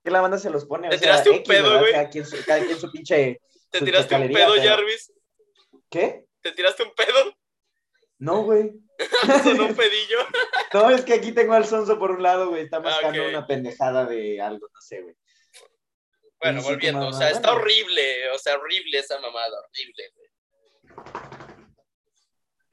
qué 0.04 0.12
la 0.12 0.22
banda 0.22 0.38
se 0.38 0.50
los 0.50 0.66
pone. 0.66 0.90
¿Te 0.90 0.98
tiraste 0.98 1.30
un 1.30 1.44
pedo, 1.44 1.80
güey? 1.80 1.92
Cada, 1.92 2.10
quien 2.10 2.26
su 2.26 2.92
pinche. 2.92 3.40
¿Te 3.70 3.82
tiraste 3.82 4.16
un 4.16 4.32
pedo, 4.32 4.54
Jarvis? 4.62 5.14
¿Qué? 5.90 6.26
¿Te 6.42 6.52
tiraste 6.52 6.84
un 6.84 6.94
pedo? 6.96 7.38
No, 8.18 8.44
güey. 8.44 8.72
Sonó 9.44 9.66
un 9.68 9.76
pedillo. 9.76 10.18
No, 10.74 10.90
es 10.90 11.06
que 11.06 11.14
aquí 11.14 11.32
tengo 11.32 11.54
al 11.54 11.68
sonso 11.68 12.00
por 12.00 12.10
un 12.10 12.24
lado, 12.24 12.50
güey. 12.50 12.64
Está 12.64 12.80
mascando 12.80 13.22
Ah, 13.22 13.28
una 13.28 13.46
pendejada 13.46 14.08
de 14.08 14.42
algo, 14.42 14.68
no 14.74 14.82
sé, 14.82 15.02
güey. 15.02 15.16
Bueno, 16.42 16.64
volviendo, 16.64 17.08
o 17.10 17.14
sea, 17.14 17.30
está 17.30 17.54
horrible, 17.54 18.32
o 18.32 18.40
sea, 18.40 18.58
horrible 18.58 18.98
esa 18.98 19.20
mamada, 19.20 19.56
horrible, 19.60 20.12
güey. 20.16 20.30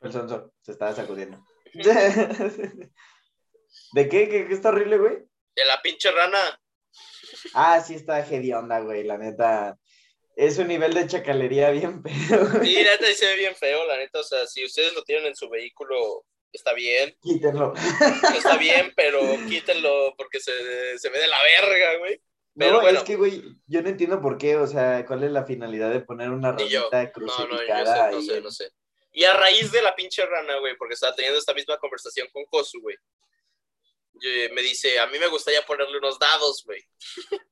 El 0.00 0.12
sonso 0.12 0.54
se 0.62 0.72
estaba 0.72 0.94
sacudiendo. 0.94 1.44
¿De 3.92 4.08
qué? 4.08 4.28
¿Qué, 4.28 4.46
qué 4.46 4.54
está 4.54 4.68
horrible, 4.70 4.98
güey? 4.98 5.16
De 5.54 5.64
la 5.64 5.80
pinche 5.82 6.10
rana. 6.10 6.60
Ah, 7.54 7.80
sí 7.80 7.94
está 7.94 8.20
hedionda, 8.20 8.80
güey, 8.80 9.04
la 9.04 9.18
neta. 9.18 9.78
Es 10.36 10.58
un 10.58 10.68
nivel 10.68 10.94
de 10.94 11.06
chacalería 11.06 11.70
bien 11.70 12.02
güey. 12.02 12.14
Sí, 12.14 12.76
neta, 12.76 13.06
sí 13.06 13.14
se 13.14 13.26
ve 13.26 13.36
bien 13.36 13.54
feo, 13.54 13.84
la 13.86 13.96
neta, 13.96 14.20
o 14.20 14.24
sea, 14.24 14.46
si 14.46 14.64
ustedes 14.64 14.94
lo 14.94 15.02
tienen 15.02 15.26
en 15.26 15.36
su 15.36 15.48
vehículo, 15.48 16.24
está 16.52 16.72
bien, 16.72 17.16
Quítenlo. 17.20 17.74
está 18.36 18.56
bien, 18.56 18.92
pero 18.96 19.20
quítenlo 19.48 20.14
porque 20.16 20.40
se, 20.40 20.98
se 20.98 21.08
ve 21.10 21.18
de 21.18 21.26
la 21.26 21.38
verga, 21.42 21.98
güey. 21.98 22.20
Pero 22.56 22.72
no, 22.72 22.80
bueno. 22.80 22.98
es 22.98 23.04
que, 23.04 23.16
güey, 23.16 23.42
yo 23.66 23.82
no 23.82 23.88
entiendo 23.88 24.20
por 24.20 24.36
qué, 24.36 24.56
o 24.56 24.66
sea, 24.66 25.04
cuál 25.06 25.22
es 25.22 25.30
la 25.30 25.44
finalidad 25.44 25.90
de 25.90 26.00
poner 26.00 26.30
una 26.30 26.52
ranita 26.52 26.80
No, 26.80 26.90
no, 26.90 27.04
yo 27.04 27.12
crucificada 27.12 28.10
sé, 28.10 28.16
no 28.16 28.22
sé, 28.22 28.40
no 28.40 28.50
sé. 28.50 28.70
Y 29.12 29.24
a 29.24 29.34
raíz 29.34 29.72
de 29.72 29.82
la 29.82 29.94
pinche 29.94 30.24
rana, 30.26 30.58
güey, 30.58 30.76
porque 30.76 30.94
estaba 30.94 31.14
teniendo 31.14 31.38
esta 31.38 31.54
misma 31.54 31.78
conversación 31.78 32.28
con 32.32 32.44
Josu, 32.46 32.80
güey. 32.80 32.96
Yo- 34.20 34.54
Me 34.54 34.62
dice, 34.62 34.98
a 34.98 35.06
mí 35.08 35.18
me 35.18 35.26
gustaría 35.28 35.64
ponerle 35.66 35.98
unos 35.98 36.18
dados, 36.18 36.62
güey. 36.64 36.84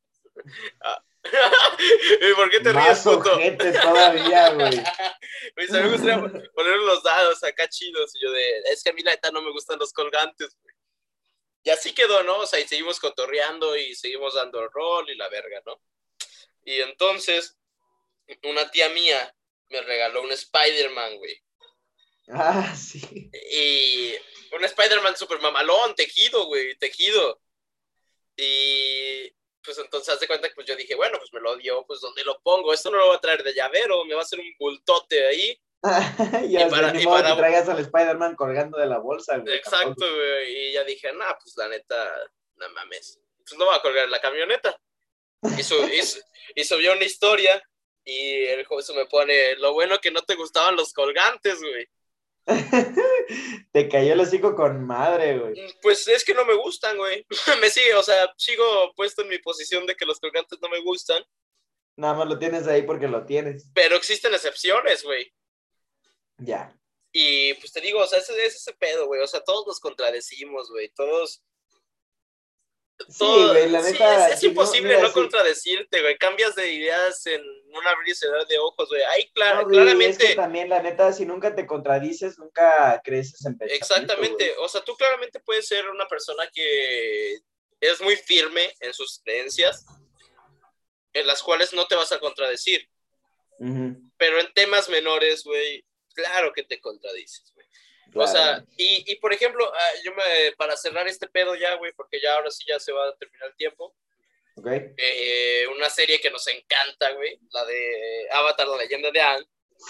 Ah. 0.81 1.03
¿Y 2.21 2.35
¿Por 2.35 2.49
qué 2.49 2.61
te 2.61 2.73
ríes, 2.73 2.87
Más 2.87 3.03
puto? 3.03 3.35
ojete 3.35 3.73
todavía, 3.73 4.51
güey. 4.51 4.71
Me 5.57 5.63
dice, 5.65 5.77
a 5.79 5.83
mí 5.83 5.89
me 5.89 5.97
gustaría 5.97 6.19
ponerle 6.55 6.85
unos 6.85 7.03
dados 7.03 7.43
acá 7.43 7.69
chidos. 7.69 8.15
Y 8.15 8.21
yo 8.23 8.31
de, 8.31 8.59
es 8.73 8.83
que 8.83 8.91
a 8.91 8.93
mí 8.93 9.03
la 9.03 9.11
neta 9.11 9.31
no 9.33 9.43
me 9.43 9.51
gustan 9.51 9.79
los 9.79 9.93
colgantes, 9.93 10.57
güey. 10.63 10.75
Y 11.65 11.71
así 11.71 11.93
quedó, 11.93 12.23
¿no? 12.23 12.39
O 12.39 12.47
sea, 12.47 12.61
y 12.61 12.69
seguimos 12.69 13.01
cotorreando 13.01 13.77
y 13.77 13.95
seguimos 13.97 14.35
dando 14.35 14.61
el 14.63 14.71
rol 14.71 15.11
y 15.11 15.17
la 15.17 15.29
verga, 15.29 15.61
¿no? 15.67 15.83
Y 16.65 16.81
entonces, 16.83 17.59
una 18.45 18.71
tía 18.71 18.89
mía 18.91 19.35
me 19.71 19.81
regaló 19.83 20.23
un 20.23 20.31
Spider-Man, 20.33 21.17
güey. 21.19 21.43
Ah, 22.29 22.75
sí. 22.77 23.29
Y 23.51 24.15
Spider-Man 24.79 25.17
super 25.17 25.41
mamalón, 25.41 25.95
tejido, 25.95 26.47
güey, 26.47 26.77
tejido. 26.79 27.41
Y 28.37 29.31
pues 29.63 29.79
entonces 29.79 30.15
haz 30.15 30.21
de 30.21 30.27
cuenta 30.29 30.49
que 30.49 30.55
pues 30.55 30.67
yo 30.67 30.77
dije, 30.77 30.95
bueno, 30.95 31.19
pues 31.19 31.33
me 31.33 31.41
lo 31.41 31.57
dio, 31.57 31.85
pues 31.87 32.01
¿dónde 32.01 32.25
lo 32.25 32.41
pongo? 32.41 32.73
Esto 32.73 32.91
no 32.91 32.99
lo 32.99 33.07
voy 33.09 33.17
a 33.17 33.21
traer 33.21 33.43
de 33.43 33.53
llavero, 33.53 34.05
me 34.05 34.15
va 34.15 34.21
a 34.21 34.25
hacer 34.25 34.39
un 34.39 34.53
bultote 34.59 35.27
ahí. 35.27 35.61
ya 36.49 36.67
Y 36.67 36.71
para- 36.71 37.01
y 37.01 37.05
para- 37.05 37.31
que 37.31 37.37
traigas 37.37 37.69
al 37.69 37.79
Spider-Man 37.81 38.37
colgando 38.37 38.79
de 38.79 38.87
la 38.87 38.99
bolsa, 38.99 39.39
güey. 39.39 39.57
Exacto, 39.57 39.95
güey. 40.15 40.69
Y 40.69 40.73
ya 40.73 40.85
dije, 40.85 41.13
nah, 41.13 41.35
pues 41.43 41.57
la 41.57 41.69
neta, 41.69 42.31
no 42.57 42.69
mames. 42.71 43.19
Pues 43.45 43.59
no 43.59 43.67
va 43.67 43.77
a 43.77 43.83
colgar 43.83 44.05
en 44.05 44.11
la 44.11 44.21
camioneta. 44.21 44.79
Y, 45.59 45.63
su- 45.63 45.85
y 45.89 46.03
su- 46.03 46.21
y 46.55 46.65
subió 46.65 46.93
una 46.93 47.05
historia 47.05 47.63
y 48.05 48.45
el 48.47 48.65
joven 48.65 48.97
me 48.97 49.07
pone, 49.07 49.55
lo 49.57 49.73
bueno 49.75 49.99
que 50.01 50.11
no 50.11 50.23
te 50.23 50.35
gustaban 50.35 50.77
los 50.77 50.93
colgantes, 50.93 51.61
güey. 51.61 51.87
Te 53.73 53.89
cayó 53.89 54.15
el 54.15 54.21
hocico 54.21 54.55
con 54.57 54.85
madre, 54.85 55.39
güey. 55.39 55.55
Pues 55.83 56.09
es 56.09 56.25
que 56.25 56.35
no 56.35 56.45
me 56.45 56.55
gustan, 56.55 56.97
güey. 56.97 57.27
me 57.61 57.71
sigue, 57.71 57.95
o 57.95 58.03
sea, 58.03 58.33
sigo 58.37 58.93
puesto 58.97 59.23
en 59.23 59.29
mi 59.29 59.39
posición 59.39 59.87
de 59.87 59.95
que 59.95 60.07
los 60.07 60.19
colgantes 60.19 60.59
no 60.61 60.69
me 60.69 60.81
gustan, 60.81 61.23
Nada 61.99 62.15
más 62.15 62.29
lo 62.29 62.39
tienes 62.39 62.69
ahí 62.69 62.83
porque 62.83 63.09
lo 63.09 63.27
tienes. 63.27 63.69
pero 63.75 63.97
existen 63.97 64.33
excepciones, 64.33 65.03
güey. 65.03 65.35
Ya. 66.37 66.73
Y 67.11 67.55
pues 67.55 67.73
te 67.73 67.81
digo, 67.81 67.99
o 67.99 68.07
sea, 68.07 68.21
ese 68.21 68.47
es 68.47 68.55
ese 68.55 68.73
pedo, 68.75 69.07
güey. 69.07 69.21
O 69.21 69.27
sea, 69.27 69.43
todos 69.43 69.67
nos 69.67 69.81
contradecimos, 69.81 70.71
güey. 70.71 70.91
Todos. 70.91 71.43
Sí, 73.09 73.25
güey, 73.25 73.69
la 73.71 73.83
sí, 73.83 73.93
neta. 73.93 74.27
es, 74.29 74.35
es 74.35 74.41
si 74.41 74.47
no, 74.47 74.51
imposible 74.53 75.01
no 75.01 75.13
contradecirte, 75.13 76.01
güey. 76.03 76.19
Cambias 76.19 76.55
de 76.57 76.73
ideas 76.73 77.25
en 77.27 77.41
un 77.43 77.87
abrir 77.87 78.13
y 78.13 78.15
cerrar 78.17 78.47
de 78.47 78.59
ojos, 78.59 78.89
güey. 78.89 79.03
Ahí, 79.05 79.31
clara- 79.33 79.63
No, 79.63 79.69
claramente. 79.69 80.25
Es 80.25 80.31
que 80.31 80.35
también, 80.35 80.69
la 80.69 80.83
neta, 80.83 81.13
si 81.13 81.25
nunca 81.25 81.55
te 81.55 81.65
contradices, 81.67 82.39
nunca 82.39 83.01
creces 83.05 83.45
en 83.47 83.57
Exactamente. 83.61 84.53
güey. 84.55 84.65
O 84.65 84.69
sea, 84.69 84.83
tú 84.83 84.97
claramente 84.97 85.39
puedes 85.41 85.67
ser 85.69 85.89
una 85.89 86.07
persona 86.09 86.49
que 86.53 87.35
es 87.81 88.01
muy 88.01 88.17
firme 88.17 88.75
en 88.81 88.93
sus 88.93 89.21
creencias, 89.25 89.87
en 91.13 91.27
las 91.27 91.43
cuales 91.43 91.73
no 91.73 91.87
te 91.87 91.95
vas 91.95 92.11
a 92.13 92.19
contradecir. 92.19 92.89
Pero 93.59 94.41
en 94.41 94.53
temas 94.55 94.89
menores, 94.89 95.45
güey, 95.45 95.85
claro 96.15 96.53
que 96.53 96.65
te 96.65 96.81
contradices, 96.81 97.53
O 98.15 98.27
sea, 98.27 98.65
y, 98.77 99.05
y 99.13 99.17
por 99.17 99.33
ejemplo, 99.33 99.71
ah, 99.73 99.93
yo 100.05 100.13
me, 100.15 100.53
para 100.57 100.77
cerrar 100.77 101.07
este 101.07 101.29
pedo 101.29 101.55
ya, 101.55 101.75
güey, 101.75 101.93
porque 101.93 102.21
ya 102.21 102.35
ahora 102.35 102.51
sí 102.51 102.65
ya 102.67 102.81
se 102.81 102.93
va 102.93 103.09
a 103.09 103.17
terminar 103.17 103.49
el 103.49 103.57
tiempo, 103.57 103.95
¿Ok? 104.57 104.67
eh, 104.97 105.67
una 105.77 105.89
serie 105.91 106.21
que 106.21 106.31
nos 106.31 106.47
encanta, 106.49 107.13
güey, 107.13 107.39
la 107.51 107.65
de 107.65 108.29
Avatar, 108.33 108.67
la 108.67 108.79
leyenda 108.79 109.11
de 109.11 109.21
Aang, 109.21 109.47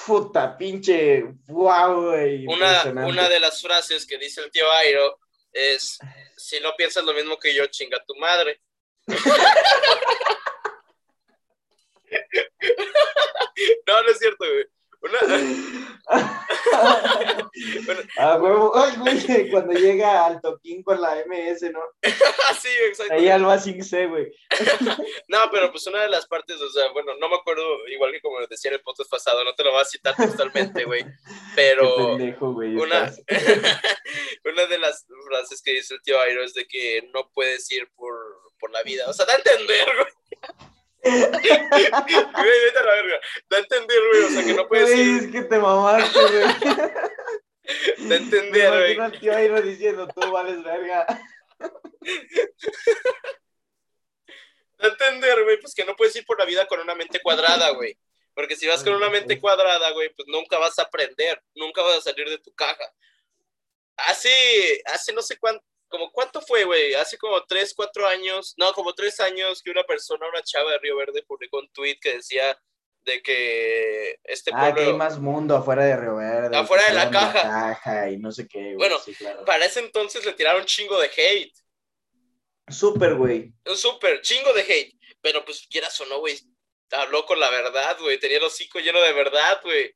Puta, 0.07 0.57
pinche. 0.57 1.23
¡Wow, 1.47 2.11
güey! 2.11 2.47
una, 2.47 2.83
una 3.07 3.29
de 3.29 3.41
las 3.41 3.62
frases 3.62 4.07
que 4.07 4.19
dice 4.19 4.43
el 4.43 4.51
tío 4.51 4.71
Airo 4.71 5.19
es, 5.53 5.99
si 6.37 6.61
no 6.61 6.75
piensas 6.77 7.05
lo 7.05 7.14
mismo 7.14 7.39
que 7.39 7.55
yo, 7.55 7.66
chinga 7.66 8.05
tu 8.05 8.14
madre. 8.16 8.61
no, 13.87 14.03
no 14.03 14.11
es 14.11 14.19
cierto, 14.19 14.45
güey. 14.45 14.66
Una, 15.01 15.18
A 18.16 18.36
huevo. 18.40 18.72
Ay, 18.76 18.96
güey, 18.96 19.51
cuando 19.51 19.72
llega 19.74 20.26
al 20.26 20.40
toquín 20.40 20.82
con 20.82 21.01
la 21.01 21.16
MS, 21.26 21.70
¿no? 21.70 21.80
sí, 22.03 22.68
exacto. 22.86 23.14
Ahí 23.14 23.28
al 23.28 23.61
sin 23.61 23.82
C, 23.84 24.07
güey. 24.07 24.32
No, 25.28 25.38
pero 25.53 25.70
pues 25.70 25.86
una 25.86 26.03
de 26.03 26.09
las 26.09 26.26
partes, 26.26 26.61
o 26.61 26.70
sea, 26.70 26.90
bueno, 26.92 27.12
no 27.20 27.28
me 27.28 27.36
acuerdo, 27.36 27.86
igual 27.88 28.12
que 28.12 28.20
como 28.20 28.40
decía 28.46 28.70
en 28.70 28.76
el 28.76 28.82
podcast 28.82 29.11
pasado, 29.11 29.44
no 29.44 29.55
te 29.55 29.62
lo 29.62 29.72
voy 29.72 29.82
a 29.82 29.84
citar 29.84 30.16
textualmente, 30.16 30.84
güey, 30.84 31.05
Qué 31.05 31.12
pero 31.55 32.16
pendejo, 32.16 32.53
güey. 32.53 32.74
una, 32.74 33.12
una 34.44 34.66
de 34.66 34.78
las 34.78 35.07
frases 35.26 35.62
que 35.62 35.72
dice 35.72 35.94
el 35.94 36.03
tío 36.03 36.20
Airo 36.20 36.42
es 36.42 36.55
de 36.55 36.66
que 36.66 37.09
no 37.12 37.30
puedes 37.32 37.70
ir 37.70 37.88
por, 37.94 38.16
por 38.59 38.70
la 38.70 38.82
vida, 38.82 39.05
o 39.09 39.12
sea, 39.12 39.26
da 39.26 39.34
a 39.34 39.36
entender, 39.36 39.86
güey. 39.94 40.68
Güey, 41.03 42.61
vete 42.64 42.78
a 42.78 42.82
la 42.84 42.92
verga. 42.92 43.20
Da 43.49 43.57
a 43.57 43.61
entender, 43.61 43.99
güey, 44.11 44.24
o 44.24 44.28
sea, 44.30 44.44
que 44.44 44.55
no 44.55 44.68
puedes 44.68 44.90
Güey, 44.90 45.01
ir, 45.01 45.22
es 45.24 45.30
que 45.32 45.42
te 45.42 45.59
mamaste, 45.59 46.20
güey. 46.20 46.42
da 48.09 48.14
a 48.14 48.18
entender, 48.18 48.70
güey. 48.70 48.99
al 48.99 49.20
tío 49.20 49.34
Airo 49.34 49.62
diciendo, 49.62 50.09
tú 50.09 50.30
vales 50.30 50.62
verga. 50.62 51.07
Da 54.78 54.86
a 54.86 54.90
entender, 54.90 55.42
güey, 55.44 55.61
pues 55.61 55.74
que 55.74 55.84
no 55.84 55.96
puedes 55.96 56.14
ir 56.16 56.24
por 56.24 56.38
la 56.38 56.44
vida 56.44 56.66
con 56.66 56.80
una 56.80 56.94
mente 56.94 57.20
cuadrada, 57.20 57.70
güey. 57.70 57.99
Porque 58.34 58.55
si 58.57 58.66
vas 58.68 58.84
con 58.84 58.94
una 58.94 59.11
mente 59.11 59.40
cuadrada, 59.40 59.90
güey, 59.90 60.11
pues 60.14 60.28
nunca 60.28 60.59
vas 60.59 60.78
a 60.78 60.82
aprender, 60.82 61.42
nunca 61.55 61.82
vas 61.82 61.99
a 61.99 62.03
salir 62.03 62.28
de 62.28 62.38
tu 62.38 62.53
caja. 62.55 62.84
Hace, 63.96 64.80
hace 64.84 65.12
no 65.12 65.22
sé 65.22 65.36
cuánto, 65.38 65.64
como 65.89 66.11
cuánto 66.12 66.41
fue, 66.41 66.64
güey, 66.64 66.95
hace 66.95 67.18
como 67.18 67.43
tres, 67.45 67.74
cuatro 67.74 68.07
años, 68.07 68.55
no, 68.57 68.72
como 68.72 68.95
tres 68.95 69.20
años 69.20 69.62
que 69.62 69.70
una 69.70 69.84
persona, 69.84 70.28
una 70.28 70.43
chava 70.43 70.72
de 70.72 70.78
Río 70.78 70.97
Verde 70.97 71.24
publicó 71.26 71.59
un 71.59 71.70
tweet 71.72 71.99
que 72.01 72.14
decía 72.14 72.59
de 73.03 73.22
que 73.22 74.18
este 74.24 74.51
Ah, 74.55 74.61
que 74.61 74.66
hay 74.66 74.72
pueblo, 74.86 74.99
más 74.99 75.18
mundo 75.18 75.57
afuera 75.57 75.84
de 75.84 75.97
Río 75.97 76.16
Verde. 76.16 76.57
Afuera 76.57 76.84
de 76.89 76.95
la 76.95 77.11
caja. 77.11 77.43
caja 77.43 78.11
y 78.11 78.18
no 78.18 78.30
sé 78.30 78.47
qué, 78.47 78.61
güey. 78.61 78.76
Bueno, 78.76 78.99
sí, 78.99 79.14
claro. 79.14 79.45
para 79.45 79.64
ese 79.64 79.80
entonces 79.80 80.24
le 80.24 80.32
tiraron 80.34 80.64
chingo 80.64 81.01
de 81.01 81.11
hate. 81.16 81.55
Súper, 82.68 83.14
güey. 83.14 83.53
Súper 83.74 84.20
chingo 84.20 84.53
de 84.53 84.61
hate. 84.61 84.95
Pero 85.22 85.45
pues 85.45 85.66
quieras 85.70 85.99
o 86.03 86.07
no, 86.07 86.20
güey. 86.20 86.39
Habló 86.91 87.24
con 87.24 87.41
la 87.41 87.51
verdad, 87.51 87.97
güey. 88.01 88.20
Tenía 88.20 88.39
el 88.39 88.45
hocico 88.45 88.78
lleno 88.78 89.01
de 89.01 89.12
verdad, 89.12 89.61
güey. 89.62 89.95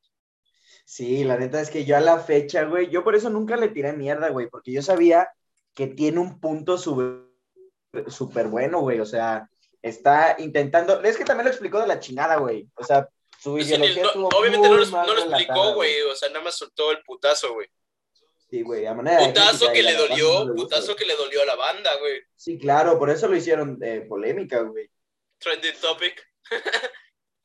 Sí, 0.85 1.23
la 1.23 1.37
neta 1.37 1.61
es 1.61 1.69
que 1.69 1.85
yo 1.85 1.95
a 1.95 2.01
la 2.01 2.19
fecha, 2.19 2.63
güey, 2.65 2.89
yo 2.89 3.03
por 3.03 3.15
eso 3.15 3.29
nunca 3.29 3.55
le 3.55 3.69
tiré 3.69 3.93
mierda, 3.93 4.29
güey, 4.29 4.49
porque 4.49 4.73
yo 4.73 4.81
sabía 4.81 5.29
que 5.73 5.87
tiene 5.87 6.19
un 6.19 6.39
punto 6.39 6.77
súper 6.77 8.47
bueno, 8.47 8.79
güey, 8.81 8.99
o 8.99 9.05
sea, 9.05 9.49
está 9.81 10.35
intentando, 10.39 11.01
es 11.03 11.17
que 11.17 11.25
también 11.25 11.45
lo 11.45 11.51
explicó 11.51 11.79
de 11.79 11.87
la 11.87 11.99
chingada, 11.99 12.37
güey, 12.37 12.67
o 12.75 12.83
sea, 12.83 13.07
su 13.39 13.57
Es 13.57 13.67
que 13.67 13.77
ni- 13.77 13.87
ideología 13.87 14.21
no- 14.21 14.27
obviamente 14.27 14.69
no 14.69 14.75
no 15.05 15.13
lo 15.13 15.19
explicó, 15.25 15.73
güey. 15.73 16.01
O 16.03 16.15
sea, 16.15 16.29
nada 16.29 16.45
más 16.45 16.55
soltó 16.55 16.91
el 16.91 17.03
putazo, 17.03 17.53
güey. 17.53 17.67
Sí, 18.49 18.61
güey, 18.61 18.85
a 18.85 18.93
manera 18.93 19.19
de 19.19 19.27
Putazo 19.27 19.65
crítica, 19.67 19.73
que 19.73 19.83
le 19.83 19.93
dolió, 19.95 20.27
no 20.27 20.45
le 20.45 20.51
gusta, 20.51 20.63
putazo 20.77 20.85
güey. 20.85 20.97
que 20.97 21.05
le 21.05 21.15
dolió 21.17 21.41
a 21.41 21.45
la 21.45 21.55
banda, 21.55 21.89
güey. 21.99 22.21
Sí, 22.37 22.57
claro, 22.57 22.97
por 22.97 23.09
eso 23.09 23.27
lo 23.27 23.35
hicieron 23.35 23.77
eh, 23.81 24.05
polémica, 24.07 24.61
güey. 24.61 24.89
Trending 25.39 25.75
topic. 25.81 26.23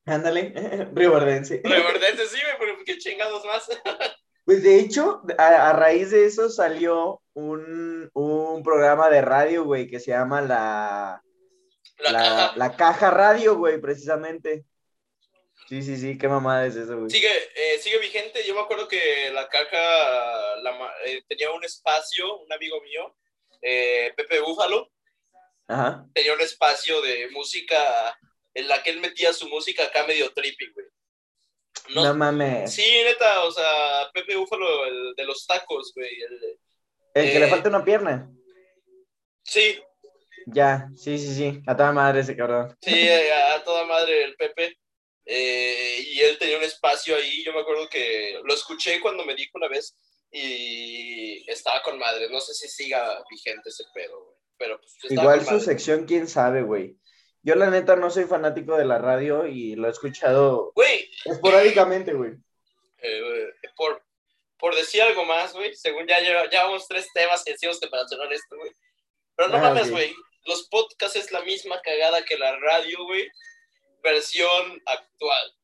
Ándale, 0.05 0.53
Riverdense. 0.95 1.63
Reverdense, 1.65 2.27
sí, 2.29 2.39
güey, 2.43 2.57
pero 2.61 2.77
qué 2.85 2.99
chingados 2.99 3.45
más. 3.45 3.69
Pues 4.49 4.63
de 4.63 4.81
hecho, 4.81 5.21
a, 5.37 5.69
a 5.69 5.73
raíz 5.75 6.11
de 6.11 6.25
eso 6.25 6.49
salió 6.49 7.21
un, 7.35 8.11
un 8.15 8.63
programa 8.63 9.11
de 9.11 9.21
radio, 9.21 9.65
güey, 9.65 9.87
que 9.87 10.01
se 10.01 10.13
llama 10.13 10.41
La, 10.41 11.23
La, 11.99 12.11
la, 12.13 12.19
caja. 12.23 12.53
la 12.57 12.77
Caja 12.77 13.11
Radio, 13.11 13.59
güey, 13.59 13.79
precisamente. 13.79 14.65
Sí, 15.69 15.83
sí, 15.83 15.99
sí, 15.99 16.17
qué 16.17 16.29
mamada 16.29 16.65
es 16.65 16.77
eso, 16.77 16.97
güey. 16.97 17.11
Sigue, 17.11 17.29
eh, 17.29 17.79
sigue 17.79 17.99
vigente. 17.99 18.43
Yo 18.47 18.55
me 18.55 18.63
acuerdo 18.63 18.89
que 18.89 19.31
la 19.35 19.47
caca 19.51 20.57
la, 20.63 20.95
eh, 21.05 21.23
tenía 21.29 21.51
un 21.51 21.63
espacio, 21.63 22.39
un 22.39 22.51
amigo 22.51 22.81
mío, 22.81 23.15
eh, 23.61 24.15
Pepe 24.17 24.41
Búfalo, 24.41 24.91
Ajá. 25.67 26.07
tenía 26.15 26.33
un 26.33 26.41
espacio 26.41 27.03
de 27.03 27.29
música 27.33 28.19
en 28.55 28.67
la 28.67 28.83
que 28.83 28.89
él 28.89 29.01
metía 29.01 29.35
su 29.35 29.47
música 29.51 29.85
acá 29.85 30.07
medio 30.07 30.33
trippy, 30.33 30.73
güey. 30.73 30.87
No, 31.95 32.15
mames. 32.15 32.75
Sí, 32.75 32.83
neta, 33.05 33.45
o 33.45 33.51
sea, 33.51 34.11
Pepe 34.13 34.37
Búfalo, 34.37 34.85
el 34.87 35.15
de 35.17 35.25
los 35.25 35.47
tacos, 35.47 35.93
güey. 35.95 36.11
El, 36.23 36.59
El 37.15 37.33
que 37.33 37.39
le 37.41 37.47
eh, 37.47 37.51
falta 37.51 37.69
una 37.71 37.85
pierna. 37.85 38.31
sí, 39.43 39.81
Ya, 40.47 40.89
sí, 40.97 41.19
sí, 41.19 41.35
sí. 41.35 41.63
A 41.67 41.77
toda 41.77 41.93
madre 41.93 42.21
ese 42.21 42.37
cabrón. 42.37 42.77
sí, 42.81 43.09
a, 43.09 43.55
a 43.55 43.65
toda 43.65 43.85
madre 43.87 44.25
el 44.25 44.35
Pepe. 44.37 44.77
Eh, 45.25 46.03
y 46.07 46.21
él 46.21 46.39
tenía 46.39 46.57
un 46.57 46.65
espacio 46.65 47.15
ahí, 47.17 47.45
yo 47.45 47.53
me 47.53 47.61
acuerdo 47.61 47.87
que 47.91 48.41
lo 48.43 48.55
escuché 48.55 48.99
cuando 49.01 49.25
me 49.27 49.35
dijo 49.35 49.53
una 49.59 49.69
vez 49.69 49.95
y 50.31 51.51
estaba 51.51 51.83
con 51.83 51.99
madre. 51.99 52.29
No 52.31 52.41
sé 52.41 52.55
si 52.55 52.69
siga 52.69 53.23
vigente 53.31 53.69
ese 53.69 53.85
pedo, 53.95 54.25
güey. 54.25 54.37
Pero 54.59 54.79
pues 54.81 55.13
Igual 55.13 55.41
su 55.45 55.53
madre. 55.53 55.61
sección, 55.65 56.05
quién 56.07 56.27
sabe, 56.29 56.63
güey. 56.63 56.97
Yo 57.49 57.55
la 57.55 57.71
neta 57.71 57.97
no 57.97 58.11
soy 58.11 58.25
fanático 58.25 58.77
de 58.77 58.85
la 58.85 58.99
radio 58.99 59.47
y 59.47 59.75
lo 59.75 59.89
he 59.89 59.91
escuchado 59.91 60.73
Güey, 60.75 61.11
esporádicamente, 61.25 62.13
güey. 62.13 62.33
eh, 62.99 63.47
por, 63.75 64.03
por 64.59 64.75
decir 64.75 65.01
algo 65.01 65.25
más, 65.25 65.55
güey, 65.55 65.75
según 65.75 66.07
ya 66.07 66.21
lleva- 66.21 66.45
llevamos 66.51 66.87
tres 66.87 67.09
temas 67.15 67.43
que 67.43 67.53
decimos 67.53 67.81
que 67.81 67.87
para 67.89 68.03
mencionar 68.03 68.31
esto, 68.35 68.55
güey. 68.57 68.71
Pero 69.35 69.49
no 69.49 69.57
Ah, 69.57 69.61
mames, 69.61 69.91
güey. 69.91 70.15
Los 70.45 70.69
podcasts 70.69 71.17
es 71.17 71.33
la 71.33 71.41
misma 71.41 71.81
cagada 71.81 72.23
que 72.23 72.37
la 72.37 72.55
radio, 72.59 73.03
güey. 73.05 73.27
Versión 74.03 74.83
actual. 74.85 75.55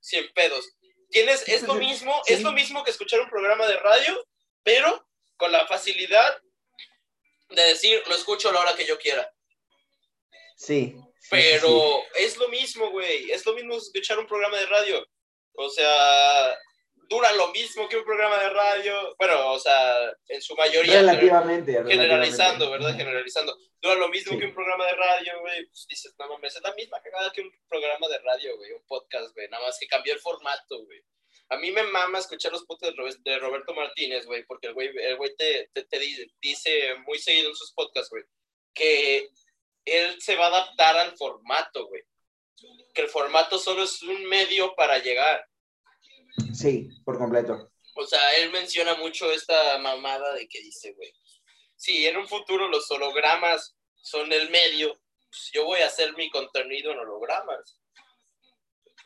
Cien 0.00 0.26
pedos. 0.34 0.76
Tienes, 1.08 1.48
es 1.48 1.62
lo 1.62 1.74
mismo, 1.74 2.20
Sí. 2.26 2.34
es 2.34 2.42
lo 2.42 2.52
mismo 2.52 2.84
que 2.84 2.90
escuchar 2.90 3.20
un 3.20 3.30
programa 3.30 3.66
de 3.66 3.78
radio, 3.78 4.26
pero 4.62 5.06
con 5.38 5.52
la 5.52 5.66
facilidad 5.66 6.38
de 7.48 7.62
decir, 7.62 8.02
lo 8.08 8.14
escucho 8.14 8.50
a 8.50 8.52
la 8.52 8.60
hora 8.60 8.74
que 8.76 8.84
yo 8.84 8.98
quiera. 8.98 9.31
Sí. 10.66 10.96
Pero 11.30 11.68
sí. 12.14 12.24
es 12.24 12.36
lo 12.36 12.48
mismo, 12.48 12.90
güey. 12.90 13.30
Es 13.30 13.44
lo 13.46 13.54
mismo 13.54 13.76
escuchar 13.76 14.18
un 14.18 14.26
programa 14.26 14.58
de 14.58 14.66
radio. 14.66 15.06
O 15.54 15.68
sea, 15.70 16.56
dura 17.08 17.32
lo 17.32 17.48
mismo 17.52 17.88
que 17.88 17.96
un 17.96 18.04
programa 18.04 18.38
de 18.38 18.50
radio. 18.50 19.14
Bueno, 19.18 19.52
o 19.52 19.58
sea, 19.58 20.12
en 20.28 20.40
su 20.42 20.54
mayoría. 20.56 21.00
Relativamente. 21.00 21.72
Generalizando, 21.72 22.66
relativamente. 22.66 22.68
¿verdad? 22.70 22.96
Generalizando. 22.98 23.56
Dura 23.80 23.94
lo 23.96 24.08
mismo 24.08 24.32
Sí. 24.32 24.38
que 24.38 24.44
un 24.46 24.54
programa 24.54 24.86
de 24.86 24.94
radio, 24.94 25.40
güey. 25.40 25.66
Pues 25.66 25.86
dices, 25.88 26.14
no 26.18 26.28
mames, 26.28 26.56
es 26.56 26.62
la 26.62 26.74
misma 26.74 27.00
cagada 27.02 27.32
que 27.32 27.40
un 27.42 27.52
programa 27.68 28.08
de 28.08 28.18
radio, 28.18 28.56
güey. 28.56 28.72
Un 28.72 28.86
podcast, 28.86 29.34
güey. 29.34 29.48
Nada 29.48 29.66
más 29.66 29.76
que 29.78 29.86
cambió 29.86 30.12
el 30.14 30.20
formato, 30.20 30.84
güey. 30.84 31.00
A 31.48 31.56
mí 31.58 31.70
me 31.70 31.82
mama 31.82 32.18
escuchar 32.18 32.50
los 32.52 32.64
podcasts 32.64 32.96
de 32.96 33.02
Robe- 33.02 33.18
de 33.24 33.38
Roberto 33.38 33.74
Martínez, 33.74 34.24
güey, 34.26 34.44
porque 34.46 34.68
el 34.68 34.74
güey, 34.74 34.88
el 34.96 35.16
güey 35.16 35.34
te, 35.36 35.68
te, 35.74 35.82
te 35.84 35.98
di- 35.98 36.32
dice 36.40 36.94
muy 37.06 37.18
seguido 37.18 37.50
en 37.50 37.56
sus 37.56 37.72
podcasts, 37.72 38.08
güey, 38.10 38.22
que 38.72 39.28
él 39.84 40.20
se 40.20 40.36
va 40.36 40.46
a 40.46 40.48
adaptar 40.48 40.96
al 40.96 41.16
formato, 41.16 41.86
güey. 41.86 42.02
Que 42.94 43.02
el 43.02 43.08
formato 43.08 43.58
solo 43.58 43.82
es 43.82 44.02
un 44.02 44.24
medio 44.26 44.74
para 44.74 44.98
llegar. 44.98 45.46
Sí, 46.54 46.88
por 47.04 47.18
completo. 47.18 47.70
O 47.94 48.06
sea, 48.06 48.36
él 48.36 48.50
menciona 48.50 48.94
mucho 48.94 49.30
esta 49.32 49.78
mamada 49.78 50.34
de 50.34 50.48
que 50.48 50.60
dice, 50.60 50.92
güey, 50.92 51.12
si 51.76 52.06
en 52.06 52.16
un 52.16 52.28
futuro 52.28 52.68
los 52.68 52.90
hologramas 52.90 53.76
son 53.96 54.32
el 54.32 54.50
medio, 54.50 55.00
pues 55.28 55.50
yo 55.52 55.64
voy 55.64 55.80
a 55.80 55.86
hacer 55.86 56.14
mi 56.16 56.30
contenido 56.30 56.92
en 56.92 56.98
hologramas. 56.98 57.78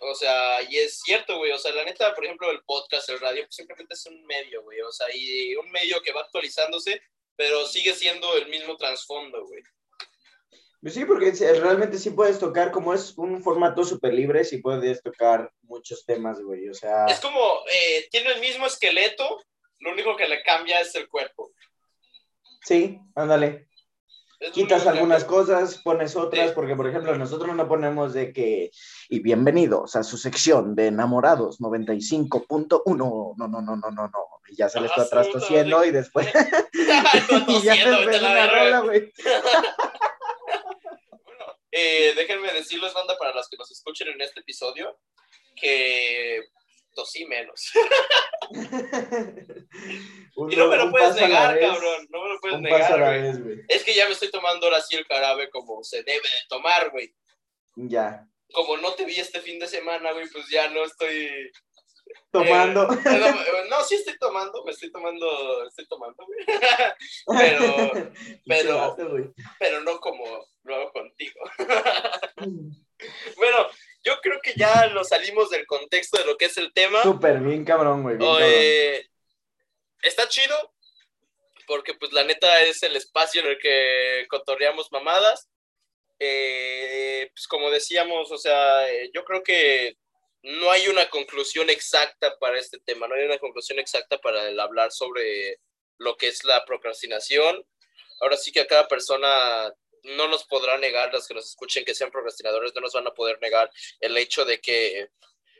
O 0.00 0.14
sea, 0.14 0.62
y 0.62 0.76
es 0.76 1.00
cierto, 1.00 1.38
güey. 1.38 1.52
O 1.52 1.58
sea, 1.58 1.72
la 1.72 1.84
neta, 1.84 2.14
por 2.14 2.24
ejemplo, 2.24 2.50
el 2.50 2.62
podcast, 2.64 3.08
el 3.08 3.20
radio, 3.20 3.44
pues 3.44 3.56
simplemente 3.56 3.94
es 3.94 4.06
un 4.06 4.24
medio, 4.26 4.62
güey. 4.62 4.80
O 4.82 4.92
sea, 4.92 5.06
y 5.14 5.56
un 5.56 5.70
medio 5.70 6.02
que 6.02 6.12
va 6.12 6.20
actualizándose, 6.20 7.00
pero 7.34 7.66
sigue 7.66 7.94
siendo 7.94 8.36
el 8.36 8.48
mismo 8.48 8.76
trasfondo, 8.76 9.44
güey. 9.46 9.62
Pues 10.86 10.94
sí, 10.94 11.04
porque 11.04 11.32
realmente 11.60 11.98
sí 11.98 12.10
puedes 12.10 12.38
tocar, 12.38 12.70
como 12.70 12.94
es 12.94 13.18
un 13.18 13.42
formato 13.42 13.84
súper 13.84 14.14
libre, 14.14 14.44
sí 14.44 14.58
puedes 14.58 15.02
tocar 15.02 15.50
muchos 15.62 16.06
temas, 16.06 16.40
güey. 16.40 16.68
O 16.68 16.74
sea, 16.74 17.06
Es 17.06 17.18
como, 17.18 17.40
eh, 17.68 18.06
tiene 18.08 18.30
el 18.30 18.40
mismo 18.40 18.66
esqueleto, 18.66 19.42
lo 19.80 19.90
único 19.90 20.14
que 20.14 20.28
le 20.28 20.44
cambia 20.44 20.80
es 20.80 20.94
el 20.94 21.08
cuerpo. 21.08 21.50
sí, 22.62 23.00
ándale. 23.16 23.66
Es 24.38 24.52
Quitas 24.52 24.86
algunas 24.86 25.24
cosas, 25.24 25.78
pones 25.78 26.14
otras, 26.14 26.50
Sí. 26.50 26.52
porque 26.54 26.76
por 26.76 26.86
ejemplo 26.86 27.16
nosotros 27.18 27.56
no 27.56 27.66
ponemos 27.66 28.14
de 28.14 28.32
que, 28.32 28.70
y 29.08 29.18
bienvenidos 29.18 29.96
a 29.96 30.04
su 30.04 30.16
sección 30.16 30.76
de 30.76 30.86
enamorados 30.86 31.58
95.1, 31.60 33.34
no, 33.36 33.48
no, 33.48 33.60
no, 33.60 33.74
no, 33.76 33.90
no, 33.90 34.02
no, 34.06 34.24
y 34.48 34.54
ya 34.54 34.68
se 34.68 34.80
le 34.80 34.86
está 34.86 35.02
de- 35.02 35.08
y 35.84 35.90
después, 35.90 36.28
y 37.48 37.62
ya 37.62 37.74
empezó 37.74 38.22
la 38.22 38.46
rola, 38.46 38.80
güey. 38.82 39.12
Eh, 41.78 42.14
déjenme 42.16 42.50
decirles, 42.54 42.94
banda, 42.94 43.18
para 43.18 43.34
los 43.34 43.48
que 43.50 43.58
nos 43.58 43.70
escuchen 43.70 44.08
en 44.08 44.22
este 44.22 44.40
episodio, 44.40 44.98
que 45.60 46.40
tosí 46.94 47.26
menos. 47.26 47.70
Un- 50.36 50.52
y 50.52 50.56
no 50.56 50.68
me 50.68 50.76
lo 50.76 50.90
puedes 50.90 51.14
negar, 51.16 51.60
cabrón. 51.60 52.06
No 52.10 52.22
me 52.24 52.28
lo 52.30 52.40
puedes 52.40 52.56
Un 52.56 52.62
negar, 52.62 53.00
vez, 53.20 53.42
güey. 53.42 53.60
Es 53.68 53.84
que 53.84 53.94
ya 53.94 54.06
me 54.06 54.12
estoy 54.12 54.30
tomando 54.30 54.66
ahora 54.66 54.80
sí 54.80 54.96
el 54.96 55.04
jarabe 55.04 55.50
como 55.50 55.84
se 55.84 56.02
debe 56.02 56.22
de 56.22 56.46
tomar, 56.48 56.90
güey. 56.90 57.14
Ya. 57.76 58.26
Como 58.52 58.78
no 58.78 58.94
te 58.94 59.04
vi 59.04 59.20
este 59.20 59.40
fin 59.40 59.58
de 59.58 59.68
semana, 59.68 60.12
güey, 60.12 60.28
pues 60.30 60.48
ya 60.48 60.70
no 60.70 60.82
estoy... 60.84 61.50
Tomando. 62.30 62.92
Eh, 62.92 62.98
no, 63.04 63.26
eh, 63.28 63.66
no, 63.70 63.84
sí 63.84 63.96
estoy 63.96 64.18
tomando, 64.18 64.64
me 64.64 64.72
estoy 64.72 64.90
tomando, 64.90 65.66
estoy 65.66 65.86
tomando, 65.86 66.24
güey. 66.26 66.38
pero, 67.38 68.12
pero- 68.46 69.10
güey. 69.10 69.24
pero 69.58 69.80
no 69.82 69.98
como 70.00 70.46
lo 70.64 70.74
hago 70.74 70.92
contigo. 70.92 71.40
Bueno, 73.36 73.68
yo 74.04 74.20
creo 74.20 74.40
que 74.42 74.54
ya 74.56 74.88
nos 74.88 75.08
salimos 75.08 75.50
del 75.50 75.66
contexto 75.66 76.18
de 76.18 76.26
lo 76.26 76.36
que 76.36 76.46
es 76.46 76.56
el 76.56 76.72
tema. 76.72 77.02
Súper 77.02 77.40
bien 77.40 77.64
cabrón, 77.64 78.02
güey. 78.02 78.16
bien 78.16 78.30
cabrón. 78.30 78.50
Está 80.02 80.28
chido, 80.28 80.74
porque 81.66 81.94
pues 81.94 82.12
la 82.12 82.24
neta 82.24 82.62
es 82.62 82.82
el 82.82 82.96
espacio 82.96 83.40
en 83.42 83.48
el 83.48 83.58
que 83.58 84.26
cotorreamos 84.28 84.90
mamadas. 84.92 85.48
Eh, 86.18 87.30
pues 87.34 87.46
como 87.46 87.70
decíamos, 87.70 88.30
o 88.30 88.38
sea, 88.38 88.88
eh, 88.90 89.10
yo 89.12 89.24
creo 89.24 89.42
que 89.42 89.96
no 90.46 90.70
hay 90.70 90.86
una 90.86 91.10
conclusión 91.10 91.70
exacta 91.70 92.38
para 92.38 92.56
este 92.58 92.78
tema, 92.78 93.08
no 93.08 93.16
hay 93.16 93.24
una 93.24 93.38
conclusión 93.38 93.80
exacta 93.80 94.18
para 94.18 94.48
el 94.48 94.60
hablar 94.60 94.92
sobre 94.92 95.58
lo 95.98 96.16
que 96.16 96.28
es 96.28 96.44
la 96.44 96.64
procrastinación. 96.64 97.66
Ahora 98.20 98.36
sí 98.36 98.52
que 98.52 98.60
a 98.60 98.66
cada 98.66 98.86
persona 98.86 99.74
no 100.04 100.28
nos 100.28 100.44
podrá 100.44 100.78
negar, 100.78 101.12
los 101.12 101.26
que 101.26 101.34
nos 101.34 101.48
escuchen 101.48 101.84
que 101.84 101.96
sean 101.96 102.12
procrastinadores, 102.12 102.72
no 102.76 102.80
nos 102.80 102.92
van 102.92 103.08
a 103.08 103.14
poder 103.14 103.40
negar 103.40 103.68
el 103.98 104.16
hecho 104.16 104.44
de 104.44 104.60
que 104.60 105.08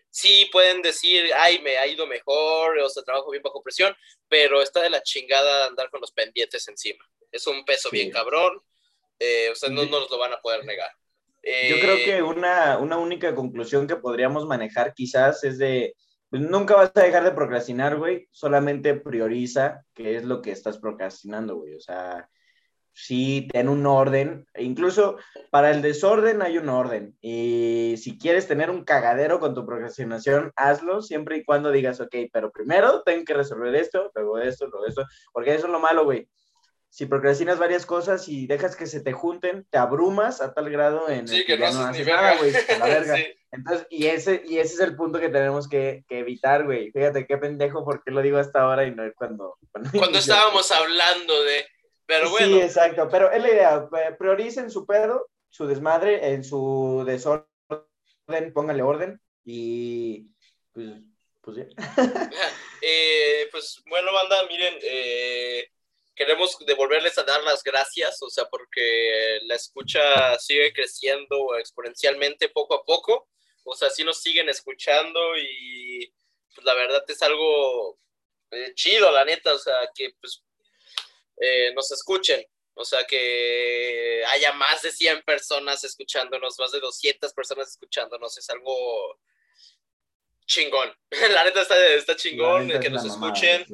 sí 0.09 0.49
pueden 0.53 0.83
decir, 0.83 1.33
ay, 1.35 1.59
me 1.63 1.79
ha 1.79 1.87
ido 1.89 2.07
mejor, 2.07 2.79
o 2.79 2.89
sea, 2.89 3.03
trabajo 3.03 3.33
bien 3.33 3.43
bajo 3.43 3.65
presión, 3.65 3.97
pero 4.29 4.63
está 4.63 4.83
de 4.83 4.91
la 4.91 5.03
chingada 5.03 5.67
andar 5.67 5.91
con 5.91 6.01
los 6.01 6.13
pendientes 6.13 6.69
encima. 6.69 7.05
Es 7.33 7.45
un 7.49 7.65
peso 7.65 7.91
Sí. 7.91 7.97
bien 7.97 8.13
cabrón, 8.13 8.63
eh, 9.19 9.49
o 9.51 9.55
sea, 9.57 9.69
no 9.69 9.85
nos 9.87 10.09
lo 10.09 10.17
van 10.17 10.33
a 10.33 10.41
poder 10.41 10.65
negar. 10.65 10.93
Yo 11.47 11.77
Eh, 11.77 11.81
creo 11.81 11.97
que 12.05 12.23
una, 12.25 12.79
una 12.79 12.99
única 12.99 13.33
conclusión 13.35 13.87
que 13.87 13.95
podríamos 13.95 14.47
manejar 14.47 14.95
quizás 14.95 15.45
es 15.45 15.59
de, 15.59 15.95
pues, 16.29 16.43
nunca 16.43 16.75
vas 16.75 16.91
a 16.93 17.03
dejar 17.03 17.23
de 17.23 17.31
procrastinar, 17.31 17.97
güey, 17.97 18.27
solamente 18.33 18.95
prioriza 18.95 19.85
qué 19.95 20.17
es 20.17 20.25
lo 20.25 20.43
que 20.43 20.51
estás 20.51 20.79
procrastinando, 20.79 21.55
güey, 21.55 21.75
o 21.77 21.81
sea, 21.81 22.29
sí, 22.93 23.47
ten 23.53 23.69
un 23.69 23.87
orden, 23.87 24.45
e 24.55 24.65
incluso 24.65 25.19
para 25.51 25.71
el 25.71 25.83
desorden 25.83 26.43
hay 26.43 26.59
un 26.59 26.69
orden, 26.69 27.17
y 27.21 27.95
si 27.97 28.19
quieres 28.19 28.49
tener 28.49 28.69
un 28.69 28.85
cagadero 28.85 29.39
con 29.39 29.55
tu 29.55 29.65
procrastinación, 29.65 30.51
hazlo 30.57 31.01
siempre 31.01 31.37
y 31.37 31.45
cuando 31.45 31.71
digas, 31.71 32.01
ok, 32.01 32.15
pero 32.33 32.51
primero 32.51 33.03
tengo 33.05 33.25
que 33.25 33.35
resolver 33.35 33.73
esto, 33.77 34.11
luego 34.17 34.41
esto, 34.41 34.67
luego 34.67 34.87
esto, 34.87 35.05
porque 35.33 35.55
eso 35.55 35.67
es 35.67 35.73
lo 35.73 35.79
malo, 35.79 36.03
güey. 36.05 36.29
Si 36.97 37.05
procrastinas 37.05 37.59
varias 37.59 37.85
cosas 37.85 38.27
y 38.27 38.47
dejas 38.47 38.75
que 38.75 38.87
se 38.87 39.03
te 39.03 39.13
junten, 39.13 39.67
te 39.69 39.77
abrumas 39.77 40.41
a 40.41 40.55
tal 40.55 40.71
grado 40.71 41.11
en 41.11 41.29
Sí, 41.29 41.41
el 41.41 41.45
que 41.45 41.59
no 41.59 41.71
ya 41.71 41.89
haces 41.91 42.07
verga. 42.07 42.23
nada, 42.23 42.37
güey, 42.39 42.53
la 42.53 42.87
verga. 42.87 43.17
Sí. 43.19 43.27
Entonces, 43.53 43.87
y 43.91 44.07
ese, 44.07 44.43
y 44.47 44.59
ese 44.61 44.75
es 44.77 44.81
el 44.81 44.97
punto 44.97 45.21
que 45.21 45.29
tenemos 45.29 45.69
que, 45.69 46.07
que 46.09 46.21
evitar, 46.21 46.65
güey. 46.65 46.91
Fíjate 46.93 47.27
qué 47.27 47.37
pendejo, 47.37 47.85
porque 47.85 48.11
lo 48.11 48.23
digo 48.23 48.39
hasta 48.39 48.63
ahora 48.63 48.87
y 48.87 48.95
no 48.95 49.05
es 49.05 49.13
cuando... 49.15 49.59
Cuando, 49.71 49.91
Cuando 49.91 50.19
estábamos 50.19 50.73
hablando 50.73 51.45
de... 51.45 51.67
Pero 52.07 52.29
Sí, 52.29 52.33
bueno, 52.33 52.57
exacto, 52.63 53.09
pero 53.11 53.31
es 53.31 53.43
la 53.43 53.49
idea, 53.51 53.89
eh, 53.93 54.17
prioricen 54.19 54.71
su 54.71 54.87
pedo, 54.87 55.29
su 55.51 55.67
desmadre, 55.67 56.33
en 56.33 56.45
su 56.45 57.05
desorden, 57.07 57.45
pónganle 58.55 58.83
orden 58.83 59.21
y 59.45 60.31
pues, 60.73 60.93
pues 61.43 61.57
ya. 61.59 61.67
eh, 62.81 63.49
pues 63.51 63.83
bueno, 63.87 64.15
banda, 64.15 64.37
miren, 64.49 64.75
eh, 64.83 65.69
queremos 66.17 66.57
devolverles 66.67 67.19
a 67.19 67.23
dar 67.23 67.43
las 67.45 67.63
gracias, 67.63 68.21
o 68.23 68.31
sea, 68.31 68.47
porque 68.47 69.39
la 69.43 69.55
escucha 69.55 70.39
sigue 70.39 70.73
creciendo 70.73 71.57
exponencialmente 71.57 72.49
poco 72.49 72.75
a 72.75 72.85
poco. 72.85 73.29
o 73.65 73.75
sea, 73.75 73.91
sí 73.91 74.05
nos 74.05 74.23
siguen 74.23 74.49
escuchando 74.49 75.37
y 75.37 76.13
pues 76.55 76.65
la 76.65 76.75
verdad 76.75 77.05
es 77.09 77.21
algo 77.23 77.99
eh, 78.51 78.73
chido, 78.75 79.11
la 79.11 79.25
neta, 79.25 79.55
o 79.55 79.59
sea, 79.59 79.91
que 79.95 80.15
pues 80.21 80.43
eh, 81.39 81.73
nos 81.75 81.91
escuchen, 81.93 82.45
o 82.75 82.85
sea, 82.85 83.05
que 83.05 84.23
haya 84.29 84.53
más 84.53 84.83
de 84.83 84.93
100 84.93 85.23
personas 85.23 85.85
escuchándonos, 85.85 86.59
más 86.59 86.73
de 86.73 86.81
200 86.81 87.33
personas 87.35 87.69
escuchándonos, 87.69 88.39
es 88.39 88.49
algo 88.51 89.19
chingón. 90.47 90.93
La 91.33 91.45
neta 91.45 91.63
está, 91.63 92.17
chingón 92.17 92.69
que 92.81 92.89
nos 92.89 93.05
escuchen. 93.05 93.67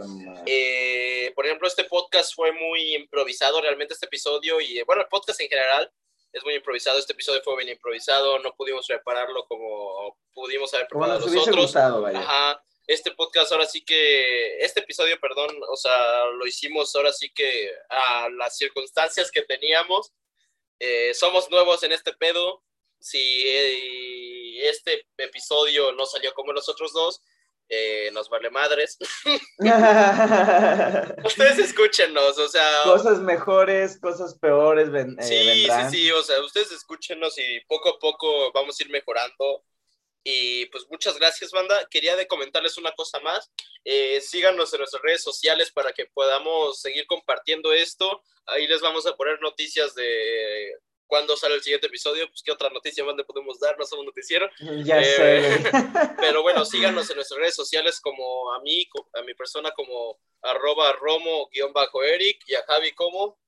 Eh, 0.47 1.02
por 1.35 1.47
ejemplo, 1.47 1.69
este 1.69 1.85
podcast 1.85 2.35
fue 2.35 2.53
muy 2.53 2.95
improvisado, 2.95 3.61
realmente 3.61 3.95
este 3.95 4.07
episodio, 4.07 4.61
y 4.61 4.83
bueno, 4.83 5.03
el 5.03 5.09
podcast 5.09 5.41
en 5.41 5.49
general 5.49 5.91
es 6.33 6.43
muy 6.45 6.55
improvisado. 6.55 6.99
Este 6.99 7.13
episodio 7.13 7.43
fue 7.43 7.57
bien 7.57 7.71
improvisado, 7.71 8.39
no 8.39 8.55
pudimos 8.55 8.87
prepararlo 8.87 9.45
como 9.47 10.19
pudimos 10.33 10.73
haber 10.75 10.89
preparado 10.89 11.21
nosotros. 11.21 11.77
Ajá. 11.77 12.63
Este 12.87 13.13
podcast 13.13 13.53
ahora 13.53 13.67
sí 13.67 13.85
que, 13.85 14.59
este 14.59 14.81
episodio, 14.81 15.19
perdón, 15.21 15.57
o 15.71 15.77
sea, 15.77 16.25
lo 16.27 16.47
hicimos 16.47 16.95
ahora 16.97 17.13
sí 17.13 17.31
que 17.33 17.71
a 17.89 18.29
las 18.31 18.57
circunstancias 18.57 19.31
que 19.31 19.43
teníamos. 19.43 20.13
Eh, 20.81 21.15
somos 21.15 21.49
nuevos 21.51 21.83
en 21.85 21.93
este 21.93 22.13
pedo. 22.13 22.65
Si 22.99 23.45
eh, 23.47 24.69
este 24.69 25.07
episodio 25.17 25.93
no 25.93 26.07
salió 26.07 26.35
como 26.35 26.53
los 26.53 26.69
otros 26.69 26.93
dos, 26.93 27.23
eh, 27.69 28.11
nos 28.13 28.29
vale 28.29 28.51
madres. 28.51 28.99
ustedes 31.25 31.59
escúchenos, 31.59 32.39
o 32.39 32.49
sea. 32.49 32.83
Cosas 32.85 33.21
mejores, 33.21 33.99
cosas 33.99 34.39
peores. 34.39 34.91
Ven, 34.91 35.17
eh, 35.19 35.23
sí, 35.23 35.65
sí, 35.65 35.91
sí, 35.91 36.11
o 36.11 36.23
sea, 36.23 36.41
ustedes 36.43 36.73
escúchenos 36.73 37.39
y 37.39 37.61
poco 37.67 37.91
a 37.91 37.99
poco 37.99 38.53
vamos 38.53 38.79
a 38.79 38.83
ir 38.85 38.91
mejorando. 38.91 39.65
Y 40.25 40.67
pues 40.67 40.87
muchas 40.89 41.19
gracias, 41.19 41.51
banda. 41.51 41.87
Quería 41.91 42.15
de 42.15 42.29
comentarles 42.29 42.79
una 42.79 42.93
cosa 42.93 43.19
más. 43.21 43.51
Eh, 43.85 44.21
síganos 44.21 44.73
en 44.73 44.79
nuestras 44.79 45.03
redes 45.03 45.23
sociales 45.23 45.73
para 45.73 45.93
que 45.93 46.07
podamos 46.07 46.81
seguir 46.81 47.07
compartiendo 47.07 47.73
esto. 47.73 48.23
Ahí 48.47 48.67
les 48.69 48.81
vamos 48.81 49.07
a 49.07 49.17
poner 49.17 49.41
noticias 49.41 49.95
de 49.95 50.73
cuándo 51.13 51.37
sale 51.37 51.57
el 51.57 51.63
siguiente 51.63 51.89
episodio, 51.89 52.27
pues 52.27 52.43
qué 52.43 52.51
otra 52.51 52.71
noticia 52.71 53.05
más 53.05 53.15
le 53.15 53.25
podemos 53.25 53.61
dar, 53.61 53.79
no 53.79 53.85
somos 53.85 54.07
noticiero. 54.07 54.49
Ya 54.83 54.99
eh, 54.99 55.05
sé. 55.05 55.63
Pero 56.19 56.41
bueno, 56.41 56.65
síganos 56.65 57.11
en 57.11 57.17
nuestras 57.17 57.39
redes 57.39 57.55
sociales 57.55 58.01
como 58.01 58.51
a 58.55 58.63
mí, 58.63 58.89
a 59.13 59.21
mi 59.21 59.35
persona 59.35 59.73
como 59.73 60.19
arroba 60.41 60.95
romo-eric 60.95 62.45
y 62.47 62.55
a 62.55 62.65
Javi 62.67 62.93
como... 62.93 63.39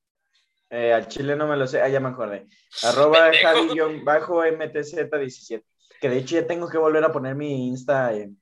Eh, 0.68 0.92
al 0.92 1.08
chile 1.08 1.36
no 1.36 1.46
me 1.46 1.56
lo 1.56 1.66
sé, 1.66 1.80
ah, 1.80 1.88
ya 1.88 2.00
me 2.00 2.10
acordé. 2.10 2.48
Arroba 2.82 3.32
Javi-MTZ17. 3.32 5.64
Que 6.02 6.10
de 6.10 6.18
hecho 6.18 6.34
ya 6.34 6.46
tengo 6.46 6.68
que 6.68 6.76
volver 6.76 7.02
a 7.02 7.12
poner 7.12 7.34
mi 7.34 7.68
Insta 7.68 8.12
en, 8.12 8.38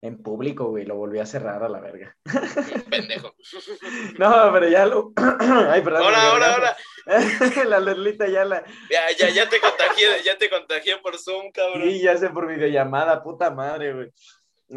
en 0.00 0.22
público, 0.22 0.70
güey, 0.70 0.86
lo 0.86 0.96
volví 0.96 1.18
a 1.18 1.26
cerrar 1.26 1.62
a 1.62 1.68
la 1.68 1.80
verga. 1.80 2.16
Pendejo. 2.88 3.34
no, 4.18 4.50
pero 4.50 4.66
ya 4.66 4.86
lo. 4.86 5.12
Ay, 5.68 5.82
perdón. 5.82 6.04
Ahora, 6.04 6.30
ahora, 6.30 6.54
ahora. 6.54 6.76
la 7.66 7.80
Lerlita 7.80 8.28
ya 8.28 8.44
la. 8.44 8.62
Ya, 8.90 9.10
ya, 9.18 9.30
ya 9.30 9.48
te 9.48 9.58
contagié, 9.60 10.22
ya 10.24 10.38
te 10.38 10.50
contagié 10.50 10.98
por 10.98 11.18
Zoom, 11.18 11.50
cabrón. 11.52 11.88
Sí, 11.88 12.00
ya 12.00 12.16
sé 12.16 12.30
por 12.30 12.46
videollamada, 12.46 13.22
puta 13.22 13.50
madre, 13.50 13.92
güey. 13.92 14.08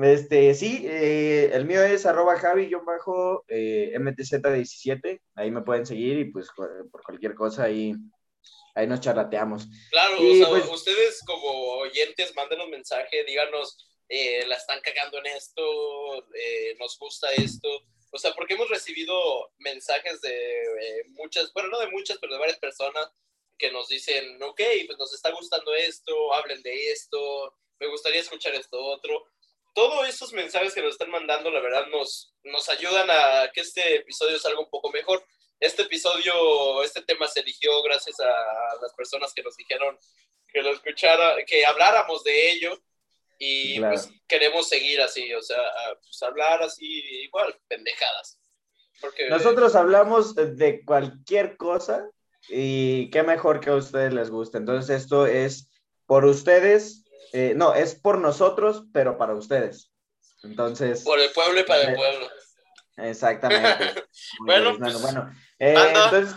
Este, 0.01 0.55
sí, 0.55 0.87
eh, 0.87 1.51
el 1.53 1.65
mío 1.65 1.83
es 1.83 2.05
arroba 2.05 2.39
javi-mtz17. 2.39 4.99
Eh, 5.05 5.19
ahí 5.35 5.51
me 5.51 5.61
pueden 5.61 5.85
seguir 5.85 6.17
y 6.17 6.31
pues 6.31 6.49
por 6.91 7.03
cualquier 7.03 7.35
cosa 7.35 7.65
ahí, 7.65 7.93
ahí 8.73 8.87
nos 8.87 9.01
charlateamos. 9.01 9.67
Claro, 9.91 10.15
o 10.19 10.35
sea, 10.35 10.49
pues 10.49 10.67
ustedes 10.67 11.21
como 11.25 11.47
oyentes, 11.77 12.33
mándenos 12.35 12.69
mensaje, 12.69 13.23
díganos 13.25 13.87
eh, 14.09 14.45
la 14.47 14.55
están 14.55 14.81
cagando 14.81 15.19
en 15.19 15.27
esto, 15.27 15.63
eh, 16.35 16.75
nos 16.79 16.97
gusta 16.99 17.31
esto. 17.31 17.69
O 18.15 18.19
sea, 18.19 18.31
porque 18.33 18.53
hemos 18.53 18.69
recibido 18.69 19.51
mensajes 19.57 20.21
de 20.21 20.61
eh, 20.61 21.03
muchas, 21.09 21.51
bueno, 21.51 21.69
no 21.69 21.79
de 21.79 21.87
muchas, 21.87 22.19
pero 22.19 22.33
de 22.33 22.39
varias 22.39 22.59
personas 22.59 23.11
que 23.57 23.71
nos 23.71 23.87
dicen, 23.87 24.41
ok, 24.43 24.61
pues 24.85 24.99
nos 24.99 25.13
está 25.15 25.31
gustando 25.31 25.73
esto, 25.73 26.31
hablen 26.35 26.61
de 26.61 26.91
esto, 26.91 27.57
me 27.79 27.87
gustaría 27.87 28.21
escuchar 28.21 28.53
esto 28.53 28.79
otro. 28.79 29.25
Todos 29.73 30.07
esos 30.07 30.31
mensajes 30.31 30.75
que 30.75 30.83
nos 30.83 30.91
están 30.91 31.09
mandando, 31.09 31.49
la 31.49 31.59
verdad, 31.59 31.87
nos, 31.87 32.35
nos 32.43 32.69
ayudan 32.69 33.09
a 33.09 33.51
que 33.51 33.61
este 33.61 33.95
episodio 33.95 34.37
salga 34.37 34.59
un 34.59 34.69
poco 34.69 34.91
mejor. 34.91 35.25
Este 35.59 35.81
episodio, 35.81 36.83
este 36.83 37.01
tema 37.01 37.27
se 37.27 37.39
eligió 37.39 37.81
gracias 37.81 38.19
a 38.19 38.75
las 38.79 38.93
personas 38.93 39.33
que 39.33 39.41
nos 39.41 39.57
dijeron 39.57 39.97
que 40.49 40.61
lo 40.61 40.71
escuchara, 40.71 41.43
que 41.45 41.65
habláramos 41.65 42.23
de 42.23 42.51
ello 42.51 42.79
y 43.39 43.79
pues 43.79 44.09
queremos 44.27 44.69
seguir 44.69 45.01
así, 45.01 45.33
o 45.33 45.41
sea, 45.41 45.61
pues 46.01 46.21
hablar 46.23 46.63
así 46.63 46.85
igual, 47.23 47.55
pendejadas. 47.67 48.39
Porque, 49.01 49.29
Nosotros 49.29 49.75
hablamos 49.75 50.35
de 50.35 50.83
cualquier 50.85 51.57
cosa 51.57 52.09
y 52.47 53.09
qué 53.09 53.23
mejor 53.23 53.59
que 53.59 53.69
a 53.69 53.75
ustedes 53.75 54.13
les 54.13 54.29
guste. 54.29 54.57
Entonces 54.57 55.01
esto 55.01 55.25
es 55.25 55.69
por 56.05 56.25
ustedes, 56.25 57.03
eh, 57.33 57.53
no, 57.55 57.73
es 57.73 57.95
por 57.95 58.19
nosotros, 58.19 58.85
pero 58.93 59.17
para 59.17 59.33
ustedes. 59.33 59.91
Entonces... 60.43 61.03
Por 61.03 61.19
el 61.19 61.31
pueblo 61.31 61.59
y 61.59 61.63
para 61.63 61.83
el 61.83 61.95
pueblo. 61.95 62.27
Exactamente. 62.97 64.05
bueno, 64.39 64.77
pues, 64.77 65.01
bueno. 65.01 65.33
Eh, 65.59 65.75
entonces, 65.75 66.35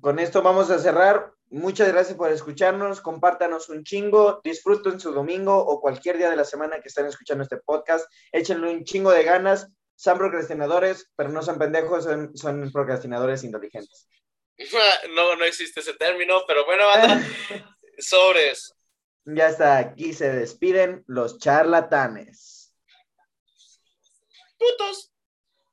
con 0.00 0.18
esto 0.18 0.42
vamos 0.42 0.70
a 0.70 0.78
cerrar. 0.78 1.32
Muchas 1.50 1.88
gracias 1.88 2.16
por 2.16 2.30
escucharnos, 2.30 3.00
compártanos 3.00 3.70
un 3.70 3.82
chingo, 3.82 4.40
disfruten 4.44 5.00
su 5.00 5.12
domingo 5.12 5.56
o 5.56 5.80
cualquier 5.80 6.18
día 6.18 6.28
de 6.28 6.36
la 6.36 6.44
semana 6.44 6.80
que 6.80 6.88
estén 6.88 7.06
escuchando 7.06 7.42
este 7.42 7.56
podcast, 7.56 8.06
échenle 8.32 8.70
un 8.70 8.84
chingo 8.84 9.10
de 9.10 9.24
ganas, 9.24 9.68
son 9.96 10.18
procrastinadores, 10.18 11.10
pero 11.16 11.30
no 11.30 11.42
son 11.42 11.58
pendejos, 11.58 12.06
son, 12.34 12.70
procrastinadores 12.72 13.44
inteligentes. 13.44 14.08
No, 15.14 15.36
no 15.36 15.44
existe 15.44 15.80
ese 15.80 15.94
término, 15.94 16.42
pero 16.46 16.66
bueno, 16.66 16.84
sobres. 17.98 18.74
Ya 19.24 19.48
está, 19.48 19.78
aquí 19.78 20.12
se 20.12 20.32
despiden 20.32 21.04
los 21.06 21.38
charlatanes. 21.38 22.74
Putos. 24.58 25.07